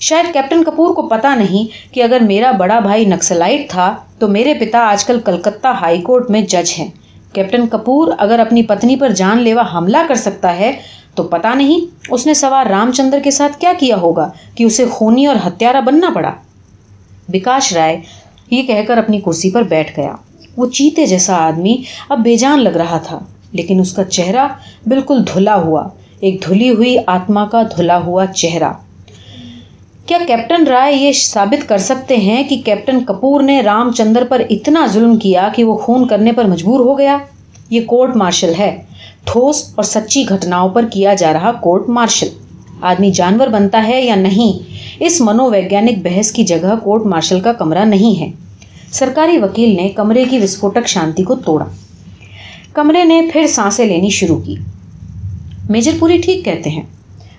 شاید 0.00 0.32
کیپٹن 0.32 0.64
کپور 0.64 0.94
کو 0.94 1.08
پتا 1.08 1.34
نہیں 1.34 1.94
کہ 1.94 2.02
اگر 2.02 2.20
میرا 2.20 2.50
بڑا 2.50 2.78
بھائی 2.78 3.04
نکسلائٹ 3.04 3.70
تھا 3.70 3.96
تو 4.18 4.28
میرے 4.28 4.54
پتا 4.54 4.78
آج 4.78 5.04
کل 5.04 5.20
کلکتہ 5.20 5.68
ہائی 5.68 6.02
کورٹ 6.02 6.30
میں 6.30 6.42
جج 6.42 6.72
ہیں۔ 6.78 6.90
کیپٹن 7.32 7.66
کپور 7.66 8.12
اگر 8.18 8.38
اپنی 8.38 8.62
پتنی 8.62 8.96
پر 8.96 9.08
جان 9.08 9.38
لیوا 9.38 9.62
حملہ 9.74 9.96
کر 10.08 10.14
سکتا 10.14 10.56
ہے 10.56 10.72
تو 11.14 11.22
پتا 11.22 11.54
نہیں 11.54 11.86
اس 12.10 12.26
نے 12.26 12.34
سوار 12.34 12.66
رام 12.66 12.92
چندر 12.92 13.18
کے 13.24 13.30
ساتھ 13.30 13.60
کیا 13.60 13.72
کیا 13.78 13.96
ہوگا 13.96 14.30
کہ 14.54 14.64
اسے 14.64 14.86
خونی 14.86 15.26
اور 15.26 15.36
ہتھیارا 15.46 15.80
بننا 15.80 16.10
پڑا۔ 16.14 16.32
بکاش 17.28 17.72
رائے 17.72 18.00
یہ 18.50 18.62
کہہ 18.62 18.82
کر 18.88 18.98
اپنی 18.98 19.20
کرسی 19.20 19.50
پر 19.50 19.62
بیٹھ 19.62 20.00
گیا۔ 20.00 20.14
وہ 20.56 20.66
چیتے 20.66 21.06
جیسا 21.06 21.36
آدمی 21.36 21.76
اب 22.08 22.18
بے 22.18 22.36
جان 22.36 22.62
لگ 22.64 22.76
رہا 22.76 22.98
تھا، 22.98 23.18
لیکن 23.52 23.80
اس 23.80 23.92
کا 23.92 24.04
چہرہ 24.04 24.46
بالکل 24.86 25.22
دھلا 25.34 25.56
ہوا، 25.56 25.88
ایک 26.20 26.42
دھلی 26.48 26.70
ہوئی 26.70 26.96
آتما 27.06 27.44
کا 27.46 27.62
دھلا 27.76 27.98
ہوا 27.98 28.26
چہرہ۔ 28.26 28.72
کیا 30.06 30.18
کیپٹن 30.26 30.66
رائے 30.66 30.94
یہ 30.94 31.12
ثابت 31.12 31.68
کر 31.68 31.78
سکتے 31.78 32.16
ہیں 32.16 32.42
کہ 32.42 32.60
کیپٹن 32.64 33.04
کپور 33.04 33.42
نے 33.42 33.60
رام 33.62 33.92
چندر 33.92 34.24
پر 34.28 34.42
اتنا 34.50 34.86
ظلم 34.92 35.16
کیا 35.16 35.48
کہ 35.54 35.64
وہ 35.64 35.76
خون 35.76 36.06
کرنے 36.08 36.32
پر 36.32 36.44
مجبور 36.44 36.80
ہو 36.80 36.98
گیا؟ 36.98 37.18
یہ 37.70 37.80
کورٹ 37.86 38.16
مارشل 38.16 38.52
ہے۔ 38.58 38.76
ٹھوس 39.24 39.62
اور 39.74 39.84
سچی 39.84 40.24
گھٹناؤں 40.28 40.68
پر 40.68 40.86
کیا 40.92 41.14
جا 41.14 41.32
رہا 41.32 41.52
کورٹ 41.52 41.88
مارشل؟ 41.88 42.28
آدمی 42.80 43.10
جانور 43.10 43.46
بنتا 43.46 43.86
ہے 43.88 44.00
یا 44.02 44.14
نہیں؟ 44.14 44.58
اس 45.00 45.20
منو 45.20 45.50
ویگیانک 45.50 46.02
بحث 46.02 46.32
کی 46.32 46.42
جگہ 46.42 46.74
کورٹ 46.82 47.06
مارشل 47.06 47.40
کا 47.40 47.52
کمرہ 47.52 47.84
نہیں 47.84 48.20
ہے۔ 48.20 48.30
سرکاری 48.94 49.38
وکیل 49.38 49.76
نے 49.76 49.88
کمرے 49.88 50.24
کی 50.24 50.38
وسفوٹک 50.38 50.86
شانتی 50.86 51.22
کو 51.22 51.34
توڑا۔ 51.34 51.64
کمرے 52.72 53.04
نے 53.04 53.22
پھر 53.32 53.46
سانسیں 53.46 53.86
لینی 53.86 54.10
شروع 54.10 54.40
کی۔ 54.40 54.54
میجر 55.70 55.92
پوری 55.98 56.18
ٹھیک 56.18 56.44
کہتے 56.44 56.70
ہیں، 56.70 56.82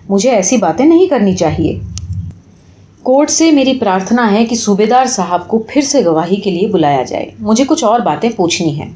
مجھے 0.09 0.29
ایسی 0.29 0.57
باتیں 0.57 0.85
نہیں 0.85 1.07
کرنی 1.07 1.35
چاہیے۔ 1.35 1.79
کورٹ 3.03 3.29
سے 3.29 3.51
میری 3.51 3.73
پرارتھنا 3.73 4.31
ہے 4.31 4.45
کہ 4.45 4.55
صوبے 4.55 4.85
دار 4.85 5.05
صاحب 5.05 5.47
کو 5.47 5.63
پھر 5.67 5.81
سے 5.81 6.05
گواہی 6.05 6.35
کے 6.35 6.51
لیے 6.51 6.67
بلایا 6.67 7.03
جائے۔ 7.03 7.31
مجھے 7.39 7.63
کچھ 7.67 7.83
اور 7.83 7.99
باتیں 7.99 8.29
پوچھنی 8.35 8.81
ہیں۔ 8.81 8.91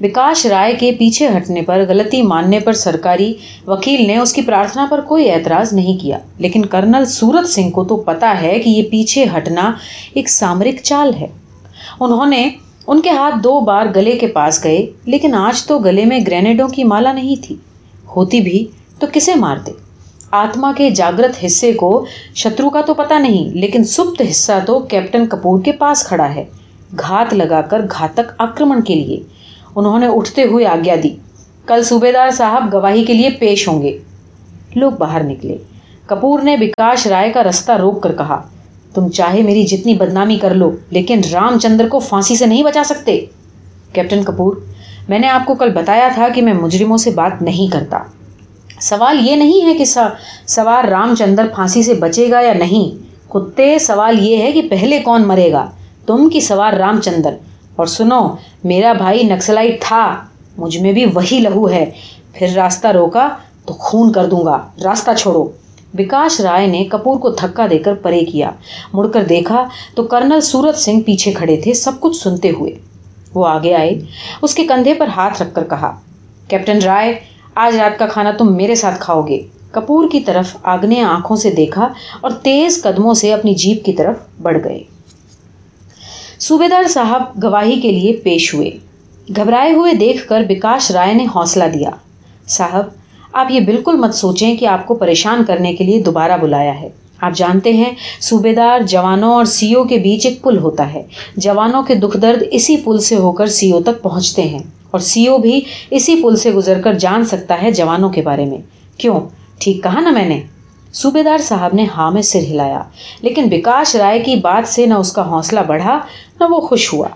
وکاش 0.00 0.46
رائے 0.46 0.74
کے 0.74 0.92
پیچھے 0.92 1.28
ہٹنے 1.28 1.62
پر، 1.62 1.84
غلطی 1.88 2.22
ماننے 2.22 2.60
پر 2.60 2.72
سرکاری 2.72 3.34
وکیل 3.66 4.06
نے 4.06 4.16
اس 4.18 4.32
کی 4.32 4.42
پرارتھنا 4.42 4.86
پر 4.90 5.00
کوئی 5.00 5.30
اعتراض 5.30 5.72
نہیں 5.72 6.02
کیا۔ 6.02 6.18
لیکن 6.38 6.64
کرنل 6.66 7.04
سورت 7.04 7.48
سنگھ 7.48 7.70
کو 7.70 7.84
تو 7.84 7.96
پتا 7.96 8.42
ہے 8.42 8.58
کہ 8.58 8.70
یہ 8.70 8.82
پیچھے 8.82 9.24
ہٹنا 9.36 9.72
ایک 10.14 10.30
سامرک 10.30 10.74
چال 10.82 11.14
ہے۔ 11.20 11.26
انہوں 12.04 12.26
نے 12.26 12.50
ان 12.86 13.00
کے 13.00 13.10
ہاتھ 13.10 13.34
دو 13.44 13.60
بار 13.60 13.86
گلے 13.96 14.18
کے 14.18 14.26
پاس 14.26 14.64
گئے، 14.64 14.86
لیکن 15.04 15.34
آج 15.34 15.66
تو 15.66 15.78
گلے 15.78 16.04
میں 16.04 16.20
گرینیڈوں 16.26 16.68
کی 16.68 16.84
مالا 16.84 17.12
نہیں 17.12 17.36
تھی۔ 17.42 17.56
ہوتی 18.16 18.40
بھی 18.40 18.66
تو 18.98 19.06
کسے 19.12 19.34
مارتے؟ 19.34 19.72
آتما 20.30 20.72
کے 20.76 20.90
جاگرت 20.90 21.44
حصے 21.46 21.72
کو 21.72 22.06
شترو 22.34 22.70
کا 22.70 22.80
تو 22.80 22.94
پتا 22.94 23.18
نہیں، 23.18 23.44
لیکن 23.48 23.84
سپت 23.84 24.22
حصہ 24.30 24.52
تو 24.66 24.78
کیپٹن 24.78 25.26
کپور 25.26 25.60
کے 25.60 25.72
پاس 25.72 26.04
کھڑا 26.04 26.34
ہے۔ 26.34 26.44
گھات 26.98 27.34
لگا 27.34 27.60
کر 27.60 27.86
گھاتک 27.98 28.32
آکرمن 28.38 28.82
کے 28.82 28.94
لیے۔ 28.94 29.22
انہوں 29.76 29.98
نے 29.98 30.06
اٹھتے 30.06 30.42
ہوئے 30.42 30.66
آگیا 30.66 30.94
دی۔ 31.02 31.16
کل 31.66 31.82
صوبے 31.82 32.12
دار 32.12 32.30
صاحب 32.30 32.72
گواہی 32.72 33.04
کے 33.04 33.14
لیے 33.14 33.30
پیش 33.30 33.68
ہوں 33.68 33.82
گے۔ 33.82 33.98
لوگ 34.74 34.92
باہر 34.92 35.22
نکلے۔ 35.22 35.56
کپور 36.06 36.40
نے 36.40 36.56
بکاش 36.56 37.06
رائے 37.06 37.32
کا 37.32 37.42
رستہ 37.42 37.72
روک 37.72 38.02
کر 38.02 38.12
کہا 38.12 38.42
تم 38.94 39.08
چاہے 39.08 39.42
میری 39.42 39.64
جتنی 39.64 39.94
بدنامی 39.94 40.36
کر 40.36 40.54
لو، 40.54 40.70
لیکن 40.90 41.20
رام 41.32 41.58
چندر 41.58 41.88
کو 41.88 41.98
پھانسی 41.98 42.36
سے 42.36 42.46
نہیں 42.46 42.62
بچا 42.62 42.84
سکتے۔ 42.84 43.24
کیپٹن 43.92 44.22
کپور، 44.22 44.56
میں 45.08 45.18
نے 45.18 45.28
آپ 45.28 45.46
کو 45.46 45.54
کل 45.54 45.70
بتایا 45.70 46.08
تھا 46.14 46.28
کہ 46.28 46.42
میں 46.42 46.52
مجرموں 46.52 46.96
سے 46.96 47.10
بات 47.10 47.42
نہیں 47.42 47.72
کرتا۔ 47.72 47.98
سوال 48.80 49.28
یہ 49.28 49.36
نہیں 49.36 49.66
ہے 49.66 49.74
کہ 49.74 49.84
سوار 50.46 50.84
رام 50.84 51.14
چندر 51.18 51.46
پھانسی 51.54 51.82
سے 51.82 51.94
بچے 51.94 52.30
گا 52.30 52.40
یا 52.40 52.52
نہیں۔ 52.52 53.12
کتے 53.30 53.78
سوال 53.78 54.26
یہ 54.26 54.36
ہے 54.36 54.52
کہ 54.52 54.62
پہلے 54.70 54.98
کون 54.98 55.28
مرے 55.28 55.52
گا؟ 55.52 55.70
تم 56.06 56.28
کی 56.28 56.40
سوار 56.40 56.72
رام 56.72 57.00
چندر۔ 57.00 57.34
اور 57.76 57.86
سنو، 57.86 58.34
میرا 58.64 58.92
بھائی 58.92 59.22
نکسلائی 59.22 59.76
تھا، 59.80 60.16
مجھ 60.56 60.78
میں 60.78 60.92
بھی 60.92 61.04
وہی 61.14 61.38
لہو 61.40 61.70
ہے۔ 61.70 61.90
پھر 62.32 62.46
راستہ 62.54 62.86
روکا 62.86 63.28
تو 63.66 63.74
خون 63.74 64.12
کر 64.12 64.26
دوں 64.26 64.44
گا۔ 64.44 64.58
راستہ 64.84 65.10
چھوڑو۔ 65.18 65.48
وکاش 65.98 66.40
رائے 66.40 66.66
نے 66.66 66.84
کپور 66.84 67.18
کو 67.18 67.30
دھکا 67.30 67.66
دے 67.70 67.78
کر 67.78 67.94
پرے 67.94 68.24
کیا۔ 68.24 68.50
مڑ 68.92 69.08
کر 69.08 69.24
دیکھا 69.24 69.68
تو 69.94 70.02
کرنل 70.02 70.40
سورت 70.40 70.76
سنگھ 70.76 71.00
پیچھے 71.00 71.32
کھڑے 71.32 71.56
تھے 71.56 71.74
سب 71.74 71.92
کچھ 72.00 72.16
سنتے 72.16 72.50
ہوئے۔ 72.50 72.72
وہ 73.34 73.46
آگے 73.46 73.74
آئے، 73.74 73.98
اس 74.42 74.54
کے 74.54 74.66
کندھے 74.66 74.94
پر 74.94 75.06
ہاتھ 75.06 75.42
رکھ 75.42 75.54
کر 75.54 75.64
کہا، 75.64 76.00
کیپٹن 76.48 76.78
رائے، 76.78 77.20
آج 77.54 77.76
رات 77.76 77.98
کا 77.98 78.06
کھانا 78.06 78.30
تم 78.30 78.56
میرے 78.56 78.74
ساتھ 78.74 79.00
کھاؤ 79.00 79.22
گے۔ 79.22 79.42
کپور 79.70 80.08
کی 80.12 80.20
طرف 80.20 80.56
آگنے 80.62 81.02
آنکھوں 81.02 81.36
سے 81.36 81.50
دیکھا 81.50 81.88
اور 82.20 82.30
تیز 82.30 82.82
قدموں 82.82 83.14
سے 83.14 83.32
اپنی 83.32 83.54
جیپ 83.54 83.84
کی 83.84 83.92
طرف 83.92 84.16
بڑھ 84.42 84.58
گئے۔ 84.64 84.82
صوبے 86.40 86.68
دار 86.68 86.88
صاحب 86.88 87.22
گواہی 87.42 87.80
کے 87.80 87.92
لیے 87.92 88.12
پیش 88.12 88.54
ہوئے۔ 88.54 88.70
گھبرائے 89.36 89.72
ہوئے 89.72 89.92
دیکھ 89.92 90.28
کر 90.28 90.42
بکاش 90.48 90.90
رائے 90.90 91.14
نے 91.14 91.26
حوصلہ 91.34 91.64
دیا۔ 91.74 91.90
صاحب 92.48 92.84
آپ 93.32 93.50
یہ 93.50 93.60
بالکل 93.60 93.96
مت 93.96 94.14
سوچیں 94.14 94.56
کہ 94.56 94.66
آپ 94.66 94.86
کو 94.86 94.94
پریشان 94.94 95.44
کرنے 95.44 95.74
کے 95.74 95.84
لیے 95.84 96.02
دوبارہ 96.02 96.36
بلایا 96.36 96.80
ہے۔ 96.80 96.88
آپ 97.20 97.32
جانتے 97.34 97.72
ہیں 97.72 97.92
صوبے 98.20 98.54
دار 98.54 98.80
جوانوں 98.80 99.32
اور 99.34 99.44
سی 99.44 99.74
او 99.74 99.84
کے 99.84 99.98
بیچ 99.98 100.26
ایک 100.26 100.42
پل 100.42 100.58
ہوتا 100.58 100.94
ہے۔ 100.94 101.02
جوانوں 101.36 101.82
کے 101.82 101.94
دکھ 101.94 102.16
درد 102.16 102.42
اسی 102.50 102.76
پل 102.76 102.98
سے 102.98 103.16
ہو 103.16 103.32
کر 103.32 103.46
سی 103.46 103.70
او 103.70 103.82
تک 103.82 104.02
پہنچتے 104.02 104.42
ہیں۔ 104.42 104.58
اور 104.90 105.00
سی 105.00 105.26
او 105.26 105.38
بھی 105.38 105.60
اسی 105.90 106.22
پل 106.22 106.36
سے 106.36 106.50
گزر 106.50 106.80
کر 106.80 106.92
جان 106.94 107.24
سکتا 107.24 107.62
ہے 107.62 107.70
جوانوں 107.70 108.10
کے 108.10 108.22
بارے 108.22 108.44
میں۔ 108.44 108.58
کیوں؟ 108.98 109.20
ٹھیک 109.58 109.82
کہا 109.82 110.00
نا 110.00 110.10
میں 110.10 110.28
نے۔ 110.28 110.40
صوبے 110.92 111.22
دار 111.22 111.38
صاحب 111.38 111.74
نے 111.74 111.86
ہاں 111.96 112.10
میں 112.10 112.22
سر 112.22 112.38
ہلایا۔ 112.38 112.82
لیکن 113.20 113.44
بکاش 113.48 113.96
رائے 113.96 114.20
کی 114.20 114.36
بات 114.36 114.68
سے 114.68 114.86
نہ 114.86 114.94
اس 114.94 115.12
کا 115.12 115.30
حوصلہ 115.30 115.60
بڑھا، 115.66 115.98
نہ 116.40 116.44
وہ 116.50 116.60
خوش 116.60 116.92
ہوا۔ 116.92 117.08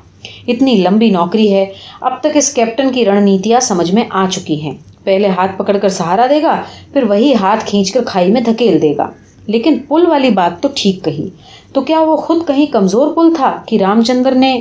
اتنی 0.46 0.74
لمبی 0.74 1.10
نوکری 1.10 1.54
ہے، 1.54 1.66
اب 2.00 2.20
تک 2.20 2.36
اس 2.36 2.54
کیپٹن 2.54 2.92
کی 2.92 3.04
رننیتیاں 3.04 3.60
سمجھ 3.60 3.92
میں 3.92 4.04
آ 4.10 4.26
چکی 4.30 4.60
ہیں۔ 4.62 4.95
پہلے 5.06 5.28
ہاتھ 5.28 5.50
پکڑ 5.56 5.76
کر 5.76 5.88
سہارا 5.88 6.26
دے 6.30 6.42
گا، 6.42 6.62
پھر 6.92 7.02
وہی 7.02 7.34
ہاتھ 7.34 7.64
کھینچ 7.66 7.92
کر 7.92 8.00
کھائی 8.06 8.32
میں 8.32 8.40
دھکیل 8.40 8.82
دے 8.82 8.94
گا۔ 8.98 9.10
لیکن 9.46 9.78
پل 9.88 10.06
والی 10.06 10.30
بات 10.30 10.62
تو 10.62 10.68
ٹھیک 10.74 11.04
کہی۔ 11.04 11.28
تو 11.72 11.80
کیا 11.80 12.00
وہ 12.00 12.16
خود 12.16 12.46
کہیں 12.46 12.66
کمزور 12.66 13.14
پل 13.14 13.34
تھا 13.34 13.62
کہ 13.66 13.78
رام 13.80 14.02
چندر 14.02 14.32
نے؟ 14.32 14.60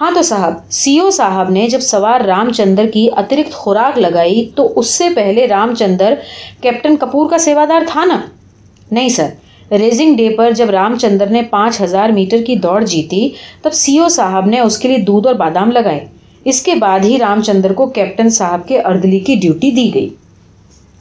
ہاں 0.00 0.10
تو 0.14 0.22
صاحب، 0.22 0.54
سی 0.70 0.98
او 0.98 1.10
صاحب 1.10 1.50
نے 1.50 1.68
جب 1.68 1.80
سوار 1.80 2.20
رام 2.20 2.52
چندر 2.52 2.86
کی 2.86 3.08
اترکت 3.16 3.52
خوراک 3.52 3.98
لگائی 3.98 4.50
تو 4.54 4.72
اس 4.76 4.86
سے 4.86 5.08
پہلے 5.14 5.48
رام 5.48 5.74
چندر 5.74 6.14
کیپٹن 6.60 6.96
کپور 6.96 7.30
کا 7.30 7.38
سیوادار 7.38 7.80
تھا 7.86 8.04
نا؟ 8.04 8.20
نہیں 8.90 9.08
سر، 9.08 9.28
ریزنگ 9.72 10.16
ڈے 10.16 10.30
پر 10.30 10.50
جب 10.50 10.70
رام 10.70 10.98
چندر 10.98 11.26
نے 11.26 11.42
پانچ 11.42 11.80
ہزار 11.80 12.08
میٹر 12.08 12.36
کی 12.46 12.56
دوڑ 12.56 12.84
جیتی، 12.84 13.28
تب 13.62 13.72
سی 13.72 13.98
او 13.98 14.08
صاحب 14.08 14.46
نے 14.46 14.60
اس 14.60 14.78
کے 14.78 14.88
لیے 14.88 14.98
دودھ 14.98 15.26
اور 15.26 15.34
بادام 15.34 15.70
لگائے۔ 15.70 16.17
اس 16.44 16.62
کے 16.62 16.74
بعد 16.74 17.00
ہی 17.04 17.18
رام 17.18 17.42
چندر 17.42 17.72
کو 17.72 17.86
کیپٹن 17.86 18.30
صاحب 18.30 18.68
کے 18.68 18.80
اردلی 18.80 19.18
کی 19.18 19.34
ڈیوٹی 19.34 19.70
دی 19.70 19.90
گئی۔ 19.94 20.08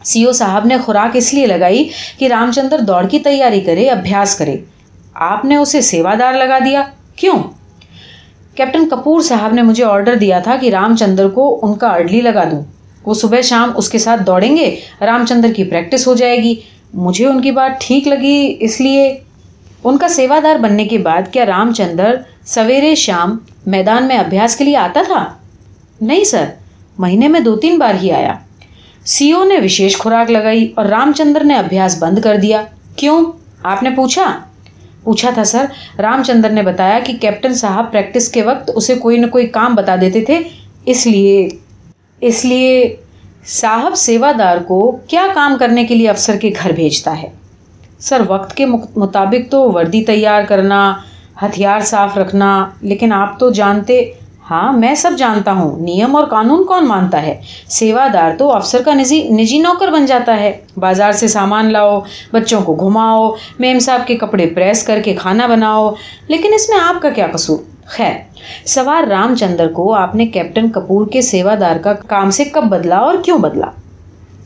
سی 0.03 0.23
او 0.23 0.31
صاحب 0.31 0.65
نے 0.65 0.77
خوراک 0.77 1.15
اس 1.15 1.33
لیے 1.33 1.45
لگائی 1.45 1.89
کہ 2.17 2.27
رام 2.27 2.51
چندر 2.51 2.79
دوڑ 2.79 3.07
کی 3.07 3.19
تیاری 3.19 3.61
کرے، 3.61 3.89
ابھیاس 3.89 4.35
کرے۔ 4.35 4.55
آپ 5.13 5.45
نے 5.45 5.55
اسے 5.55 5.81
سیوادار 5.81 6.33
لگا 6.33 6.59
دیا۔ 6.65 6.83
کیوں؟ 7.15 7.39
کیپٹن 8.55 8.89
کپور 8.89 9.21
صاحب 9.21 9.53
نے 9.53 9.61
مجھے 9.61 9.83
آرڈر 9.83 10.15
دیا 10.15 10.39
تھا 10.39 10.55
کہ 10.61 10.69
رام 10.69 10.95
چندر 10.95 11.27
کو 11.27 11.59
ان 11.61 11.73
کا 11.73 11.87
اڈلی 11.87 12.21
لگا 12.21 12.43
دوں۔ 12.43 12.61
وہ 13.05 13.13
صبح 13.13 13.41
شام 13.41 13.71
اس 13.75 13.89
کے 13.89 13.97
ساتھ 13.97 14.23
دوڑیں 14.23 14.57
گے 14.57 14.75
رام 15.01 15.25
چندر 15.29 15.53
کی 15.53 15.63
پریکٹس 15.63 16.07
ہو 16.07 16.15
جائے 16.15 16.37
گی۔ 16.37 16.55
مجھے 16.93 17.25
ان 17.27 17.41
کی 17.41 17.51
بات 17.51 17.71
ٹھیک 17.79 18.07
لگی، 18.07 18.55
اس 18.59 18.81
لیے۔ 18.81 19.17
ان 19.83 19.97
کا 19.97 20.07
سیوادار 20.07 20.55
بننے 20.55 20.85
کے 20.85 20.97
بعد 20.97 21.21
کیا 21.31 21.45
رام 21.45 21.73
چندر 21.73 22.15
سویرے 22.45 22.95
شام 22.95 23.37
میدان 23.67 24.07
میں 24.07 24.17
ابھیاس 24.17 24.55
کے 24.55 24.63
لیے 24.63 24.77
آتا 24.77 25.01
تھا؟ 25.07 25.33
نہیں 26.01 26.23
سر، 26.23 26.45
مہینے 26.97 27.27
میں 27.27 27.39
دو 27.39 27.55
تین 27.55 27.77
بار 27.77 27.93
ہی 28.01 28.11
آیا۔ 28.11 28.33
سی 29.05 29.31
او 29.31 29.43
نے 29.43 29.55
وشیش 29.63 29.97
خوراک 29.97 30.31
لگائی 30.31 30.73
اور 30.75 30.85
رام 30.85 31.11
چندر 31.15 31.43
نے 31.43 31.55
ابھیاس 31.55 32.03
بند 32.03 32.19
کر 32.19 32.37
دیا۔ 32.37 32.63
کیوں؟ 32.95 33.31
آپ 33.63 33.83
نے 33.83 33.89
پوچھا؟ 33.89 34.39
پوچھا 35.03 35.29
تھا 35.33 35.43
سر 35.43 35.65
رام 35.99 36.23
چندر 36.23 36.49
نے 36.49 36.61
بتایا 36.61 36.99
کہ 36.99 37.13
کیپٹن 37.21 37.53
صاحب 37.53 37.91
پریکٹس 37.91 38.29
کے 38.29 38.41
وقت 38.41 38.71
اسے 38.75 38.95
کوئی 38.95 39.17
نہ 39.17 39.27
کوئی 39.27 39.47
کام 39.47 39.75
بتا 39.75 39.95
دیتے 40.01 40.21
تھے۔ 40.21 40.39
اس 40.85 41.07
لیے 41.07 41.49
اس 42.21 42.45
لیے 42.45 42.95
صاحب 43.45 43.95
سیوادار 43.95 44.57
کو 44.57 44.97
کیا 45.07 45.27
کام 45.33 45.57
کرنے 45.59 45.85
کے 45.85 45.95
لیے 45.95 46.09
افسر 46.09 46.37
کے 46.37 46.51
گھر 46.63 46.71
بھیجتا 46.71 47.21
ہے؟ 47.21 47.27
سر، 47.99 48.21
وقت 48.27 48.57
کے 48.57 48.65
مطابق 48.95 49.51
تو 49.51 49.71
وردی 49.71 50.03
تیار 50.03 50.43
کرنا 50.43 50.95
ہتھیار 51.45 51.79
صاف 51.79 52.17
رکھنا۔ 52.17 52.69
لیکن 52.81 53.13
آپ 53.13 53.39
تو 53.39 53.49
جانتے 53.49 54.11
ہاں 54.51 54.73
میں 54.73 54.95
سب 54.95 55.11
جانتا 55.17 55.51
ہوں۔ 55.51 55.79
نیم 55.79 56.15
اور 56.15 56.25
قانون 56.25 56.63
کون 56.63 56.87
مانتا 56.87 57.21
ہے؟ 57.21 57.41
سیوا 57.67 58.07
دار 58.13 58.31
تو 58.37 58.51
افسر 58.51 58.81
کا 58.85 58.93
نجی 58.93 59.29
نجی 59.29 59.59
نوکر 59.59 59.87
بن 59.87 60.05
جاتا 60.05 60.39
ہے۔ 60.39 60.57
بازار 60.77 61.11
سے 61.11 61.27
سامان 61.27 61.71
لاؤ، 61.71 61.99
بچوں 62.33 62.61
کو 62.61 62.75
گھماؤ، 62.75 63.31
میم 63.59 63.79
صاحب 63.79 64.07
کے 64.07 64.15
کپڑے 64.15 64.47
پریس 64.47 64.83
کر 64.83 65.01
کے 65.05 65.13
کھانا 65.13 65.47
بناؤ۔ 65.47 65.93
لیکن 66.27 66.49
اس 66.53 66.69
میں 66.69 66.77
آپ 66.79 67.01
کا 67.01 67.09
کیا 67.09 67.27
قصور؟ 67.33 67.57
خیر، 67.85 68.13
سوار 68.65 69.03
رام 69.03 69.35
چندر 69.35 69.67
کو 69.67 69.93
آپ 69.93 70.15
نے 70.15 70.25
کیپٹن 70.25 70.69
کپور 70.69 71.07
کے 71.07 71.21
سیوا 71.21 71.55
دار 71.59 71.75
کا 71.75 71.93
کام 71.93 72.31
سے 72.31 72.45
کب 72.45 72.63
بدلا 72.63 72.97
اور 72.97 73.15
کیوں 73.25 73.37
بدلا؟ 73.37 73.67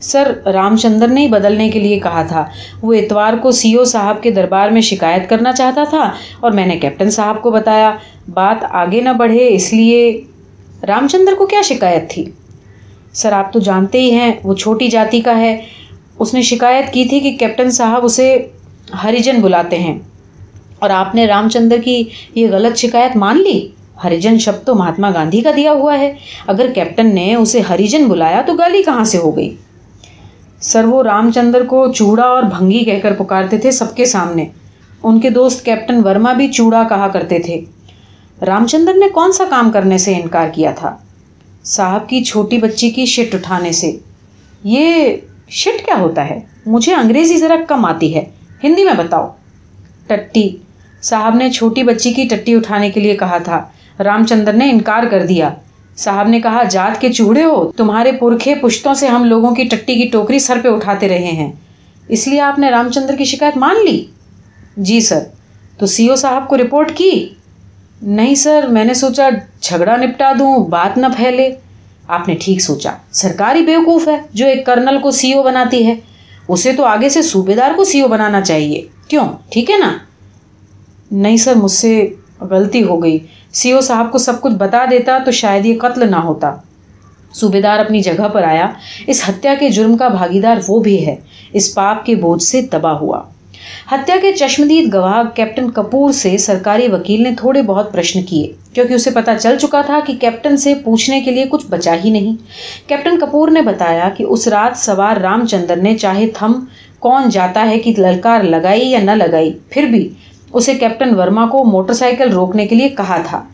سر 0.02 0.32
رام 0.52 0.76
چندر 0.76 1.08
نے 1.08 1.20
ہی 1.20 1.28
بدلنے 1.28 1.70
کے 1.70 1.80
لیے 1.80 1.98
کہا 1.98 2.22
تھا۔ 2.22 2.44
وہ 2.82 2.92
اتوار 2.92 3.32
کو 3.32 3.50
سی 3.50 3.74
او 3.74 3.84
صاحب 3.84 4.22
کے 4.22 4.30
دربار 4.30 4.68
میں 4.68 4.80
شکایت 4.80 5.30
کرنا 5.30 5.52
چاہتا 5.52 5.84
تھا 5.84 6.10
اور 6.40 6.52
میں 6.52 6.66
نے 6.66 6.78
کیپٹن 6.78 7.10
صاحب 7.10 7.42
کو 7.42 7.50
بتایا۔ 7.50 7.94
بات 8.34 8.64
آگے 8.70 9.00
نہ 9.00 9.08
بڑھے، 9.08 9.54
اس 9.54 9.72
لیے 9.72 10.20
رام 10.86 11.08
چندر 11.08 11.34
کو 11.34 11.46
کیا 11.46 11.62
شکایت 11.64 12.10
تھی؟ 12.10 12.24
سر، 13.12 13.32
آپ 13.32 13.52
تو 13.52 13.58
جانتے 13.60 14.00
ہی 14.00 14.10
ہیں، 14.10 14.32
وہ 14.44 14.54
چھوٹی 14.54 14.88
جاتی 14.88 15.20
کا 15.20 15.38
ہے۔ 15.38 15.60
اس 16.18 16.34
نے 16.34 16.42
شکایت 16.42 16.92
کی 16.92 17.04
تھی 17.04 17.20
کہ 17.20 17.36
کیپٹن 17.36 17.70
صاحب 17.70 18.04
اسے 18.04 18.46
ہریجن 19.04 19.40
بلاتے 19.40 19.78
ہیں۔ 19.78 19.98
اور 20.78 20.90
آپ 20.90 21.14
نے 21.14 21.26
رام 21.26 21.48
چندر 21.48 21.76
کی 21.84 22.04
یہ 22.34 22.46
غلط 22.50 22.76
شکایت 22.76 23.16
مان 23.16 23.42
لی؟ 23.42 23.68
ہریجن 24.04 24.38
شبد 24.38 24.66
تو 24.66 24.74
مہاتما 24.74 25.10
گاندھی 25.10 25.40
کا 25.40 25.50
دیا 25.56 25.72
ہوا 25.72 25.98
ہے۔ 25.98 26.14
اگر 26.46 26.66
کیپٹن 26.74 27.14
نے 27.14 27.34
اسے 27.34 27.60
ہریجن 27.60 28.04
بلایا 28.04 28.42
تو 28.46 28.54
گالی 28.54 28.82
کہاں 28.82 29.04
سے 29.04 29.18
ہو 29.18 29.36
گئی؟ 29.36 29.56
سر 30.62 30.84
وہ 30.84 31.02
رام 31.02 31.32
چندر 31.32 31.64
کو 31.64 31.92
چوڑا 31.92 32.22
اور 32.22 32.42
بھنگی 32.42 32.84
کہہ 32.84 32.98
کر 33.02 33.14
پکارتے 33.14 33.58
تھے 33.58 33.70
سب 33.70 33.96
کے 33.96 34.04
سامنے۔ 34.04 34.44
ان 35.02 35.20
کے 35.20 35.30
دوست 35.30 35.64
کیپٹن 35.64 36.04
ورما 36.04 36.32
بھی 36.32 36.52
چوڑا 36.52 36.82
کہا 36.88 37.08
کرتے 37.08 37.38
تھے۔ 37.38 37.60
رام 38.46 38.66
چندر 38.66 38.94
نے 38.94 39.08
کون 39.08 39.32
سا 39.32 39.44
کام 39.50 39.72
کرنے 39.72 39.98
سے 39.98 40.14
انکار 40.14 40.48
کیا 40.54 40.70
تھا؟ 40.70 40.96
صاحب 41.64 42.08
کی 42.08 42.24
چھوٹی 42.24 42.58
بچی 42.58 42.90
کی 42.90 43.06
شٹ 43.06 43.34
اٹھانے 43.34 43.72
سے۔ 43.72 43.96
یہ 44.64 45.16
شٹ 45.48 45.84
کیا 45.84 45.94
ہوتا 45.98 46.30
ہے؟ 46.30 46.40
مجھے 46.66 46.94
انگریزی 46.94 47.36
ذرا 47.36 47.56
کم 47.68 47.84
آتی 47.84 48.14
ہے۔ 48.14 48.24
ہندی 48.64 48.84
میں 48.84 48.94
بتاؤ۔ 48.96 49.28
ٹٹی۔ 50.06 50.48
صاحب 51.02 51.34
نے 51.34 51.50
چھوٹی 51.50 51.82
بچی 51.82 52.12
کی 52.12 52.28
ٹٹی 52.28 52.54
اٹھانے 52.54 52.90
کے 52.90 53.00
لیے 53.00 53.16
کہا 53.16 53.38
تھا۔ 53.38 53.64
رام 54.04 54.26
چندر 54.26 54.52
نے 54.52 54.70
انکار 54.70 55.02
کر 55.10 55.26
دیا۔ 55.26 55.50
صاحب 55.96 56.28
نے 56.28 56.40
کہا، 56.40 56.62
جات 56.62 57.00
کے 57.00 57.12
چوڑے 57.12 57.44
ہو، 57.44 57.72
تمہارے 57.72 58.12
پرکھے 58.12 58.54
پشتوں 58.54 58.94
سے 58.94 59.06
ہم 59.06 59.24
لوگوں 59.24 59.54
کی 59.54 59.64
ٹٹی 59.64 59.94
کی 59.94 60.08
ٹوکری 60.12 60.38
سر 60.38 60.58
پہ 60.62 60.68
اٹھاتے 60.68 61.08
رہے 61.08 61.32
ہیں۔ 61.32 61.52
اس 62.08 62.28
لیے 62.28 62.40
آپ 62.40 62.58
نے 62.58 62.70
رام 62.70 62.90
چندر 62.90 63.16
کی 63.16 63.24
شکایت 63.24 63.56
مان 63.56 63.76
لی؟ 63.84 64.04
جی 64.76 65.00
سر۔ 65.00 65.20
تو 65.78 65.86
سی 65.86 66.08
او 66.08 66.14
صاحب 66.14 66.48
کو 66.48 66.56
رپورٹ 66.56 66.92
کی؟ 66.96 67.28
نہیں 68.02 68.34
سر، 68.34 68.66
میں 68.70 68.84
نے 68.84 68.94
سوچا 68.94 69.28
جھگڑا 69.60 69.96
نپٹا 69.96 70.32
دوں، 70.38 70.66
بات 70.66 70.98
نہ 70.98 71.06
پھیلے۔ 71.16 71.54
آپ 72.08 72.28
نے 72.28 72.34
ٹھیک 72.40 72.60
سوچا۔ 72.60 72.92
سرکاری 73.10 73.62
بیوقوف 73.62 74.08
ہے 74.08 74.20
جو 74.32 74.46
ایک 74.46 74.66
کرنل 74.66 74.98
کو 75.02 75.10
سی 75.10 75.32
او 75.32 75.42
بناتی 75.42 75.86
ہے۔ 75.86 75.94
اسے 76.48 76.72
تو 76.72 76.84
آگے 76.84 77.08
سے 77.08 77.22
صوبے 77.22 77.54
دار 77.54 77.70
کو 77.76 77.84
سی 77.84 78.00
او 78.00 78.08
بنانا 78.08 78.40
چاہیے۔ 78.40 78.86
کیوں؟ 79.08 79.28
ٹھیک 79.48 79.70
ہے 79.70 79.78
نا؟ 79.78 79.98
نہیں 81.10 81.36
سر، 81.36 81.54
مجھ 81.54 81.72
سے 81.72 82.08
غلطی 82.40 82.84
ہو 82.84 83.02
گئی۔ 83.02 83.18
سی 83.52 83.72
او 83.72 83.80
صاحب 83.80 84.12
کو 84.12 84.18
سب 84.18 84.40
کچھ 84.40 84.52
بتا 84.52 84.84
دیتا 84.90 85.18
تو 85.24 85.30
شاید 85.30 85.66
یہ 85.66 85.78
قتل 85.78 86.10
نہ 86.10 86.16
ہوتا۔ 86.16 86.56
صوبے 87.34 87.60
دار 87.60 87.78
اپنی 87.78 88.00
جگہ 88.00 88.28
پر 88.28 88.42
آیا۔ 88.42 88.70
اس 89.06 89.28
ہتیا 89.28 89.54
کے 89.60 89.68
جرم 89.68 89.96
کا 89.96 90.08
بھاگیدار 90.08 90.56
وہ 90.68 90.80
بھی 90.80 91.06
ہے۔ 91.06 91.16
اس 91.52 91.74
پاپ 91.74 92.06
کے 92.06 92.14
بوجھ 92.14 92.42
سے 92.42 92.62
تباہ 92.62 92.92
ہوا۔ 92.92 93.22
ہتیا 93.92 94.16
کے 94.22 94.32
چشمدید 94.32 94.94
گواہ 94.94 95.22
کیپٹن 95.36 95.70
کپور 95.70 96.12
سے 96.12 96.38
سرکاری 96.38 96.88
وکیل 96.88 97.22
نے 97.22 97.30
تھوڑے 97.38 97.62
بہت 97.62 97.92
پرشن 97.92 98.22
کیے۔ 98.22 98.52
کیونکہ 98.72 98.94
اسے 98.94 99.10
پتا 99.10 99.34
چل 99.34 99.58
چکا 99.58 99.80
تھا 99.80 100.00
کہ 100.06 100.14
کیپٹن 100.20 100.56
سے 100.56 100.74
پوچھنے 100.74 101.20
کے 101.20 101.30
لیے 101.30 101.44
کچھ 101.50 101.66
بچا 101.66 101.96
ہی 102.04 102.10
نہیں۔ 102.10 102.36
کیپٹن 102.88 103.18
کپور 103.18 103.48
نے 103.48 103.62
بتایا 103.62 104.08
کہ 104.08 104.24
اس 104.28 104.48
رات 104.48 104.78
سوار 104.78 105.16
رام 105.16 105.46
چندر 105.46 105.76
نے 105.76 105.98
چاہے 105.98 106.26
تھم 106.26 106.52
کون 106.98 107.28
جاتا 107.28 107.70
ہے 107.70 107.78
کہ 107.78 107.92
للکار 107.98 108.42
لگائی 108.42 108.88
یا 108.88 109.00
نہ 109.00 109.10
لگائی، 109.10 109.58
پھر 109.70 109.82
بھی 109.82 110.08
اسے 110.52 110.74
کیپٹن 110.74 111.14
ورما 111.14 111.46
کو 111.46 111.64
موٹر 111.64 111.94
سائیکل 111.94 112.32
روکنے 112.32 112.66
کے 112.66 112.76
لیے 112.76 112.88
کہا 112.88 113.18
تھا۔ 113.26 113.44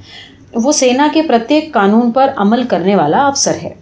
وہ 0.55 0.73
سینا 0.73 1.09
کے 1.13 1.23
پرتیک 1.23 1.73
قانون 1.73 2.11
پر 2.11 2.31
عمل 2.37 2.63
کرنے 2.63 2.95
والا 2.97 3.27
افسر 3.27 3.55
ہے۔ 3.63 3.75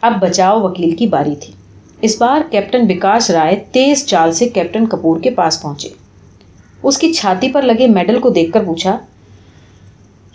اب 0.00 0.12
بچاؤ 0.20 0.62
وکیل 0.62 0.94
کی 0.94 1.06
باری 1.06 1.34
تھی۔ 1.34 1.52
اس 2.00 2.20
بار 2.20 2.40
کیپٹن 2.50 2.90
وکاس 2.90 3.30
رائے 3.30 3.64
تیز 3.72 4.06
چال 4.06 4.32
سے 4.32 4.48
کیپٹن 4.48 4.86
کپور 4.86 5.20
کے 5.20 5.30
پاس 5.30 5.62
پہنچے۔ 5.62 5.88
اس 6.82 6.98
کی 6.98 7.12
چھاتی 7.12 7.52
پر 7.52 7.62
لگے 7.62 7.86
میڈل 7.86 8.18
کو 8.18 8.28
دیکھ 8.28 8.52
کر 8.52 8.64
پوچھا، 8.64 8.98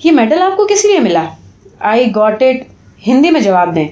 یہ 0.03 0.11
میڈل 0.11 0.41
آپ 0.41 0.57
کو 0.57 0.65
کس 0.65 0.86
لیے 0.86 0.99
ملا؟ 0.99 1.25
آئی 1.79 2.07
گاٹ 2.15 2.43
اٹ 2.43 2.63
ہندی 3.07 3.32
میں 3.32 3.41
جواب 3.41 3.75
دیں۔ 3.75 3.88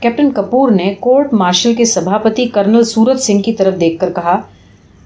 کیپٹن 0.00 0.30
کپور 0.30 0.70
نے 0.70 0.94
کورٹ 1.00 1.32
مارشل 1.32 1.74
کے 1.74 1.84
سبھاپتی 1.84 2.46
کرنل 2.48 2.84
سورت 2.84 3.20
سنگھ 3.20 3.42
کی 3.42 3.52
طرف 3.52 3.80
دیکھ 3.80 4.00
کر 4.00 4.12
کہا 4.12 4.40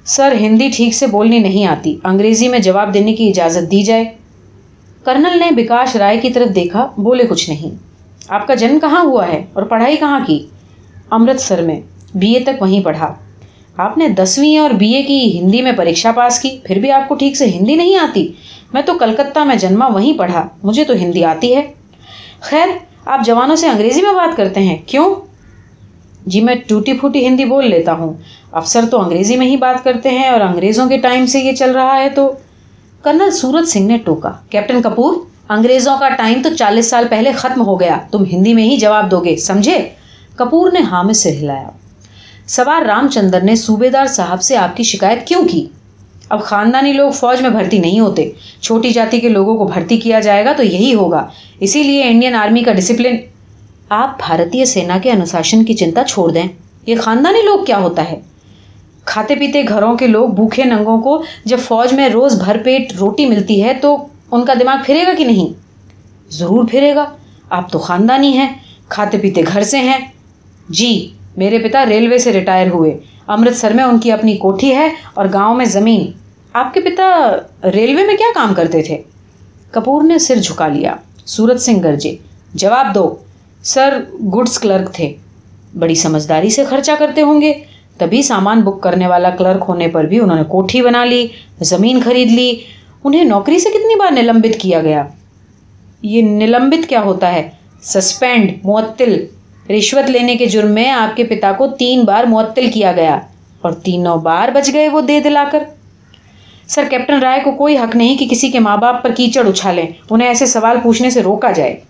سر، 0.09 0.33
ہندی 0.41 0.71
ٹھیک 0.77 0.95
سے 0.95 1.07
بولنی 1.07 1.39
نہیں 1.39 1.67
آتی۔ 1.67 1.99
انگریزی 2.05 2.49
میں 2.49 2.59
جواب 2.59 2.95
دینے 2.95 3.15
کی 3.15 3.29
اجازت 3.29 3.71
دی 3.71 3.83
جائے۔ 3.83 4.05
کرنل 5.05 5.39
نے 5.39 5.51
بکاش 5.51 5.97
رائے 5.97 6.19
کی 6.19 6.31
طرف 6.31 6.55
دیکھا، 6.55 6.89
بولے 6.99 7.25
کچھ 7.25 7.51
نہیں۔ 7.51 7.77
آپ 8.29 8.47
کا 8.47 8.55
جنم 8.55 8.79
کہاں 8.81 9.05
ہوا 9.05 9.29
ہے 9.29 9.45
اور 9.53 9.63
پڑھائی 9.63 9.97
کہاں 9.97 10.21
کی؟ 10.27 10.47
امرتسر 11.11 11.63
میں۔ 11.63 11.81
بی 12.15 12.33
اے 12.33 12.41
تک 12.41 12.63
وہیں 12.63 12.85
پڑھا۔ 12.85 13.15
آپ 13.77 13.99
نے 13.99 14.09
دسویں 14.09 14.59
اور 14.59 14.71
بی 14.71 14.95
اے 14.95 15.03
کی 15.03 15.39
ہندی 15.39 15.63
میں 15.63 15.73
پریکشا 15.73 16.13
پاس 16.13 16.41
کی، 16.41 16.59
پھر 16.65 16.79
بھی 16.79 16.91
آپ 16.91 17.09
کو 17.09 17.15
ٹھیک 17.15 17.37
سے 17.37 17.47
ہندی 17.47 17.75
نہیں 17.75 17.97
آتی۔ 17.97 18.33
میں 18.73 18.83
تو 18.83 18.99
کلکتہ 18.99 19.39
میں 19.39 19.57
جنما 19.57 19.87
وہیں 19.87 20.19
پڑھا۔ 20.19 20.49
مجھے 20.63 20.85
تو 20.85 20.93
ہندی 20.93 21.25
آتی 21.25 21.57
ہے۔ 21.57 21.63
خیر، 22.41 22.69
آپ 23.05 23.21
جوانوں 23.27 23.57
سے 23.57 23.69
انگریزی 23.69 24.03
میں 24.03 24.13
بات 24.13 24.37
کرتے 24.37 24.61
ہیں۔ 24.61 24.77
کیوں؟ 24.87 25.28
جی 26.29 26.41
میں 26.41 26.55
ٹوٹی 26.66 26.93
پھوٹی 26.93 27.26
ہندی 27.26 27.45
بول 27.45 27.70
لیتا 27.70 27.93
ہوں۔ 27.93 28.12
افسر 28.53 28.85
تو 28.91 29.01
انگریزی 29.01 29.37
میں 29.37 29.47
ہی 29.47 29.57
بات 29.57 29.85
کرتے 29.85 30.11
ہیں 30.11 30.29
اور 30.29 30.41
انگریزوں 30.41 30.89
کے 30.89 30.99
ٹائم 30.99 31.26
سے 31.26 31.41
یہ 31.41 31.53
چل 31.53 31.70
رہا 31.70 31.97
ہے 31.97 32.09
تو۔ 32.09 32.33
کرنل 33.03 33.31
سورت 33.31 33.68
سنگھ 33.68 33.87
نے 33.87 33.97
ٹوکا، 33.99 34.33
کیپٹن 34.51 34.83
کپور، 34.83 35.14
انگریزوں 35.49 35.97
کا 36.01 36.09
ٹائم 36.09 36.41
تو 36.43 36.55
چالیس 36.57 36.91
سال 36.91 37.07
پہلے 37.11 37.33
ختم 37.33 37.62
ہو 37.66 37.81
گیا، 37.81 37.99
تم 38.11 38.24
ہندی 38.33 38.55
میں 38.55 38.64
ہی 38.64 38.76
جواب 38.76 39.11
دو 39.11 39.20
گے، 39.20 39.37
سمجھے؟ 39.37 39.79
کپور 40.37 40.70
نے 40.72 40.81
ہاں 40.81 41.05
میں 41.05 41.14
سر 41.14 41.31
ہلایا۔ 41.31 41.68
سوار 42.47 42.83
رام 42.83 43.09
چندر 43.09 43.41
نے 43.41 43.55
صوبے 43.57 43.89
دار 43.89 44.07
صاحب 44.07 44.43
سے 44.43 44.57
آپ 44.57 44.76
کی 44.76 44.83
شکایت 44.83 45.26
کیوں 45.26 45.43
کی؟ 45.49 45.66
اب 46.29 46.43
خاندانی 46.43 46.93
لوگ 46.93 47.11
فوج 47.11 47.41
میں 47.43 47.51
بھرتی 47.51 47.79
نہیں 47.79 48.01
ہوتے، 48.01 48.31
چھوٹی 48.61 48.91
جاتی 48.91 49.20
کے 49.20 49.29
لوگوں 49.29 49.57
کو 49.57 49.64
بھرتی 49.64 49.97
کیا 49.97 50.20
جائے 50.20 50.45
گا 50.45 50.53
تو 50.53 50.62
یہی 50.62 50.95
ہوگا، 50.95 51.26
اسی 51.61 51.83
لیے 51.83 52.03
انڈین 52.05 52.35
آرمی 52.35 52.62
کا 52.62 52.72
ڈسپلن 52.72 53.16
آپ 53.89 54.18
بھارتیہ 54.18 54.64
سینا 54.64 54.99
کے 55.03 55.11
انوشاسن 55.11 55.64
کی 55.64 55.74
چنتا 55.74 56.05
چھوڑ 56.05 56.32
دیں۔ 56.32 56.43
یہ 56.86 56.95
خاندانی 57.01 57.43
لوگ 57.43 57.64
کیا 57.64 57.78
ہوتا 57.78 58.11
ہے؟ 58.11 58.20
کھاتے 59.05 59.34
پیتے 59.34 59.62
گھروں 59.68 59.97
کے 59.97 60.07
لوگ 60.07 60.28
بھوکھے 60.28 60.64
ننگوں 60.64 61.01
کو 61.01 61.22
جب 61.45 61.59
فوج 61.59 61.93
میں 61.93 62.09
روز 62.09 62.43
بھر 62.43 62.57
پیٹ 62.64 62.93
روٹی 63.01 63.26
ملتی 63.26 63.64
ہے 63.64 63.74
تو 63.74 64.07
ان 64.30 64.45
کا 64.45 64.55
دماغ 64.55 64.76
پھرے 64.86 65.03
گا 65.07 65.14
کہ 65.18 65.24
نہیں؟ 65.24 65.53
ضرور 66.30 66.64
پھرے 66.70 66.95
گا۔ 66.95 67.05
آپ 67.51 67.72
تو 67.72 67.78
خاندانی 67.78 68.39
ہیں، 68.39 68.55
کھاتے 68.89 69.18
پیتے 69.18 69.43
گھر 69.53 69.62
سے 69.62 69.78
ہیں۔ 69.78 69.99
جی 70.68 71.12
میرے 71.36 71.59
پتا 71.59 71.84
ریلوے 71.86 72.18
سے 72.18 72.32
ریٹائر 72.32 72.70
ہوئے۔ 72.70 72.99
امرتسر 73.26 73.72
میں 73.72 73.84
ان 73.84 73.99
کی 73.99 74.12
اپنی 74.12 74.36
کوٹھی 74.36 74.76
ہے 74.76 74.89
اور 75.14 75.26
گاؤں 75.32 75.55
میں 75.55 75.64
زمین۔ 75.64 76.12
آپ 76.53 76.74
کے 76.74 76.80
پتا 76.80 77.36
ریلوے 77.64 78.07
میں 78.07 78.16
کیا 78.16 78.26
کام 78.34 78.55
کرتے 78.55 78.82
تھے؟ 78.82 78.99
کپور 79.70 80.03
نے 80.03 80.18
سر 80.18 80.36
جھکا 80.36 80.68
لیا۔ 80.68 80.95
سورت 81.24 81.61
سنگھ 81.61 81.82
گرجے۔ 81.84 82.16
جواب 82.55 82.95
دو۔ 82.95 83.14
سر 83.63 84.05
گڈس 84.21 84.59
کلرک 84.59 84.93
تھے۔ 84.93 85.15
بڑی 85.79 85.95
سمجھداری 85.95 86.51
سے 86.51 86.65
خرچہ 86.65 86.93
کرتے 86.99 87.23
ہوں 87.23 87.41
گے۔ 87.41 87.55
تبھی 87.99 88.23
سامان 88.23 88.61
بک 88.61 88.83
کرنے 88.83 89.07
والا 89.07 89.31
کلرک 89.31 89.65
ہونے 89.69 89.89
پر 89.89 90.05
بھی 90.05 90.21
انہوں 90.21 90.37
نے 90.37 90.45
کوٹھی 90.45 90.83
بنا 90.83 91.05
لی، 91.05 91.29
زمین 91.61 92.01
خرید 92.05 92.31
لی۔ 92.31 92.55
انہیں 93.05 93.25
نوکری 93.25 93.59
سے 93.59 93.69
کتنی 93.69 93.95
بار 93.95 94.13
نلمبت 94.13 94.61
کیا 94.61 94.81
گیا؟ 94.81 95.05
یہ 96.03 96.23
نلمبت 96.23 96.89
کیا 96.89 97.01
ہوتا 97.01 97.33
ہے؟ 97.33 97.51
سسپینڈ، 97.83 98.53
معطل۔ 98.65 99.27
رشوت 99.71 100.11
لینے 100.11 100.37
کے 100.37 100.47
جرم 100.47 100.71
میں 100.71 100.91
آپ 100.91 101.17
کے 101.17 101.25
پتا 101.25 101.53
کو 101.53 101.67
تین 101.67 102.05
بار 102.05 102.25
معطل 102.25 102.71
کیا 102.71 102.93
گیا 102.93 103.19
اور 103.61 103.73
تینوں 103.73 104.17
بار 104.17 104.49
بچ 104.49 104.73
گئے 104.73 104.89
وہ 104.89 105.01
دے 105.01 105.21
دلا 105.21 105.45
کر۔ 105.53 105.63
سر، 106.69 106.85
کیپٹن 106.91 107.21
رائے 107.21 107.41
کو 107.45 107.53
کوئی 107.53 107.79
حق 107.79 107.97
نہیں 107.97 108.17
کہ 108.17 108.29
کسی 108.31 108.51
کے 108.51 108.59
ماں 108.59 108.77
باپ 108.77 109.03
پر 109.03 109.11
کیچڑ 109.13 109.49
اچھالیں۔ 109.49 109.87
انہیں 110.11 110.29
ایسے 110.29 110.47
سوال 110.47 110.77
پوچھنے 110.83 111.11
سے 111.11 111.23
روکا 111.23 111.51
جائے۔ 111.51 111.81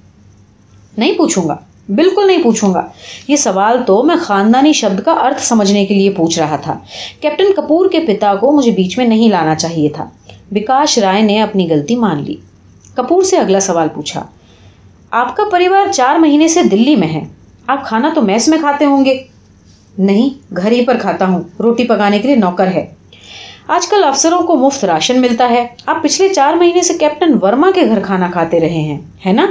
نہیں 0.99 1.13
پوچھوں 1.15 1.49
گا۔ 1.49 1.57
بالکل 1.95 2.27
نہیں 2.27 2.43
پوچھوں 2.43 2.75
گا۔ 2.75 2.89
یہ 3.29 3.37
سوال 3.37 3.83
تو 3.87 4.03
میں 4.03 4.17
خاندانی 4.17 4.73
شبد 4.73 5.01
کا 5.01 5.13
ارتھ 5.13 5.43
سمجھنے 5.43 5.87
کے 5.87 5.95
لیے 5.95 6.11
پوچھ 6.11 6.39
رہا 6.39 6.57
تھا۔ 6.57 6.79
کیپٹن 7.21 7.45
کپور 7.57 7.91
کے 7.91 8.01
پتا 8.01 8.35
کو 8.35 8.53
مجھے 8.53 8.71
بیچ 8.71 8.99
میں 8.99 9.07
نہیں 9.07 9.29
لانا 9.29 9.55
چاہیے 9.55 9.89
تھا۔ 9.89 10.09
وکاش 10.53 10.99
رائے 10.99 11.23
نے 11.23 11.43
اپنی 11.43 11.71
غلطی 11.71 11.97
مان 11.97 12.23
لی۔ 12.23 12.37
کپور 12.95 13.23
سے 13.23 13.37
اگلا 13.37 13.61
سوال 13.61 13.89
پوچھا۔ 13.95 14.25
آپ 15.11 15.37
کا 15.37 15.43
پریوار 15.53 15.93
چار 15.93 16.17
مہینے 16.17 16.49
سے 16.49 16.63
دلی 16.63 16.97
میں 16.97 17.09
ہے۔ 17.09 17.25
آپ 17.67 17.87
کھانا 17.87 18.11
تو 18.15 18.23
میس 18.23 18.49
میں 18.49 18.59
کھاتے 18.59 18.85
ہوں 18.85 19.05
گے۔ 19.05 19.19
نہیں، 19.99 20.55
گھر 20.57 20.73
ہی 20.73 20.85
پر 20.85 20.97
کھاتا 21.01 21.27
ہوں۔ 21.27 21.43
روٹی 21.61 21.85
پکانے 21.85 22.19
کے 22.19 22.27
لیے 22.27 22.37
نوکر 22.37 22.67
ہے۔ 22.67 22.87
آج 23.69 23.87
کل 23.87 24.05
افسروں 24.05 24.43
کو 24.43 24.57
مفت 24.57 24.85
راشن 24.85 25.21
ملتا 25.21 25.51
ہے۔ 25.51 25.67
آپ 25.87 26.03
پچھلے 26.03 26.35
چار 26.35 26.55
مہینے 26.55 26.83
سے 26.83 26.95
کیپٹن 26.95 27.39
ورما 27.43 27.71
کے 27.75 27.87
گھر 27.87 28.01
کھانا 28.01 28.29
کھاتے 28.33 28.61
رہے 28.61 28.69
ہیں، 28.69 28.99
ہے 29.27 29.33
نا؟ 29.33 29.47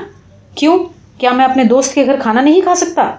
کیوں؟ 0.56 0.80
کیا 1.18 1.32
میں 1.32 1.46
اپنے 1.46 1.64
دوست 1.64 1.96
کے 1.96 2.06
گھر 2.06 2.16
کھانا 2.20 2.42
نہیں 2.42 2.62
کھا 2.62 2.76
سکتا؟ 2.76 3.12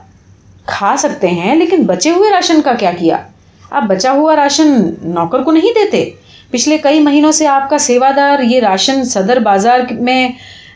کھا 0.66 0.96
سکتے 0.98 1.28
ہیں، 1.28 1.54
لیکن 1.54 1.82
بچے 1.82 2.10
ہوئے 2.10 2.30
راشن 2.30 2.62
کا 2.62 2.72
کیا 2.72 2.92
کیا؟ 2.92 3.16
آپ 3.70 3.82
بچا 3.82 4.12
ہوا 4.12 4.36
راشن 4.36 4.94
نوکر 5.02 5.42
کو 5.42 5.50
نہیں 5.50 5.72
دیتے؟ 5.74 6.10
پچھلے 6.50 6.78
کئی 6.78 7.00
مہینوں 7.00 7.32
سے 7.32 7.46
آپ 7.46 7.70
کا 7.70 7.78
سیوادار 7.78 8.42
یہ 8.42 8.60
راشن 8.60 9.04
صدر 9.04 9.36
بازار 9.36 9.80
میں 9.90 10.28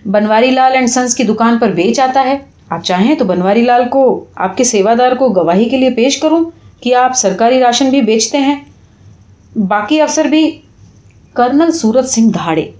بنواری 0.05 0.51
لال 0.51 0.73
اینڈ 0.73 0.89
سنس 0.89 1.15
کی 1.15 1.25
دکان 1.25 1.59
پر 1.59 1.69
بیچ 1.69 2.01
آتا 2.01 2.25
ہے۔ 2.25 2.39
آپ 2.69 2.85
چاہیں 2.85 3.15
تو 3.15 3.25
بنواری 3.25 3.63
لال 3.63 3.89
کو، 3.89 4.25
آپ 4.35 4.57
کے 4.57 4.65
سیوادار 4.65 5.13
کو 5.13 5.29
گواہی 5.29 5.69
کے 5.69 5.77
لیے 5.77 5.91
پیش 5.91 6.19
کروں 6.19 6.45
کہ 6.81 6.95
آپ 6.95 7.17
سرکاری 7.17 7.61
راشن 7.61 7.91
بھی 7.91 8.03
بیچتے 8.03 8.39
ہیں۔ 8.39 8.57
باقی 9.57 10.01
افسر 10.01 10.25
بھی۔ 10.25 10.61
کرنل 11.35 11.73
سورت 11.73 12.09
سنگھ 12.09 12.33
دھاڑے۔ 12.35 12.71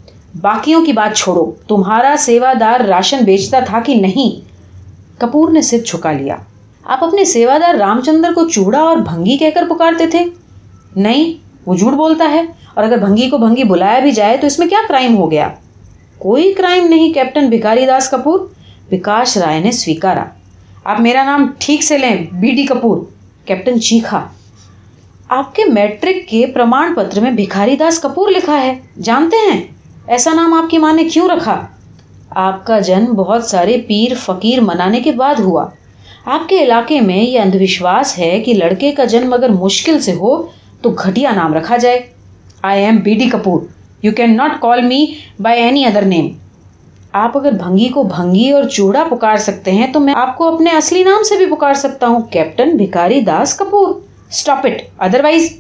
باقیوں 0.41 0.85
کی 0.85 0.93
بات 0.93 1.17
چھوڑو۔ 1.17 1.51
تمہارا 1.69 2.15
سیوا 2.19 2.53
دار 2.61 2.81
راشن 2.81 3.19
بیچتا 3.25 3.61
تھا 3.61 3.81
کہ 3.81 3.95
نہیں؟ 3.95 4.53
کپور 5.21 5.53
نے 5.53 5.63
سر 5.63 5.79
چھکا 5.79 6.13
لیا۔ 6.13 6.37
آپ 6.85 7.05
اپنے 7.05 7.25
سیوا 7.25 7.59
دار 7.59 7.75
رام 7.75 8.01
چندر 8.01 8.33
کو 8.35 8.49
چوڑا 8.49 8.79
اور 8.79 8.97
بھنگی 8.97 9.37
کہہ 9.37 9.51
کر 9.55 9.65
پکارتے 9.71 10.07
تھے؟ 10.07 10.25
نہیں، 10.97 11.33
وہ 11.67 11.75
جھوٹ 11.75 11.93
بولتا 11.93 12.31
ہے۔ 12.31 12.43
اور 12.75 12.85
اگر 12.85 12.99
بھنگی 12.99 13.31
کو 13.31 13.39
بھنگی 13.39 13.65
بلایا 13.65 13.99
بھی 13.99 14.11
جائے 14.11 14.37
تو 14.37 14.47
اس 14.47 14.59
میں 14.59 14.67
کیا 14.67 14.79
کرائم 14.89 15.17
ہو 15.17 15.31
گیا؟ 15.31 15.49
کوئی 16.19 16.53
کرائم 16.53 16.87
نہیں 16.87 17.13
کیپٹن 17.13 17.49
بھکاری 17.49 17.87
داس 17.87 18.11
کپور۔ 18.11 18.41
وکاش 18.93 19.37
رائے 19.37 19.61
نے 19.61 19.71
سویکارا۔ 19.71 20.25
آپ 20.85 21.01
میرا 21.01 21.25
نام 21.25 21.53
ٹھیک 21.59 21.83
سے 21.83 21.99
لیں، 21.99 22.27
بی 22.33 22.51
ڈی 22.51 22.67
کپور۔ 22.67 23.05
کیپٹن 23.45 23.81
چیخا۔ 23.81 24.21
آپ 25.29 25.55
کے 25.55 25.63
میٹرک 25.65 26.29
کے 26.29 26.47
پرمان 26.47 26.95
پتر 26.95 27.21
میں 27.21 27.31
بھکاری 27.31 27.77
داس 27.77 28.01
کپور 28.01 28.29
لکھا 28.29 28.61
ہے۔ 28.61 28.79
جانتے 29.03 29.37
ہیں؟ 29.53 29.65
ایسا 30.13 30.33
نام 30.35 30.55
آپ 30.55 30.71
کی 30.71 30.79
ماں 30.79 30.93
نے 30.93 31.05
کیوں 31.05 31.29
رکھا؟ 31.29 31.67
آپ 32.31 32.67
کا 32.67 32.79
جنم 32.79 33.13
بہت 33.13 33.45
سارے 33.45 33.79
پیر 33.89 34.13
فقیر 34.25 34.61
منانے 34.61 35.01
کے 35.01 35.13
بعد 35.13 35.35
ہوا۔ 35.41 35.69
آپ 36.25 36.49
کے 36.49 36.63
علاقے 36.63 37.01
میں 37.01 37.17
یہ 37.17 37.41
اندھ 37.41 37.57
وشواس 37.61 38.19
ہے 38.19 38.41
کہ 38.41 38.55
لڑکے 38.55 38.93
کا 38.93 39.05
جنم 39.05 39.33
اگر 39.33 39.49
مشکل 39.49 40.01
سے 40.01 40.13
ہو 40.13 40.43
تو 40.83 40.91
گھٹیا 40.91 41.31
نام 41.31 41.55
رکھا 41.55 41.77
جائے۔ 41.77 42.01
I 42.63 42.85
am 42.85 42.97
B 42.97 43.15
D 43.15 43.29
Kapoor 43.31 43.61
you 44.03 44.13
can 44.13 44.37
not 44.37 44.61
call 44.61 44.83
me 44.83 45.07
by 45.41 45.63
any 45.63 45.85
other 45.85 46.03
name 46.03 46.29
آپ 47.13 47.39
اگر 47.39 47.53
بھنگی 47.53 47.89
کو 47.89 48.03
بھنگی 48.03 48.51
اور 48.51 48.65
چوڑا 48.65 49.05
پکار 49.11 49.37
سکتے 49.37 49.71
ہیں 49.71 49.93
تو 49.93 50.01
میں 50.01 50.15
آپ 50.17 50.37
کو 50.37 50.55
اپنے 50.55 50.71
اصلی 50.71 51.03
نام 51.03 51.23
سے 51.23 51.37
بھی 51.37 51.47
پکار 51.47 51.75
سکتا 51.75 52.07
ہوں۔ 52.07 52.21
Captain 52.21 52.77
Bhikari 52.77 53.21
Das 53.21 53.57
Kapoor 53.57 53.89
stop 54.31 54.67
it 54.67 54.83
otherwise 55.25 55.59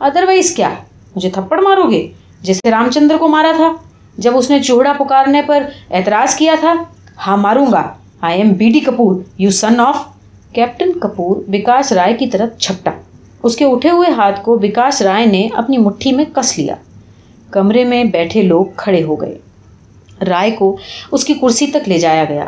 otherwise 0.26 0.50
کیا؟ 0.50 0.70
مجھے 1.16 1.30
تھپڑ 1.30 1.60
مارو 1.60 1.90
گے۔ 1.90 2.08
جیسے 2.42 2.70
رام 2.70 2.90
چندر 2.90 3.16
کو 3.16 3.28
مارا 3.28 3.52
تھا۔ 3.56 3.72
جب 4.18 4.36
اس 4.36 4.50
نے 4.50 4.60
چوڑا 4.62 4.92
پکارنے 4.92 5.42
پر 5.42 5.62
اعتراض 5.90 6.34
کیا 6.34 6.54
تھا 6.60 6.74
ہاں 7.26 7.36
ماروں 7.36 7.66
گا۔ 7.72 7.82
I 8.20 8.42
am 8.42 8.52
B 8.52 8.70
D 8.70 8.80
Kapoor 8.80 9.20
you 9.38 9.50
son 9.50 9.80
of 9.80 9.96
captain 10.52 10.92
Kapoor 10.92 11.36
Vikas 11.48 11.92
Rai 11.92 12.14
کی 12.14 12.26
طرف 12.26 12.58
چھپٹا۔ 12.58 12.90
اس 13.42 13.56
کے 13.56 13.64
اٹھے 13.64 13.90
ہوئے 13.90 14.10
ہاتھ 14.10 14.44
کو 14.44 14.58
وکاس 14.62 15.02
رائے 15.02 15.26
نے 15.26 15.48
اپنی 15.54 15.78
مٹھی 15.78 16.12
میں 16.12 16.24
کس 16.24 16.58
لیا۔ 16.58 16.74
کمرے 17.50 17.84
میں 17.84 18.04
بیٹھے 18.04 18.42
لوگ 18.42 18.66
کھڑے 18.76 19.02
ہو 19.02 19.20
گئے۔ 19.20 19.38
رائے 20.28 20.50
کو 20.50 20.76
اس 21.12 21.24
کی 21.24 21.34
کرسی 21.34 21.66
تک 21.66 21.88
لے 21.88 21.98
جایا 21.98 22.24
گیا۔ 22.24 22.44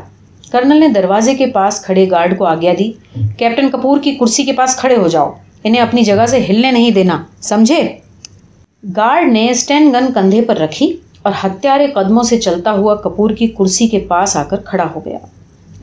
کرنل 0.53 0.81
نے 0.81 0.89
دروازے 0.89 1.35
کے 1.35 1.47
پاس 1.47 1.85
کھڑے 1.85 2.11
گارڈ 2.11 2.39
کو 2.39 2.45
آگیا 2.45 2.73
دی۔ 2.79 2.93
کیپٹن 3.39 3.71
کپور 3.71 3.99
کی 3.99 4.15
کرسی 4.15 4.45
کے 4.45 4.53
پاس 4.53 4.77
کھڑے 4.77 4.97
ہو 4.97 5.09
جاؤ۔ 5.09 5.33
انہیں 5.65 5.83
اپنی 5.83 6.03
جگہ 6.03 6.27
سے 6.27 6.39
ہلنے 6.49 6.71
نہیں 6.71 6.91
دینا، 6.91 7.23
سمجھے؟ 7.41 7.97
گارڈ 8.97 9.33
نے 9.33 9.51
اسٹین 9.51 9.93
گن 9.93 10.13
کندھے 10.13 10.43
پر 10.43 10.57
رکھی۔ 10.57 10.97
اور 11.27 11.35
ہتھیارے 11.45 11.87
قدموں 11.87 12.23
سے 12.23 12.39
چلتا 12.39 12.73
ہوا 12.73 12.95
کپور 12.95 13.31
کی 13.31 13.47
کرسی 13.47 13.87
کے 13.87 13.99
پاس 13.99 14.37
آ 14.37 14.43
کر 14.43 14.57
کھڑا 14.57 14.85
ہو 14.95 15.01
گیا۔ 15.05 15.19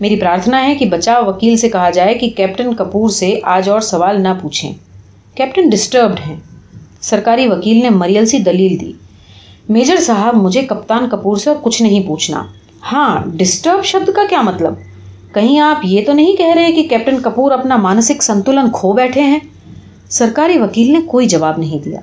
میری 0.02 0.16
پرارتھنا 0.16 0.68
ہے 0.68 0.76
کہ 0.76 0.86
بچاؤ 0.86 1.26
وکیل 1.26 1.58
سے 1.58 1.70
کہا 1.70 1.90
جائے 1.90 2.14
کہ 2.14 2.30
کیپٹن 2.30 2.74
کپور 2.74 3.10
سے 3.10 3.40
آج 3.44 3.70
اور 3.70 3.82
سوال 3.82 4.22
نہ 4.22 4.28
پوچھیں۔ 4.42 4.74
کیپٹن 5.36 5.70
ڈسٹربڈ 5.70 6.20
ہیں۔ 6.28 6.36
سرکاری 7.02 7.48
وکیل 7.48 7.84
نے 7.84 7.90
مریل 7.90 8.26
سی 8.26 8.38
دلیل 8.40 8.80
دی۔ 8.82 8.92
میجر 9.70 9.96
صاحب 9.98 10.36
مجھے 10.36 10.62
کپتان 10.62 11.10
کپور 11.10 11.38
سے 11.38 11.50
اور 11.50 11.58
کچھ 11.62 11.82
نہیں 11.82 12.08
پوچھنا۔ 12.08 12.44
ہاں 12.92 13.22
ڈسٹرب 13.26 13.84
شبد 13.84 14.10
کا 14.16 14.22
کیا 14.30 14.42
مطلب؟ 14.42 14.74
کہیں 15.34 15.60
آپ 15.60 15.80
یہ 15.84 16.06
تو 16.06 16.14
نہیں 16.14 16.36
کہہ 16.36 16.54
رہے 16.56 16.72
کہ 16.72 16.84
کیپٹن 16.84 17.22
کپور 17.22 17.52
اپنا 17.52 17.76
مانسک 17.76 18.24
سنتولن 18.24 18.72
کھو 18.74 18.94
بیٹھے 18.94 19.22
ہیں؟ 19.22 19.40
سرکاری 20.10 20.58
وکیل 20.58 20.94
نے 20.94 21.00
کوئی 21.08 21.28
جواب 21.28 21.58
نہیں 21.58 21.84
دیا۔ 21.84 22.00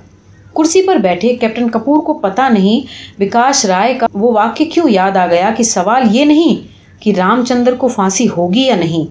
کرسی 0.56 0.82
پر 0.82 0.96
بیٹھے 0.96 1.34
کیپٹن 1.36 1.68
کپور 1.70 2.02
کو 2.02 2.14
پتا 2.14 2.48
نہیں 2.48 2.80
وکاس 3.20 3.64
رائے 3.64 3.94
کا 3.94 4.06
وہ 4.14 4.32
واقع 4.32 4.62
کیوں 4.72 4.88
یاد 4.90 5.16
آ 5.16 5.26
گیا 5.26 5.50
کہ 5.56 5.64
سوال 5.64 6.14
یہ 6.16 6.24
نہیں 6.24 7.02
کہ 7.02 7.12
رام 7.16 7.44
چندر 7.44 7.74
کو 7.74 7.88
پھانسی 7.88 8.28
ہوگی 8.28 8.62
یا 8.62 8.76
نہیں۔ 8.76 9.06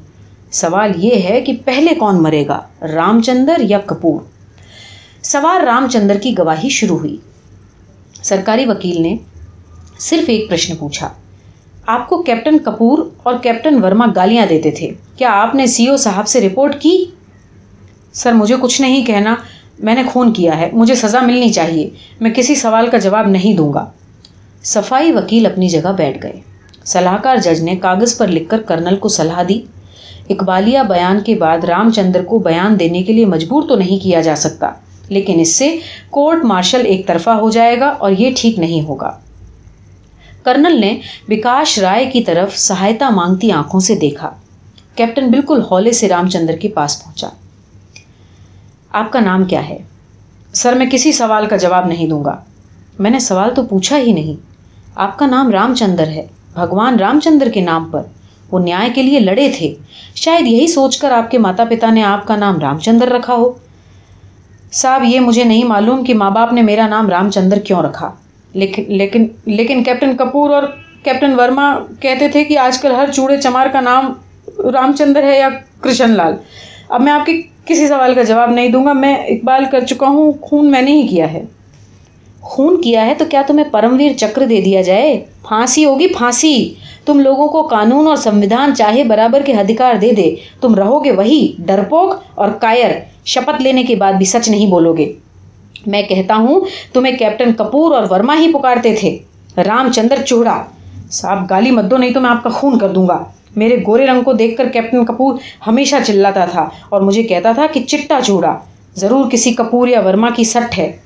سوال 0.51 0.91
یہ 0.95 1.21
ہے 1.23 1.41
کہ 1.41 1.53
پہلے 1.65 1.93
کون 1.95 2.21
مرے 2.23 2.45
گا 2.47 2.59
رام 2.93 3.21
چندر 3.21 3.61
یا 3.61 3.79
کپور؟ 3.79 4.19
سوال 5.23 5.63
رام 5.63 5.87
چندر 5.89 6.17
کی 6.17 6.37
گواہی 6.37 6.69
شروع 6.69 6.97
ہوئی۔ 6.97 7.17
سرکاری 8.23 8.65
وکیل 8.65 9.01
نے 9.01 9.15
صرف 9.99 10.29
ایک 10.29 10.49
پرشن 10.49 10.75
پوچھا، 10.75 11.09
آپ 11.87 12.07
کو 12.09 12.21
کیپٹن 12.23 12.57
کپور 12.57 12.99
اور 13.23 13.33
کیپٹن 13.41 13.83
ورما 13.83 14.05
گالیاں 14.15 14.45
دیتے 14.45 14.71
تھے، 14.71 14.89
کیا 15.15 15.31
آپ 15.33 15.55
نے 15.55 15.65
سی 15.67 15.87
او 15.87 15.97
صاحب 15.97 16.27
سے 16.27 16.41
رپورٹ 16.41 16.79
کی؟ 16.81 17.05
سر، 18.13 18.33
مجھے 18.33 18.55
کچھ 18.61 18.81
نہیں 18.81 19.05
کہنا۔ 19.05 19.35
میں 19.79 19.95
نے 19.95 20.03
خون 20.03 20.33
کیا 20.33 20.57
ہے، 20.57 20.69
مجھے 20.73 20.95
سزا 20.95 21.19
ملنی 21.19 21.49
چاہیے۔ 21.49 21.89
میں 22.19 22.31
کسی 22.31 22.55
سوال 22.55 22.87
کا 22.87 22.97
جواب 22.97 23.27
نہیں 23.27 23.53
دوں 23.53 23.73
گا۔ 23.73 23.85
صفائی 24.63 25.11
وکیل 25.11 25.45
اپنی 25.45 25.69
جگہ 25.69 25.91
بیٹھ 25.97 26.23
گئے۔ 26.23 26.39
صلاح 26.85 27.17
کار 27.17 27.37
جج 27.37 27.61
نے 27.61 27.75
کاغذ 27.75 28.17
پر 28.17 28.27
لکھ 28.27 28.49
کر 28.49 28.61
کرنل 28.61 28.95
کو 28.95 29.07
صلاح 29.07 29.43
دی۔ 29.49 29.61
اقبالیہ 30.29 30.79
بیان 30.89 31.19
کے 31.25 31.35
بعد 31.35 31.63
رام 31.63 31.89
چندر 31.89 32.23
کو 32.23 32.39
بیان 32.39 32.79
دینے 32.79 33.03
کے 33.03 33.13
لیے 33.13 33.25
مجبور 33.25 33.63
تو 33.67 33.75
نہیں 33.75 34.03
کیا 34.03 34.21
جا 34.21 34.35
سکتا، 34.35 34.71
لیکن 35.09 35.39
اس 35.39 35.55
سے 35.55 35.77
کورٹ 36.09 36.45
مارشل 36.45 36.81
ایک 36.85 37.07
طرفہ 37.07 37.29
ہو 37.29 37.49
جائے 37.49 37.79
گا 37.79 37.87
اور 37.87 38.11
یہ 38.11 38.29
ٹھیک 38.37 38.59
نہیں 38.59 38.81
ہوگا۔ 38.81 39.17
کرنل 40.43 40.81
نے 40.81 40.99
وکاش 41.29 41.79
رائے 41.79 42.05
کی 42.05 42.23
طرف 42.23 42.57
سہایتا 42.57 43.09
مانگتی 43.09 43.51
آنکھوں 43.51 43.79
سے 43.79 43.95
دیکھا۔ 43.95 44.29
کیپٹن 44.95 45.27
بالکل 45.27 45.61
ہولے 45.71 45.91
سے 45.91 46.09
رام 46.09 46.29
چندر 46.29 46.55
کے 46.55 46.67
پاس 46.67 47.03
پہنچا۔ 47.03 47.29
آپ 48.91 49.11
کا 49.11 49.19
نام 49.19 49.45
کیا 49.45 49.69
ہے؟ 49.69 49.77
سر، 50.53 50.73
میں 50.73 50.85
کسی 50.91 51.11
سوال 51.11 51.45
کا 51.45 51.55
جواب 51.55 51.87
نہیں 51.87 52.07
دوں 52.07 52.25
گا۔ 52.25 52.35
میں 52.99 53.11
نے 53.11 53.19
سوال 53.19 53.49
تو 53.55 53.63
پوچھا 53.63 53.97
ہی 53.97 54.13
نہیں۔ 54.13 54.47
آپ 54.95 55.19
کا 55.19 55.25
نام 55.25 55.49
رام 55.49 55.75
چندر 55.75 56.07
ہے۔ 56.07 56.27
بھگوان 56.53 56.95
رام 56.95 57.19
چندر 57.19 57.49
کے 57.49 57.61
نام 57.61 57.89
پر۔ 57.89 58.01
وہ 58.51 58.59
نیا 58.59 58.87
کے 58.95 59.03
لیے 59.03 59.19
لڑے 59.19 59.51
تھے۔ 59.57 59.75
شاید 60.15 60.47
یہی 60.47 60.67
سوچ 60.67 60.97
کر 60.97 61.11
آپ 61.11 61.31
کے 61.31 61.37
ماتا 61.37 61.63
پتا 61.65 61.89
نے 61.89 62.03
آپ 62.03 62.27
کا 62.27 62.35
نام 62.35 62.59
رام 62.59 62.79
چندر 62.79 63.07
رکھا 63.07 63.33
ہو۔ 63.33 63.51
صاحب، 64.71 65.03
یہ 65.03 65.19
مجھے 65.19 65.43
نہیں 65.43 65.63
معلوم 65.63 66.03
کہ 66.03 66.13
ماں 66.13 66.31
باپ 66.31 66.53
نے 66.53 66.61
میرا 66.61 66.87
نام 66.87 67.09
رام 67.09 67.31
چندر 67.31 67.59
کیوں 67.59 67.81
رکھا۔ 67.83 68.11
لیکن 68.53 68.83
لیکن 68.87 69.27
لیکن 69.45 69.83
کیپٹن 69.83 70.17
کپور 70.17 70.49
اور 70.49 70.63
کیپٹن 71.03 71.39
ورما 71.39 71.79
کہتے 71.99 72.27
تھے 72.27 72.43
کہ 72.43 72.57
آج 72.57 72.81
کل 72.81 72.91
ہر 72.91 73.11
چوڑے 73.11 73.41
چمار 73.41 73.67
کا 73.67 73.79
نام 73.81 74.13
رام 74.73 74.93
چندر 74.93 75.23
ہے 75.23 75.39
یا 75.39 75.49
کرشن 75.81 76.09
لال۔ 76.09 76.35
اب 76.89 77.01
میں 77.01 77.11
آپ 77.11 77.25
کی 77.25 77.41
کسی 77.65 77.87
سوال 77.87 78.13
کا 78.13 78.23
جواب 78.23 78.51
نہیں 78.51 78.69
دوں 78.69 78.85
گا، 78.85 78.93
میں 78.93 79.15
اقبال 79.15 79.65
کر 79.71 79.79
چکا 79.79 80.07
ہوں، 80.07 80.31
خون 80.41 80.71
میں 80.71 80.81
نے 80.81 80.91
ہی 80.91 81.07
کیا 81.07 81.33
ہے۔ 81.33 81.43
خون 82.41 82.81
کیا 82.81 83.05
ہے 83.05 83.13
تو 83.17 83.25
کیا 83.25 83.41
تمہیں 83.47 83.65
پرم 83.71 83.95
ویر 83.99 84.11
چکر 84.17 84.45
دے 84.45 84.61
دیا 84.61 84.81
جائے؟ 84.81 85.25
پھانسی 85.47 85.85
ہوگی، 85.85 86.07
پھانسی۔ 86.07 86.73
تم 87.05 87.19
لوگوں 87.19 87.47
کو 87.47 87.61
قانون 87.61 88.07
اور 88.07 88.15
سمویدھان 88.15 88.75
چاہے 88.75 89.03
برابر 89.03 89.41
کے 89.41 89.53
ادھیکار 89.53 89.95
دے 89.95 90.11
دے۔ 90.11 90.35
تم 90.61 90.75
رہو 90.75 91.05
گے 91.05 91.11
وہی، 91.11 91.53
ڈرپوک 91.59 92.15
اور 92.35 92.49
کائر 92.49 92.91
شپت 93.25 93.61
لینے 93.61 93.83
کے 93.83 93.95
بعد 93.95 94.13
بھی 94.13 94.25
سچ 94.25 94.49
نہیں 94.49 94.67
بولو 94.67 94.93
گے۔ 94.93 95.13
میں 95.85 96.01
کہتا 96.01 96.35
ہوں، 96.35 96.61
تمہیں 96.93 97.17
کیپٹن 97.17 97.53
کپور 97.53 97.95
اور 97.95 98.03
ورما 98.09 98.35
ہی 98.39 98.53
پکارتے 98.53 98.95
تھے۔ 98.95 99.17
رام 99.57 99.91
چندر 99.91 100.21
چوڑا 100.21 100.63
صاحب، 101.11 101.49
گالی 101.49 101.71
مت 101.71 101.85
دو، 101.91 101.97
نہیں 101.97 102.13
تو 102.13 102.21
میں 102.21 102.29
آپ 102.29 102.43
کا 102.43 102.49
خون 102.49 102.77
کر 102.77 102.89
دوں 102.89 103.07
گا۔ 103.07 103.23
میرے 103.55 103.77
گورے 103.87 104.05
رنگ 104.05 104.21
کو 104.21 104.33
دیکھ 104.33 104.57
کر 104.57 104.69
کیپٹن 104.69 105.05
کپور 105.05 105.37
ہمیشہ 105.67 105.95
چلاتا 106.05 106.45
تھا 106.45 106.69
اور 106.89 107.01
مجھے 107.01 107.23
کہتا 107.23 107.51
تھا 107.51 107.65
کہ 107.73 107.83
چٹا 107.83 108.19
چوڑا 108.23 108.57
ضرور 108.95 109.31
کسی 109.31 109.53
کپور 109.53 109.87
یا 109.87 109.99
ورما 109.99 110.29
کی 110.29 110.43
سٹ 110.43 110.77
ہے۔ 110.77 110.97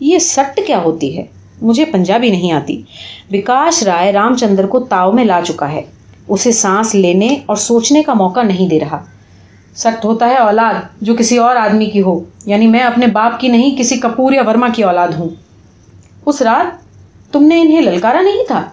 یہ 0.00 0.18
سٹ 0.18 0.60
کیا 0.66 0.78
ہوتی 0.78 1.18
ہے؟ 1.18 1.24
مجھے 1.62 1.84
پنجابی 1.84 2.30
نہیں 2.30 2.52
آتی۔ 2.52 2.82
وکاس 3.32 3.82
رائے 3.82 4.12
رام 4.12 4.36
چندر 4.36 4.66
کو 4.66 4.80
تاؤ 4.80 5.12
میں 5.12 5.24
لا 5.24 5.40
چکا 5.44 5.72
ہے۔ 5.72 5.82
اسے 6.28 6.52
سانس 6.52 6.94
لینے 6.94 7.36
اور 7.46 7.56
سوچنے 7.56 8.02
کا 8.02 8.14
موقع 8.14 8.42
نہیں 8.42 8.68
دے 8.68 8.80
رہا۔ 8.80 9.04
سخت 9.74 10.04
ہوتا 10.04 10.28
ہے 10.28 10.36
اولاد 10.36 11.02
جو 11.02 11.14
کسی 11.14 11.38
اور 11.38 11.56
آدمی 11.56 11.86
کی 11.86 12.02
ہو۔ 12.02 12.24
یعنی 12.46 12.66
میں 12.66 12.80
اپنے 12.80 13.06
باپ 13.06 13.40
کی 13.40 13.48
نہیں، 13.48 13.76
کسی 13.78 13.96
کپور 13.96 14.32
یا 14.32 14.42
ورما 14.46 14.68
کی 14.68 14.82
اولاد 14.82 15.08
ہوں۔ 15.08 15.28
اس 16.26 16.42
رات 16.42 16.78
تم 17.32 17.42
نے 17.42 17.60
انہیں 17.60 17.80
للکارا 17.80 18.20
نہیں 18.20 18.44
تھا؟ 18.46 18.70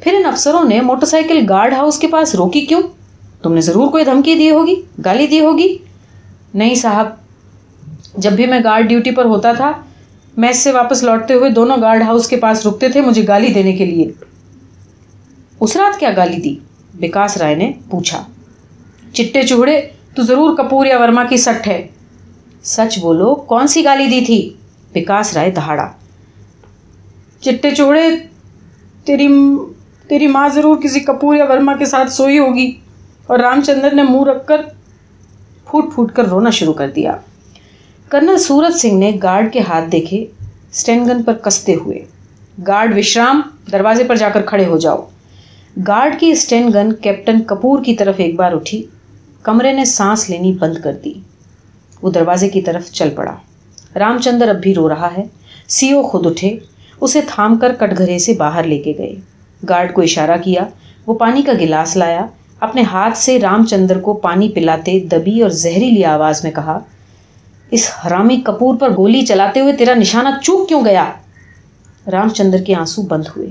پھر 0.00 0.14
ان 0.14 0.26
افسروں 0.26 0.64
نے 0.64 0.80
موٹر 0.80 1.06
سائیکل 1.06 1.46
گارڈ 1.48 1.72
ہاؤس 1.72 1.98
کے 1.98 2.06
پاس 2.06 2.34
روکی 2.34 2.60
کیوں؟ 2.60 2.82
تم 3.42 3.52
نے 3.54 3.60
ضرور 3.60 3.88
کوئی 3.88 4.04
دھمکی 4.04 4.34
دی 4.34 4.50
ہوگی؟ 4.50 4.82
گالی 5.04 5.26
دی 5.26 5.40
ہوگی؟ 5.40 5.78
نہیں 6.54 6.74
صاحب، 6.74 7.06
جب 8.14 8.32
بھی 8.32 8.46
میں 8.46 8.60
گارڈ 8.64 8.88
ڈیوٹی 8.88 9.10
پر 9.10 9.24
ہوتا 9.24 9.52
تھا 9.52 9.72
میس 10.36 10.58
سے 10.58 10.72
واپس 10.72 11.02
لوٹتے 11.02 11.34
ہوئے 11.34 11.50
دونوں 11.50 11.76
گارڈ 11.80 12.02
ہاؤس 12.02 12.28
کے 12.28 12.36
پاس 12.36 12.66
رکتے 12.66 12.88
تھے 12.88 13.00
مجھے 13.00 13.26
گالی 13.28 13.52
دینے 13.52 13.72
کے 13.72 13.86
لیے۔ 13.86 14.10
اس 15.60 15.76
رات 15.76 16.00
کیا 16.00 16.10
گالی 16.16 16.36
دی؟ 16.36 16.56
وکاس 17.02 17.36
رائے 17.36 17.54
نے 17.54 17.72
پوچھا۔ 17.90 18.24
چٹے 19.12 19.42
چوہڑے، 19.42 19.80
تو 20.14 20.22
ضرور 20.22 20.56
کپور 20.56 20.86
یا 20.86 20.98
ورما 20.98 21.24
کی 21.24 21.36
سٹ 21.36 21.66
ہے۔ 21.66 21.88
سچ 22.62 22.98
بولو، 22.98 23.34
کون 23.34 23.66
سی 23.66 23.84
گالی 23.84 24.06
دی 24.06 24.20
تھی؟ 24.24 24.54
وکاس 24.94 25.34
رائے 25.34 25.50
دہاڑا۔ 25.50 25.88
چٹے 27.40 27.70
چوڑے 27.70 28.02
تیری 29.04 29.28
تیری 30.08 30.26
ماں 30.26 30.48
ضرور 30.48 30.76
کسی 30.76 31.00
کپور 31.00 31.36
یا 31.36 31.44
ورما 31.44 31.76
کے 31.76 31.84
ساتھ 31.84 32.12
سوئی 32.12 32.38
ہوگی۔ 32.38 32.76
اور 33.26 33.38
رام 33.38 33.62
چندر 33.62 33.94
نے 33.94 34.02
منہ 34.02 34.24
رکھ 34.24 34.46
کر 34.46 34.60
پھوٹ 35.70 35.94
پھوٹ 35.94 36.12
کر 36.12 36.24
رونا 36.24 36.50
شروع 36.50 36.72
کر 36.72 36.90
دیا۔ 36.90 37.16
کرنل 38.08 38.38
سورج 38.38 38.76
سنگھ 38.76 38.94
نے 38.94 39.12
گارڈ 39.22 39.52
کے 39.52 39.60
ہاتھ 39.60 39.92
دیکھے 39.92 40.26
اسٹین 40.72 41.04
گن 41.04 41.22
پر 41.22 41.32
کستے 41.32 41.74
ہوئے۔ 41.74 42.04
گارڈ 42.66 42.96
وشرام، 42.96 43.40
دروازے 43.72 44.04
پر 44.04 44.16
جا 44.16 44.28
کر 44.28 44.42
کھڑے 44.42 44.66
ہو 44.66 44.78
جاؤ۔ 44.78 45.06
گارڈ 45.86 46.20
کی 46.20 46.30
اسٹین 46.30 46.70
گن 46.74 46.92
کیپٹن 46.92 47.40
کپور 47.40 47.84
کی 47.84 47.94
طرف 47.94 48.14
ایک 48.16 48.34
بار 48.36 48.52
اٹھی۔ 48.52 48.86
کمرے 49.42 49.72
نے 49.72 49.84
سانس 49.84 50.30
لینی 50.30 50.52
بند 50.52 50.74
کر 50.84 50.92
دی۔ 51.04 51.12
وہ 52.02 52.10
دروازے 52.10 52.48
کی 52.48 52.60
طرف 52.60 52.90
چل 52.90 53.10
پڑا۔ 53.10 53.34
رام 53.98 54.18
چندر 54.18 54.48
اب 54.48 54.56
بھی 54.56 54.74
رو 54.74 54.88
رہا 54.88 55.08
ہے۔ 55.18 55.24
سی 55.68 55.92
او 55.92 56.02
خود 56.02 56.26
اٹھے، 56.26 56.58
اسے 57.00 57.20
تھام 57.28 57.58
کر 57.58 57.72
کٹ 57.72 57.98
گھرے 57.98 58.18
سے 58.18 58.34
باہر 58.34 58.62
لے 58.62 58.78
کے 58.78 58.92
گئے۔ 58.98 59.35
گارڈ 59.68 59.94
کو 59.94 60.02
اشارہ 60.02 60.36
کیا، 60.44 60.62
وہ 61.06 61.14
پانی 61.14 61.42
کا 61.42 61.52
گلاس 61.52 61.96
لایا، 61.96 62.26
اپنے 62.60 62.82
ہاتھ 62.82 63.18
سے 63.18 63.40
رام 63.40 63.66
چندر 63.66 64.00
کو 64.00 64.14
پانی 64.14 64.48
پلاتے 64.48 65.00
دبی 65.00 65.42
اور 65.42 65.50
زہریلی 65.50 66.04
آواز 66.04 66.44
میں 66.44 66.52
کہا، 66.52 66.78
اس 67.70 67.90
حرامی 68.06 68.36
کپور 68.36 68.76
پر 68.76 68.96
گولی 68.96 69.26
چلاتے 69.26 69.60
ہوئے 69.60 69.72
تیرا 69.72 69.94
نشانہ 69.94 70.28
چوک 70.42 70.68
کیوں 70.68 70.84
گیا؟ 70.84 71.04
رام 72.12 72.28
چندر 72.28 72.62
کے 72.62 72.74
آنسو 72.74 73.02
بند 73.02 73.24
ہوئے۔ 73.36 73.48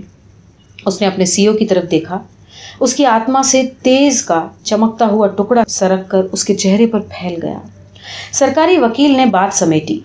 اس 0.85 1.01
نے 1.01 1.07
اپنے 1.07 1.25
سی 1.25 1.47
او 1.47 1.53
کی 1.53 1.65
طرف 1.65 1.91
دیکھا۔ 1.91 2.19
اس 2.79 2.93
کی 2.93 3.05
آتما 3.05 3.43
سے 3.43 3.61
تیز 3.81 4.21
کا 4.21 4.47
چمکتا 4.63 5.05
ہوا 5.05 5.27
ٹکڑا 5.27 5.63
سرک 5.67 6.09
کر 6.09 6.21
اس 6.31 6.43
کے 6.43 6.55
چہرے 6.55 6.87
پر 6.87 6.99
پھیل 6.99 7.39
گیا۔ 7.43 7.59
سرکاری 8.31 8.77
وکیل 8.77 9.17
نے 9.17 9.25
بات 9.25 9.55
سمیٹی۔ 9.55 9.99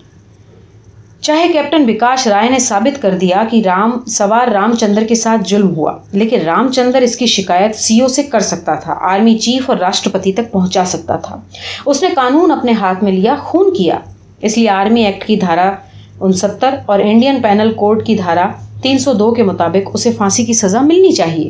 چاہے 1.21 1.47
کیپٹن 1.47 1.89
وکاش 1.89 2.27
رائے 2.27 2.49
نے 2.49 2.59
ثابت 2.59 3.01
کر 3.01 3.17
دیا 3.17 3.43
کہ 3.51 3.61
رام، 3.65 3.91
سوار 4.07 4.47
رام 4.47 4.75
چندر 4.75 5.03
کے 5.03 5.15
ساتھ 5.15 5.49
ظلم 5.49 5.75
ہوا، 5.75 5.97
لیکن 6.11 6.39
رام 6.39 6.71
چندر 6.71 7.01
اس 7.01 7.15
کی 7.15 7.25
شکایت 7.25 7.75
سی 7.75 8.01
او 8.01 8.07
سے 8.07 8.23
کر 8.23 8.39
سکتا 8.39 8.75
تھا، 8.75 8.93
آرمی 9.01 9.37
چیف 9.37 9.69
اور 9.69 9.77
راشٹرپتی 9.77 10.33
تک 10.33 10.51
پہنچا 10.51 10.85
سکتا 10.85 11.15
تھا۔ 11.15 11.39
اس 11.85 12.03
نے 12.03 12.09
قانون 12.15 12.51
اپنے 12.51 12.71
ہاتھ 12.71 13.03
میں 13.03 13.11
لیا، 13.11 13.35
خون 13.39 13.73
کیا۔ 13.73 13.99
اس 14.41 14.57
لیے 14.57 14.69
آرمی 14.69 15.05
ایکٹ 15.05 15.27
کی 15.27 15.35
دھارا 15.35 15.75
انستر 16.19 16.75
اور 16.85 16.99
انڈین 16.99 17.41
پینل 17.41 17.73
کوڈ 17.73 18.05
کی 18.05 18.15
دھارا 18.15 18.47
تین 18.81 18.97
سو 18.97 19.13
دو 19.13 19.33
کے 19.33 19.43
مطابق 19.43 19.89
اسے 19.93 20.11
پھانسی 20.11 20.45
کی 20.45 20.53
سزا 20.53 20.81
ملنی 20.81 21.11
چاہیے۔ 21.11 21.49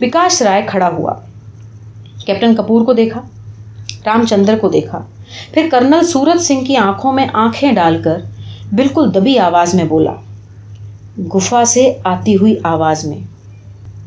وکاش 0.00 0.42
رائے 0.42 0.62
کھڑا 0.66 0.88
ہوا۔ 0.88 1.14
کیپٹن 2.26 2.54
کپور 2.54 2.84
کو 2.84 2.92
دیکھا 2.92 3.20
رام 4.06 4.26
چندر 4.26 4.58
کو 4.60 4.68
دیکھا۔ 4.68 5.00
پھر 5.52 5.68
کرنل 5.72 6.06
سورج 6.06 6.40
سنگھ 6.40 6.64
کی 6.64 6.76
آنکھوں 6.76 7.12
میں 7.12 7.26
آنکھیں 7.32 7.72
ڈال 7.72 8.02
کر 8.04 8.18
بالکل 8.72 9.10
دبی 9.14 9.38
آواز 9.38 9.74
میں 9.74 9.84
بولا۔ 9.84 10.12
گفا 11.34 11.64
سے 11.64 11.92
آتی 12.04 12.36
ہوئی 12.36 12.54
آواز 12.62 13.04
میں، 13.04 13.18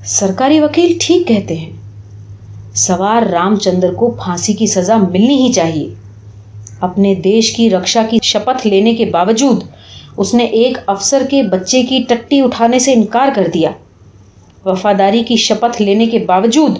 سرکاری 0.05 0.59
وکیل 0.59 0.97
ٹھیک 1.01 1.27
کہتے 1.27 1.55
ہیں، 1.57 1.69
سوار 2.75 3.21
رام 3.21 3.55
چندر 3.55 3.93
کو 3.93 4.09
پھانسی 4.11 4.53
کی 4.53 4.67
سزا 4.67 4.97
ملنی 4.97 5.47
ہی 5.47 5.53
چاہیے۔ 5.53 5.93
اپنے 6.81 7.15
دیش 7.15 7.51
کی 7.51 7.69
رکشا 7.69 8.03
کی 8.09 8.17
شپتھ 8.23 8.67
لینے 8.67 8.93
کے 8.95 9.05
باوجود 9.05 9.63
اس 10.17 10.33
نے 10.33 10.43
ایک 10.43 10.77
افسر 10.87 11.23
کے 11.29 11.43
بچے 11.43 11.83
کی 11.83 12.03
ٹٹی 12.09 12.41
اٹھانے 12.41 12.79
سے 12.79 12.93
انکار 12.93 13.27
کر 13.35 13.47
دیا۔ 13.53 13.71
وفاداری 14.65 15.23
کی 15.23 15.35
شپتھ 15.35 15.81
لینے 15.81 16.05
کے 16.05 16.19
باوجود 16.19 16.79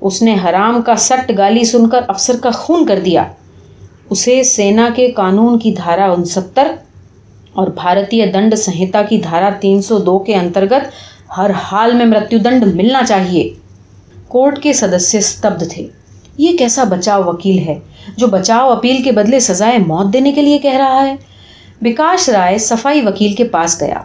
اس 0.00 0.22
نے 0.22 0.36
حرام 0.44 0.82
کا 0.82 0.96
سٹ 0.96 1.32
گالی 1.38 1.64
سن 1.64 1.88
کر 1.88 2.00
افسر 2.08 2.36
کا 2.36 2.50
خون 2.50 2.86
کر 2.86 3.00
دیا۔ 3.04 3.24
اسے 4.10 4.42
سینا 4.42 4.88
کے 4.96 5.10
قانون 5.10 5.58
کی 5.58 5.72
دھارا 5.72 6.12
انستر 6.12 6.66
اور 7.58 7.68
بھارتیہ 7.68 8.26
دنڈ 8.26 8.54
سنہتا 8.54 9.02
کی 9.02 9.18
دھارا 9.18 9.50
تین 9.60 9.82
سو 9.82 9.98
دو 9.98 10.18
کے 10.18 10.34
انترگت 10.34 10.90
ہر 11.36 11.50
حال 11.50 11.92
میں 11.92 12.06
مرتیو 12.06 12.38
دنڈ 12.38 12.74
ملنا 12.74 13.02
چاہیے۔ 13.08 13.48
کورٹ 14.28 14.62
کے 14.62 14.72
سدسیہ 14.72 15.20
ستبد 15.20 15.62
تھے۔ 15.70 15.86
یہ 16.38 16.56
کیسا 16.58 16.84
بچاؤ 16.84 17.22
وکیل 17.22 17.58
ہے 17.58 17.78
جو 18.16 18.26
بچاؤ 18.26 18.70
اپیل 18.70 19.02
کے 19.02 19.12
بدلے 19.12 19.40
سزائے 19.40 19.78
موت 19.78 20.12
دینے 20.12 20.32
کے 20.32 20.42
لیے 20.42 20.58
کہہ 20.58 20.76
رہا 20.76 21.06
ہے؟ 21.06 21.16
وکاش 21.82 22.28
رائے 22.28 22.58
صفائی 22.58 23.00
وکیل 23.00 23.32
کے 23.32 23.44
پاس 23.44 23.80
گیا۔ 23.80 24.00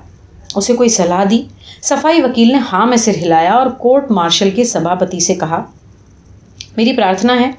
اسے 0.55 0.73
کوئی 0.73 0.89
صلاح 0.89 1.23
دی؟ 1.29 1.43
صفائی 1.81 2.21
وکیل 2.21 2.51
نے 2.51 2.59
ہاں 2.71 2.85
میں 2.85 2.97
سر 2.97 3.11
ہلایا 3.11 3.53
اور 3.53 3.67
کورٹ 3.67 4.11
مارشل 4.11 4.49
کے 4.49 4.63
سبھاپتی 4.63 5.19
سے 5.19 5.35
کہا، 5.35 5.63
میری 6.77 6.93
پرارتھنا 6.93 7.39
ہے 7.39 7.51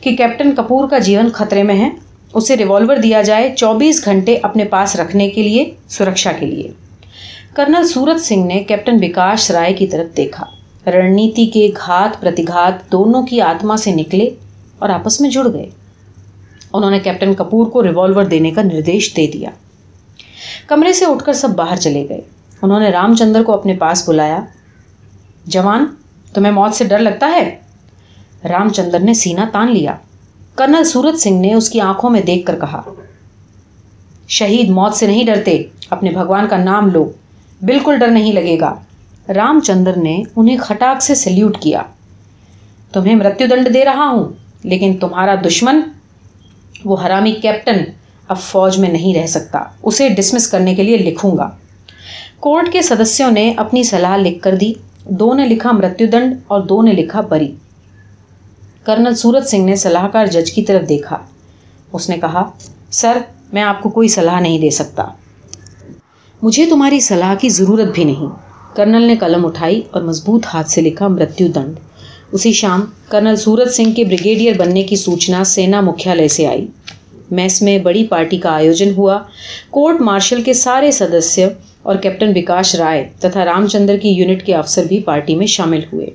کہ 0.00 0.16
کیپٹن 0.16 0.54
کپور 0.54 0.88
کا 0.88 0.98
جیون 0.98 1.30
خطرے 1.34 1.62
میں 1.62 1.74
ہے۔ 1.74 2.03
اسے 2.34 2.56
ریوالور 2.56 2.96
دیا 2.96 3.22
جائے 3.22 3.54
چوبیس 3.56 4.04
گھنٹے 4.04 4.38
اپنے 4.42 4.64
پاس 4.64 4.96
رکھنے 4.96 5.30
کے 5.30 5.42
لیے، 5.42 5.70
سرکشا 5.88 6.32
کے 6.32 6.46
لیے۔ 6.46 6.70
کرنل 7.54 7.86
سورت 7.86 8.20
سنگھ 8.20 8.46
نے 8.46 8.64
کیپٹن 8.64 8.98
وکاش 9.02 9.50
رائے 9.50 9.74
کی 9.74 9.86
طرف 9.86 10.16
دیکھا۔ 10.16 10.46
رننیتی 10.90 11.46
کے 11.46 11.68
گھات 11.86 12.20
پرتیگھات 12.20 12.92
دونوں 12.92 13.22
کی 13.22 13.40
آتما 13.40 13.76
سے 13.76 13.90
نکلے 13.90 14.30
اور 14.78 14.88
آپس 14.88 15.20
میں 15.20 15.30
جڑ 15.30 15.52
گئے۔ 15.52 15.70
انہوں 16.72 16.90
نے 16.90 16.98
کیپٹن 16.98 17.34
کپور 17.34 17.66
کو 17.66 17.82
ریوالور 17.82 18.22
دینے 18.22 18.50
کا 18.50 18.62
نردیش 18.62 19.16
دے 19.16 19.26
دیا۔ 19.26 19.50
کمرے 20.66 20.92
سے 20.92 21.04
اٹھ 21.04 21.24
کر 21.24 21.32
سب 21.32 21.48
باہر 21.50 21.76
چلے 21.76 22.06
گئے۔ 22.08 22.20
انہوں 22.62 22.80
نے 22.80 22.90
رام 22.90 23.14
چندر 23.14 23.42
کو 23.42 23.52
اپنے 23.52 23.76
پاس 23.76 24.08
بلایا۔ 24.08 24.40
جوان، 25.44 25.86
تمہیں 26.34 26.52
موت 26.52 26.74
سے 26.74 26.84
ڈر 26.84 26.98
لگتا 26.98 27.26
ہے؟ 27.26 27.56
رام 28.48 28.68
چندر 28.68 29.00
نے 29.00 29.14
سینا 29.14 29.46
تان 29.52 29.72
لیا۔ 29.72 29.96
کرنل 30.54 30.84
سورت 30.84 31.20
سنگھ 31.20 31.40
نے 31.40 31.54
اس 31.54 31.70
کی 31.70 31.80
آنکھوں 31.80 32.10
میں 32.10 32.20
دیکھ 32.20 32.46
کر 32.46 32.56
کہا، 32.60 32.82
شہید 34.28 34.70
موت 34.70 34.94
سے 34.94 35.06
نہیں 35.06 35.24
ڈرتے، 35.24 35.62
اپنے 35.90 36.10
بھگوان 36.10 36.46
کا 36.50 36.56
نام 36.56 36.88
لو، 36.88 37.12
بالکل 37.62 37.98
ڈر 37.98 38.08
نہیں 38.08 38.32
لگے 38.32 38.60
گا۔ 38.60 38.74
رام 39.34 39.60
چندر 39.60 39.96
نے 39.96 40.22
انہیں 40.36 40.56
کھٹاک 40.60 41.02
سے 41.02 41.14
سلیوٹ 41.14 41.58
کیا۔ 41.58 41.82
تمہیں 42.92 43.14
مرتیو 43.14 43.46
دنڈ 43.46 43.74
دے 43.74 43.84
رہا 43.84 44.08
ہوں، 44.08 44.24
لیکن 44.62 44.96
تمہارا 45.00 45.34
دشمن، 45.46 45.80
وہ 46.84 46.96
حرامی 47.06 47.32
کیپٹن 47.32 47.76
اب 48.28 48.38
فوج 48.38 48.78
میں 48.78 48.88
نہیں 48.88 49.14
رہ 49.14 49.26
سکتا۔ 49.26 49.58
اسے 49.82 50.08
ڈسمس 50.08 50.48
کرنے 50.48 50.74
کے 50.74 50.82
لیے 50.82 50.96
لکھوں 50.96 51.36
گا۔ 51.36 51.50
کورٹ 52.40 52.72
کے 52.72 52.82
سدسیوں 52.82 53.30
نے 53.30 53.54
اپنی 53.56 53.82
صلاح 53.82 54.16
لکھ 54.16 54.42
کر 54.42 54.54
دی۔ 54.54 54.72
دو 55.04 55.34
نے 55.34 55.46
لکھا 55.46 55.72
مرتیو 55.72 56.06
دنڈ 56.06 56.36
اور 56.46 56.60
دو 56.60 56.82
نے 56.82 56.92
لکھا 56.92 57.20
بری۔ 57.20 57.54
کرنل 58.84 59.14
سورت 59.14 59.46
سنگھ 59.48 59.64
نے 59.64 59.76
صلاح 59.76 60.08
کار 60.08 60.26
جج 60.26 60.52
کی 60.52 60.62
طرف 60.62 60.88
دیکھا۔ 60.88 61.18
اس 61.92 62.08
نے 62.08 62.18
کہا، 62.18 62.50
سر، 62.90 63.18
میں 63.52 63.62
آپ 63.62 63.82
کو 63.82 63.88
کوئی 63.88 64.08
صلاح 64.08 64.40
نہیں 64.40 64.58
دے 64.58 64.70
سکتا۔ 64.70 65.04
مجھے 66.42 66.66
تمہاری 66.66 67.00
صلاح 67.00 67.34
کی 67.34 67.48
ضرورت 67.48 67.94
بھی 67.94 68.04
نہیں۔ 68.04 68.26
کرنل 68.76 69.02
نے 69.02 69.16
قلم 69.16 69.46
اٹھائی 69.46 69.80
اور 69.90 70.02
مضبوط 70.02 70.46
ہاتھ 70.54 70.70
سے 70.70 70.80
لکھا، 70.80 71.08
مرتیو 71.08 71.48
دنڈ 71.48 71.80
اسی 72.32 72.52
شام، 72.52 72.84
کرنل 73.08 73.36
سورت 73.36 73.74
سنگھ 73.74 73.94
کے 73.96 74.04
بریگیڈیئر 74.04 74.54
بننے 74.58 74.82
کی 74.82 74.96
سوچنا 74.96 75.44
سینا 75.44 75.80
مکھیالے 75.80 76.28
سے 76.28 76.46
آئی۔ 76.46 76.66
میس 77.30 77.62
میں 77.62 77.78
بڑی 77.78 78.04
پارٹی 78.04 78.38
کا 78.38 78.50
آیوجن 78.50 78.92
ہوا۔ 78.96 79.18
کورٹ 79.70 80.00
مارشل 80.00 80.42
کے 80.42 80.52
سارے 80.52 80.90
سدسیہ 80.90 81.46
اور 81.82 81.96
کیپٹن 81.96 82.32
وکاش 82.36 82.74
رائے 82.74 83.08
تتھا 83.20 83.44
رام 83.44 83.66
چندر 83.66 83.96
کی 83.96 84.08
یونٹ 84.08 84.42
کے 84.42 84.54
افسر 84.54 84.84
بھی 84.84 85.00
پارٹی 85.00 85.34
میں 85.34 85.46
شامل 85.46 85.80
ہوئے۔ 85.92 86.06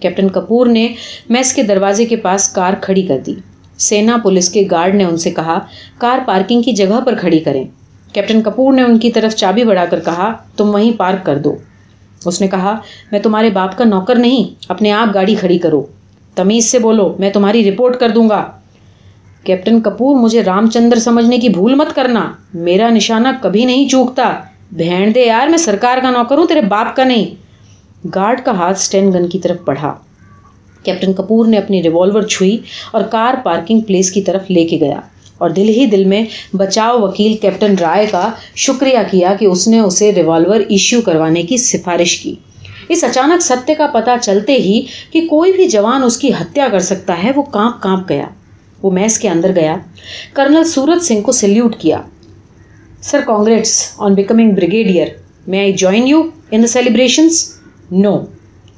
کیپٹن 0.00 0.28
کپور 0.28 0.66
نے 0.66 0.88
میس 1.28 1.52
کے 1.52 1.62
دروازے 1.62 2.04
کے 2.04 2.16
پاس 2.16 2.48
کار 2.48 2.72
کھڑی 2.80 3.02
کر 3.02 3.18
دی۔ 3.26 3.34
سینا 3.78 4.16
پولیس 4.22 4.50
کے 4.50 4.68
گارڈ 4.70 4.94
نے 4.94 5.04
ان 5.04 5.16
سے 5.16 5.30
کہا، 5.30 5.58
کار 5.98 6.18
پارکنگ 6.26 6.62
کی 6.62 6.72
جگہ 6.72 7.00
پر 7.00 7.14
کھڑی 7.14 7.38
کریں۔ 7.38 7.64
کیپٹن 8.12 8.42
کپور 8.42 8.74
نے 8.74 8.82
ان 8.82 8.98
کی 8.98 9.10
طرف 9.10 9.34
چابی 9.34 9.64
بڑھا 9.64 9.84
کر 9.84 10.00
کہا، 10.00 10.32
تم 10.56 10.74
وہیں 10.74 10.98
پارک 10.98 11.26
کر 11.26 11.38
دو۔ 11.38 11.56
اس 12.24 12.40
نے 12.40 12.48
کہا، 12.48 12.78
میں 13.12 13.20
تمہارے 13.20 13.50
باپ 13.50 13.78
کا 13.78 13.84
نوکر 13.84 14.14
نہیں، 14.14 14.54
اپنے 14.68 14.92
آپ 14.92 15.14
گاڑی 15.14 15.34
کھڑی 15.34 15.58
کرو۔ 15.58 15.86
تمیز 16.34 16.70
سے 16.70 16.78
بولو، 16.78 17.16
میں 17.18 17.30
تمہاری 17.30 17.70
رپورٹ 17.70 18.00
کر 18.00 18.08
دوں 18.08 18.28
گا۔ 18.28 18.44
کیپٹن 19.44 19.80
کپور، 19.80 20.16
مجھے 20.16 20.42
رام 20.42 20.70
چندر 20.70 20.98
سمجھنے 20.98 21.38
کی 21.38 21.48
بھول 21.48 21.74
مت 21.74 21.94
کرنا۔ 21.94 22.32
میرا 22.54 22.88
نشانہ 22.88 23.28
کبھی 23.42 23.64
نہیں 23.64 23.88
چوکتا۔ 23.88 24.40
بہن 24.70 25.10
دے 25.14 25.20
یار، 25.20 25.48
میں 25.48 25.58
سرکار 25.58 25.98
کا 26.02 26.10
نوکر 26.10 26.38
ہوں، 26.38 26.46
تیرے 26.46 26.60
باپ 26.60 26.96
کا 26.96 27.04
نہیں۔ 27.04 27.47
گارڈ 28.14 28.40
کا 28.44 28.52
ہاتھ 28.52 28.78
اسٹین 28.78 29.12
گن 29.12 29.28
کی 29.28 29.38
طرف 29.38 29.56
بڑھا۔ 29.64 29.94
کیپٹن 30.82 31.12
کپور 31.12 31.46
نے 31.46 31.58
اپنی 31.58 31.82
ریوالور 31.82 32.22
چھوئی 32.22 32.58
اور 32.92 33.02
کار 33.02 33.34
پارکنگ 33.44 33.80
پلیس 33.80 34.10
کی 34.10 34.22
طرف 34.22 34.50
لے 34.50 34.64
کے 34.64 34.78
گیا 34.80 35.00
اور 35.38 35.50
دل 35.50 35.68
ہی 35.68 35.86
دل 35.86 36.04
میں 36.04 36.24
بچاؤ 36.56 37.00
وکیل 37.00 37.36
کیپٹن 37.36 37.74
رائے 37.80 38.06
کا 38.10 38.30
شکریہ 38.56 38.98
کیا 39.10 39.34
کہ 39.40 39.44
اس 39.44 39.68
نے 39.68 39.78
اسے 39.78 40.12
ریوالور 40.14 40.60
ایشو 40.60 41.00
کروانے 41.00 41.42
کی 41.42 41.56
سفارش 41.56 42.16
کی۔ 42.16 42.34
اس 42.88 43.04
اچانک 43.04 43.42
ستیہ 43.42 43.74
کا 43.74 43.86
پتا 43.86 44.16
چلتے 44.22 44.52
ہی 44.52 44.82
کہ 45.12 45.26
کوئی 45.26 45.52
بھی 45.52 45.68
جوان 45.68 46.02
اس 46.02 46.16
کی 46.18 46.30
ہتیا 46.32 46.68
کر 46.72 46.78
سکتا 46.78 47.22
ہے، 47.22 47.30
وہ 47.36 47.42
کانپ 47.42 47.82
کانپ 47.82 48.08
گیا۔ 48.08 48.24
وہ 48.82 48.90
میس 48.90 49.18
کے 49.18 49.28
اندر 49.28 49.54
گیا۔ 49.54 49.76
کرنل 50.32 50.64
سورت 50.64 51.02
سنگھ 51.02 51.22
کو 51.22 51.32
سلیوٹ 51.32 51.76
کیا۔ 51.76 52.02
Sir 53.02 53.20
congrats 53.26 53.92
on 53.98 54.14
becoming 54.14 54.50
brigadier 54.50 55.06
میں 55.46 55.58
I 55.58 55.72
join 55.72 56.08
you 56.08 56.22
in 56.50 56.62
the 56.62 56.66
celebrations 56.66 57.57
no 57.90 58.18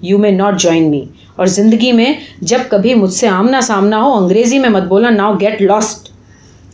you 0.00 0.18
may 0.18 0.30
not 0.30 0.60
join 0.60 0.90
me 0.90 1.04
اور 1.36 1.46
زندگی 1.46 1.92
میں 1.92 2.14
جب 2.40 2.58
کبھی 2.68 2.94
مجھ 2.94 3.12
سے 3.12 3.28
آمنا 3.28 3.60
سامنا 3.60 4.02
ہو، 4.02 4.12
انگریزی 4.12 4.58
میں 4.58 4.68
مت 4.68 4.82
بولا 4.82 5.10
now 5.10 5.34
get 5.40 5.62
lost 5.62 6.08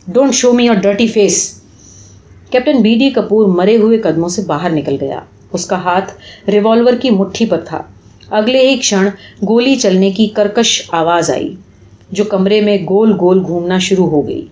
don't 0.07 0.33
show 0.33 0.53
me 0.53 0.65
your 0.65 0.75
dirty 0.75 1.07
face 1.07 1.61
captain 2.49 2.81
B 2.81 2.95
D 2.95 3.09
Kapoor 3.09 3.45
مرے 3.45 3.77
ہوئے 3.77 3.97
قدموں 3.97 4.29
سے 4.29 4.41
باہر 4.41 4.69
نکل 4.69 4.95
گیا۔ 5.01 5.19
اس 5.53 5.65
کا 5.65 5.75
ہاتھ 5.75 6.13
ریوالور 6.49 6.93
کی 6.93 7.09
مٹھی 7.09 7.45
پر 7.45 7.57
تھا۔ 7.57 7.81
اگلے 8.29 8.69
ہی 8.69 8.77
کھڑ 8.77 9.07
گولی 9.47 9.75
چلنے 9.75 10.11
کی 10.11 10.27
کرکش 10.27 10.81
آواز 10.91 11.29
آئی، 11.29 11.55
جو 12.11 12.23
کمرے 12.23 12.61
میں 12.61 12.77
گول 12.77 13.13
گول 13.19 13.43
گھومنا 13.47 13.77
شروع 13.77 14.09
ہو 14.09 14.27
گئی۔ 14.27 14.45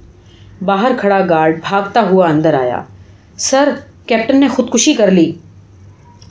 باہر 0.66 0.92
کھڑا 0.98 1.26
گارڈ 1.30 1.60
بھاگتا 1.70 2.10
ہوا 2.10 2.30
اندر 2.30 2.54
آیا۔ 2.54 2.82
سر 3.38 3.70
کیپٹن 4.06 4.40
نے 4.40 4.48
خودکشی 4.48 4.94
کر 4.94 5.12
لی۔ 5.12 5.32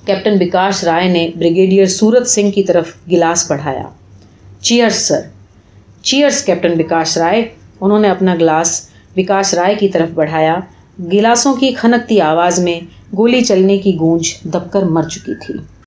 کیپٹن 0.06 0.36
وکاس 0.40 0.84
رائے 0.84 1.08
نے 1.08 1.30
بریگیڈیئر 1.38 1.86
سورت 1.86 2.26
سنگھ 2.26 2.50
کی 2.50 2.62
طرف 2.62 2.86
گلاس 3.10 3.50
بڑھایا۔ 3.50 3.82
Cheers 4.60 4.94
sir. 4.94 5.20
Cheers 6.02 6.42
captain 6.44 6.80
Vikas 6.80 7.16
Rai. 7.16 7.48
انہوں 7.80 7.98
نے 7.98 8.08
اپنا 8.08 8.34
گلاس 8.34 8.88
وکاس 9.16 9.54
رائے 9.54 9.74
کی 9.74 9.88
طرف 9.88 10.08
بڑھایا۔ 10.14 10.56
گلاسوں 11.12 11.54
کی 11.54 11.72
کھنکتی 11.72 12.20
آواز 12.20 12.58
میں 12.58 12.80
گولی 13.16 13.40
چلنے 13.44 13.78
کی 13.78 13.96
گونج 14.00 14.34
دب 14.44 14.72
کر 14.72 14.82
مر 14.82 15.02
چکی 15.02 15.34
تھی۔ 15.34 15.54